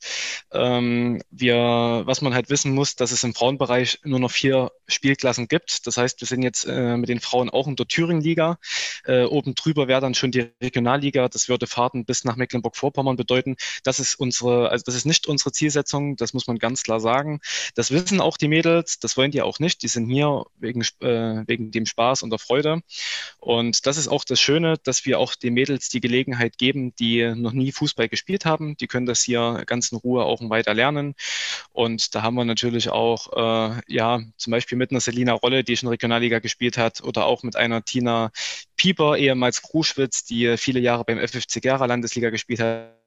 [0.52, 5.48] Ähm, wir, was man halt wissen muss, dass es im Frauenbereich nur noch vier Spielklassen
[5.48, 5.86] gibt.
[5.86, 8.58] Das heißt, wir sind jetzt äh, mit den Frauen auch in der Thüringen-Liga.
[9.04, 11.28] Äh, oben drüber wäre dann schon die Regionalliga.
[11.28, 13.56] Das würde Fahrten bis nach Mecklenburg-Vorpommern bedeuten.
[13.84, 16.98] Das ist unsere, also das ist nicht unsere Zielsetzung Zielsetzung, das muss man ganz klar
[16.98, 17.40] sagen.
[17.76, 19.82] Das wissen auch die Mädels, das wollen die auch nicht.
[19.82, 22.82] Die sind hier wegen, äh, wegen dem Spaß und der Freude.
[23.38, 27.32] Und das ist auch das Schöne, dass wir auch den Mädels die Gelegenheit geben, die
[27.36, 28.76] noch nie Fußball gespielt haben.
[28.78, 31.14] Die können das hier ganz in Ruhe auch weiter lernen.
[31.70, 35.76] Und da haben wir natürlich auch, äh, ja, zum Beispiel mit einer Selina Rolle, die
[35.76, 38.32] schon Regionalliga gespielt hat, oder auch mit einer Tina
[38.76, 43.01] Pieper, ehemals Kruschwitz, die viele Jahre beim FFC Gera Landesliga gespielt hat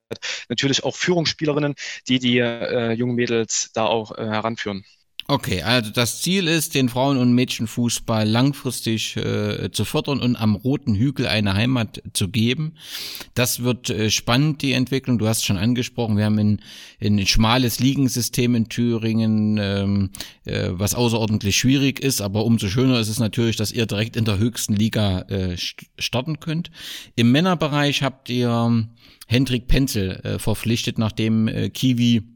[0.50, 1.76] natürlich auch Führungsspielerinnen,
[2.08, 4.86] die die äh, jungen Mädels da auch äh, heranführen.
[5.28, 10.54] Okay, also das Ziel ist, den Frauen- und Mädchenfußball langfristig äh, zu fördern und am
[10.54, 12.74] Roten Hügel eine Heimat zu geben.
[13.34, 15.18] Das wird äh, spannend, die Entwicklung.
[15.18, 16.62] Du hast schon angesprochen, wir haben ein,
[17.02, 20.10] ein schmales Ligensystem in Thüringen, ähm,
[20.44, 24.26] äh, was außerordentlich schwierig ist, aber umso schöner ist es natürlich, dass ihr direkt in
[24.26, 25.58] der höchsten Liga äh,
[25.98, 26.70] starten könnt.
[27.16, 28.88] Im Männerbereich habt ihr
[29.26, 32.35] Hendrik Penzel äh, verpflichtet, nachdem äh, Kiwi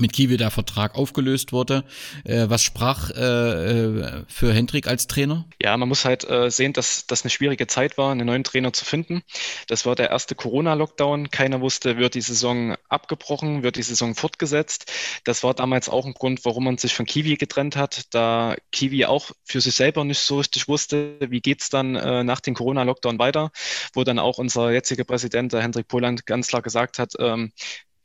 [0.00, 1.84] mit Kiwi der Vertrag aufgelöst wurde.
[2.24, 5.46] Äh, was sprach äh, äh, für Hendrik als Trainer?
[5.60, 8.84] Ja, man muss halt sehen, dass das eine schwierige Zeit war, einen neuen Trainer zu
[8.84, 9.22] finden.
[9.68, 11.30] Das war der erste Corona-Lockdown.
[11.30, 14.92] Keiner wusste, wird die Saison abgebrochen, wird die Saison fortgesetzt.
[15.24, 19.06] Das war damals auch ein Grund, warum man sich von Kiwi getrennt hat, da Kiwi
[19.06, 23.50] auch für sich selber nicht so richtig wusste, wie geht's dann nach dem Corona-Lockdown weiter,
[23.94, 27.52] wo dann auch unser jetziger Präsident, der Hendrik Poland, ganz klar gesagt hat, ähm,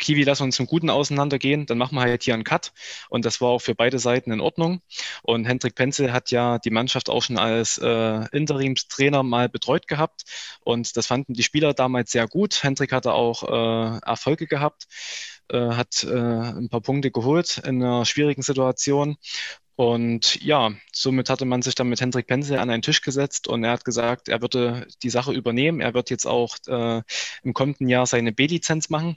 [0.01, 2.73] Kiwi, lass uns zum Guten auseinandergehen, dann machen wir halt hier einen Cut.
[3.09, 4.81] Und das war auch für beide Seiten in Ordnung.
[5.23, 10.23] Und Hendrik Penzel hat ja die Mannschaft auch schon als äh, Interimstrainer mal betreut gehabt.
[10.61, 12.63] Und das fanden die Spieler damals sehr gut.
[12.63, 14.87] Hendrik hatte auch äh, Erfolge gehabt,
[15.49, 19.17] äh, hat äh, ein paar Punkte geholt in einer schwierigen Situation.
[19.75, 23.63] Und ja, somit hatte man sich dann mit Hendrik Penzel an einen Tisch gesetzt und
[23.63, 25.81] er hat gesagt, er würde die Sache übernehmen.
[25.81, 27.01] Er wird jetzt auch äh,
[27.41, 29.15] im kommenden Jahr seine B-Lizenz machen.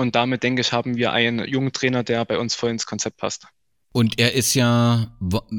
[0.00, 3.18] Und damit, denke ich, haben wir einen jungen Trainer, der bei uns voll ins Konzept
[3.18, 3.46] passt.
[3.92, 5.14] Und er ist ja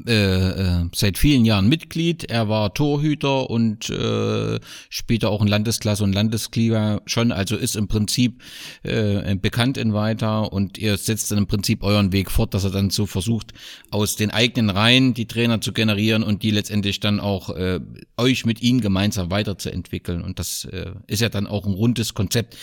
[0.08, 2.24] äh, äh, seit vielen Jahren Mitglied.
[2.24, 4.60] Er war Torhüter und äh,
[4.90, 7.32] später auch in Landesklasse und Landesliga schon.
[7.32, 8.42] Also ist im Prinzip
[8.82, 12.72] äh, bekannt in weiter und ihr setzt dann im Prinzip euren Weg fort, dass er
[12.72, 13.52] dann so versucht,
[13.92, 17.80] aus den eigenen Reihen die Trainer zu generieren und die letztendlich dann auch äh,
[18.18, 20.24] euch mit ihnen gemeinsam weiterzuentwickeln.
[20.24, 22.58] Und das äh, ist ja dann auch ein rundes Konzept.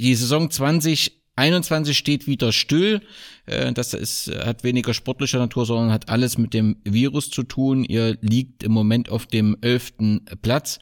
[0.00, 0.50] Die Saison
[1.40, 3.00] 2021 steht wieder still.
[3.46, 7.84] Äh, das ist, hat weniger sportlicher Natur, sondern hat alles mit dem Virus zu tun.
[7.84, 10.78] Ihr liegt im Moment auf dem elften Platz.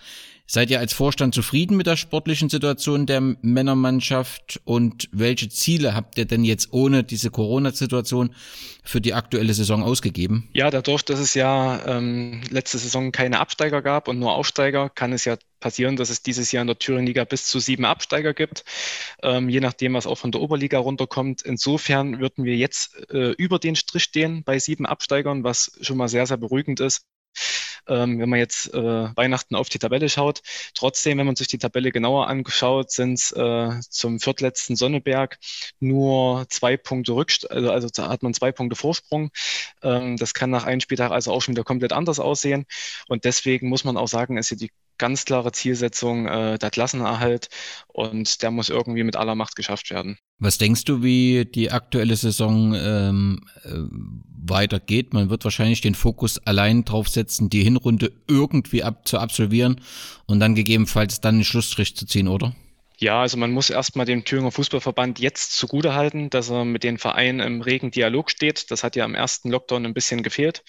[0.50, 6.16] Seid ihr als Vorstand zufrieden mit der sportlichen Situation der Männermannschaft und welche Ziele habt
[6.16, 8.34] ihr denn jetzt ohne diese Corona-Situation
[8.82, 10.48] für die aktuelle Saison ausgegeben?
[10.54, 15.12] Ja, dadurch, dass es ja ähm, letzte Saison keine Absteiger gab und nur Aufsteiger, kann
[15.12, 18.64] es ja passieren, dass es dieses Jahr in der Thüringen-Liga bis zu sieben Absteiger gibt,
[19.22, 21.42] ähm, je nachdem, was auch von der Oberliga runterkommt.
[21.42, 26.08] Insofern würden wir jetzt äh, über den Strich stehen bei sieben Absteigern, was schon mal
[26.08, 27.02] sehr, sehr beruhigend ist
[27.86, 30.42] ähm, wenn man jetzt äh, Weihnachten auf die Tabelle schaut.
[30.74, 35.38] Trotzdem, wenn man sich die Tabelle genauer anschaut, sind es äh, zum viertletzten Sonneberg
[35.80, 39.30] nur zwei Punkte Rückst also, also hat man zwei Punkte Vorsprung.
[39.82, 42.66] Ähm, das kann nach einem Spieltag also auch schon wieder komplett anders aussehen.
[43.08, 47.48] Und deswegen muss man auch sagen, ist hier die ganz klare Zielsetzung äh, der Klassenerhalt
[47.86, 50.18] und der muss irgendwie mit aller Macht geschafft werden.
[50.38, 53.70] Was denkst du, wie die aktuelle Saison ähm, äh,
[54.48, 55.12] weitergeht?
[55.12, 59.80] Man wird wahrscheinlich den Fokus allein drauf setzen, die Hinrunde irgendwie ab, zu absolvieren
[60.26, 62.54] und dann gegebenenfalls dann einen Schlussstrich zu ziehen, oder?
[63.00, 67.38] Ja, also man muss erstmal dem Thüringer Fußballverband jetzt zugutehalten, dass er mit den Vereinen
[67.38, 68.72] im regen Dialog steht.
[68.72, 70.64] Das hat ja am ersten Lockdown ein bisschen gefehlt.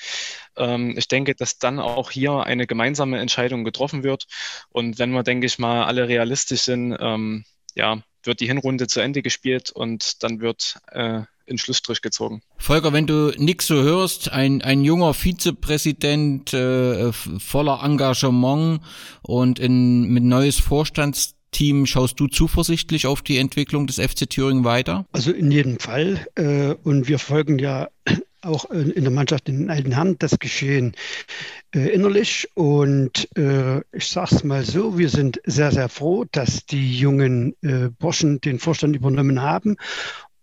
[0.56, 4.28] Ähm, ich denke, dass dann auch hier eine gemeinsame Entscheidung getroffen wird.
[4.70, 9.00] Und wenn wir, denke ich mal, alle realistisch sind, ähm, ja, wird die Hinrunde zu
[9.00, 12.42] Ende gespielt und dann wird äh, in Schlussstrich gezogen.
[12.58, 18.82] Volker, wenn du nix so hörst, ein, ein junger Vizepräsident äh, voller Engagement
[19.22, 24.64] und in, mit neues Vorstands Team schaust du zuversichtlich auf die Entwicklung des FC Thüringen
[24.64, 25.06] weiter?
[25.12, 26.28] Also in jedem Fall.
[26.36, 27.90] Äh, und wir folgen ja
[28.42, 30.94] auch in der Mannschaft in den alten Herren das Geschehen
[31.76, 32.48] äh, innerlich.
[32.54, 37.56] Und äh, ich sage es mal so, wir sind sehr, sehr froh, dass die jungen
[38.00, 39.76] Burschen den Vorstand übernommen haben.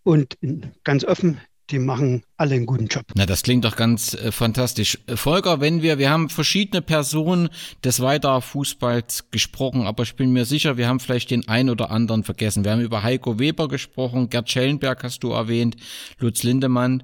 [0.07, 0.39] Und
[0.85, 3.07] ganz offen, die machen alle einen guten Job.
[3.17, 5.01] Na, das klingt doch ganz äh, fantastisch.
[5.13, 7.49] Volker, wenn wir, wir haben verschiedene Personen
[7.83, 11.91] des weiter Fußballs gesprochen, aber ich bin mir sicher, wir haben vielleicht den einen oder
[11.91, 12.65] anderen vergessen.
[12.65, 15.75] Wir haben über Heiko Weber gesprochen, Gerd Schellenberg hast du erwähnt,
[16.21, 17.03] Lutz Lindemann.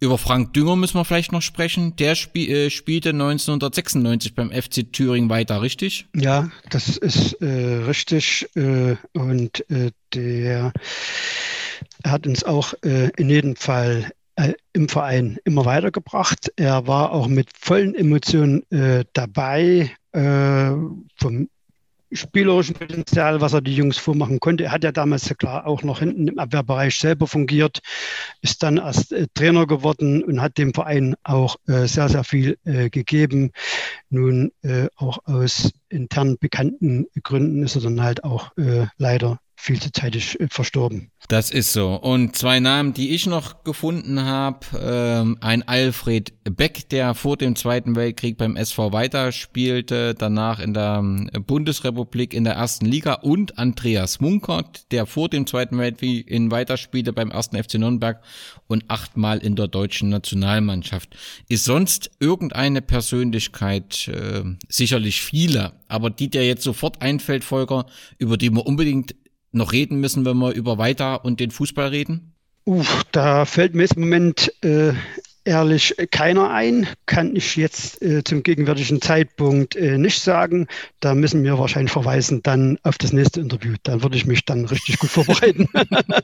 [0.00, 1.94] Über Frank Dünger müssen wir vielleicht noch sprechen.
[1.94, 6.08] Der spie äh, spielte 1996 beim FC Thüringen weiter, richtig?
[6.16, 8.48] Ja, das ist äh, richtig.
[8.56, 10.72] Äh, und äh, der
[12.02, 16.52] er hat uns auch äh, in jedem Fall äh, im Verein immer weitergebracht.
[16.56, 20.70] Er war auch mit vollen Emotionen äh, dabei, äh,
[21.16, 21.48] vom
[22.12, 24.64] spielerischen Potenzial, was er die Jungs vormachen konnte.
[24.64, 27.80] Er hat ja damals klar auch noch hinten im Abwehrbereich selber fungiert,
[28.40, 32.58] ist dann erst äh, Trainer geworden und hat dem Verein auch äh, sehr, sehr viel
[32.64, 33.52] gegeben.
[34.08, 34.52] Nun
[34.96, 38.50] auch aus intern bekannten Gründen ist er dann halt auch
[38.96, 41.10] leider viel zu zeitig äh, verstorben.
[41.28, 41.94] Das ist so.
[41.94, 47.54] Und zwei Namen, die ich noch gefunden habe, ähm, ein Alfred Beck, der vor dem
[47.56, 53.14] Zweiten Weltkrieg beim SV Weiter spielte, danach in der ähm, Bundesrepublik in der ersten Liga
[53.14, 58.22] und Andreas Munkert, der vor dem Zweiten Weltkrieg in Weiter spielte beim ersten FC Nürnberg
[58.66, 61.16] und achtmal in der deutschen Nationalmannschaft.
[61.48, 67.86] Ist sonst irgendeine Persönlichkeit, äh, sicherlich viele, aber die dir jetzt sofort einfällt, Volker,
[68.18, 69.14] über die wir unbedingt
[69.52, 72.34] noch reden müssen, wir über weiter und den Fußball reden?
[72.64, 74.92] Uff, da fällt mir jetzt im Moment äh,
[75.44, 80.66] ehrlich keiner ein, kann ich jetzt äh, zum gegenwärtigen Zeitpunkt äh, nicht sagen.
[81.00, 83.74] Da müssen wir wahrscheinlich verweisen dann auf das nächste Interview.
[83.82, 85.68] Dann würde ich mich dann richtig gut vorbereiten.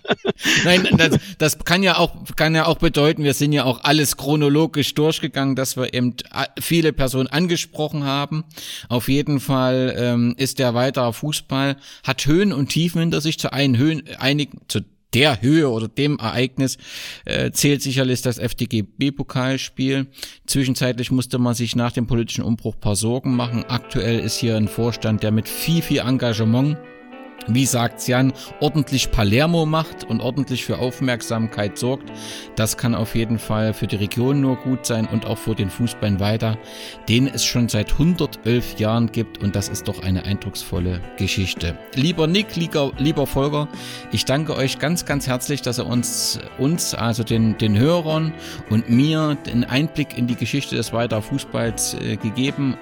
[0.64, 4.16] Nein, das, das, kann ja auch kann ja auch bedeuten, wir sind ja auch alles
[4.16, 6.14] chronologisch durchgegangen, dass wir eben
[6.60, 8.44] viele Personen angesprochen haben.
[8.88, 13.52] Auf jeden Fall ähm, ist der weitere Fußball hat Höhen und Tiefen hinter sich zu
[13.52, 14.80] einen Höhen einigen zu
[15.16, 16.76] der Höhe oder dem Ereignis
[17.24, 20.08] äh, zählt sicherlich das FDGB-Pokalspiel.
[20.44, 23.64] Zwischenzeitlich musste man sich nach dem politischen Umbruch paar Sorgen machen.
[23.66, 26.76] Aktuell ist hier ein Vorstand, der mit viel, viel Engagement
[27.48, 32.10] wie sagt Jan, ordentlich Palermo macht und ordentlich für Aufmerksamkeit sorgt.
[32.56, 35.70] Das kann auf jeden Fall für die Region nur gut sein und auch für den
[35.70, 36.58] Fußball weiter,
[37.08, 41.78] den es schon seit 111 Jahren gibt und das ist doch eine eindrucksvolle Geschichte.
[41.94, 43.68] Lieber Nick, lieber, lieber Volker,
[44.12, 48.32] ich danke euch ganz, ganz herzlich, dass ihr uns, uns also den, den Hörern
[48.70, 52.76] und mir den Einblick in die Geschichte des Weiter Fußballs äh, gegeben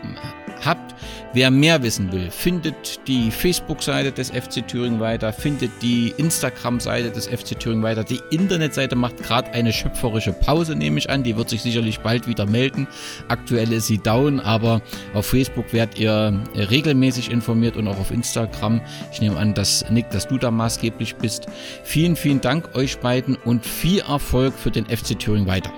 [0.65, 0.95] habt.
[1.32, 7.27] Wer mehr wissen will, findet die Facebook-Seite des FC Thüringen weiter, findet die Instagram-Seite des
[7.27, 8.05] FC Thüringen weiter.
[8.05, 11.24] Die Internetseite macht gerade eine schöpferische Pause, nehme ich an.
[11.24, 12.86] Die wird sich sicherlich bald wieder melden.
[13.27, 14.81] Aktuell ist sie down, aber
[15.12, 18.81] auf Facebook werdet ihr regelmäßig informiert und auch auf Instagram.
[19.12, 21.47] Ich nehme an, dass Nick, dass du da maßgeblich bist.
[21.82, 25.73] Vielen, vielen Dank euch beiden und viel Erfolg für den FC Thüringen weiter.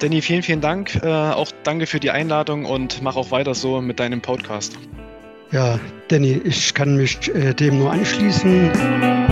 [0.00, 0.98] Danny, vielen, vielen Dank.
[1.02, 4.78] Äh, auch danke für die Einladung und mach auch weiter so mit deinem Podcast.
[5.52, 5.78] Ja,
[6.08, 9.29] Danny, ich kann mich äh, dem nur anschließen.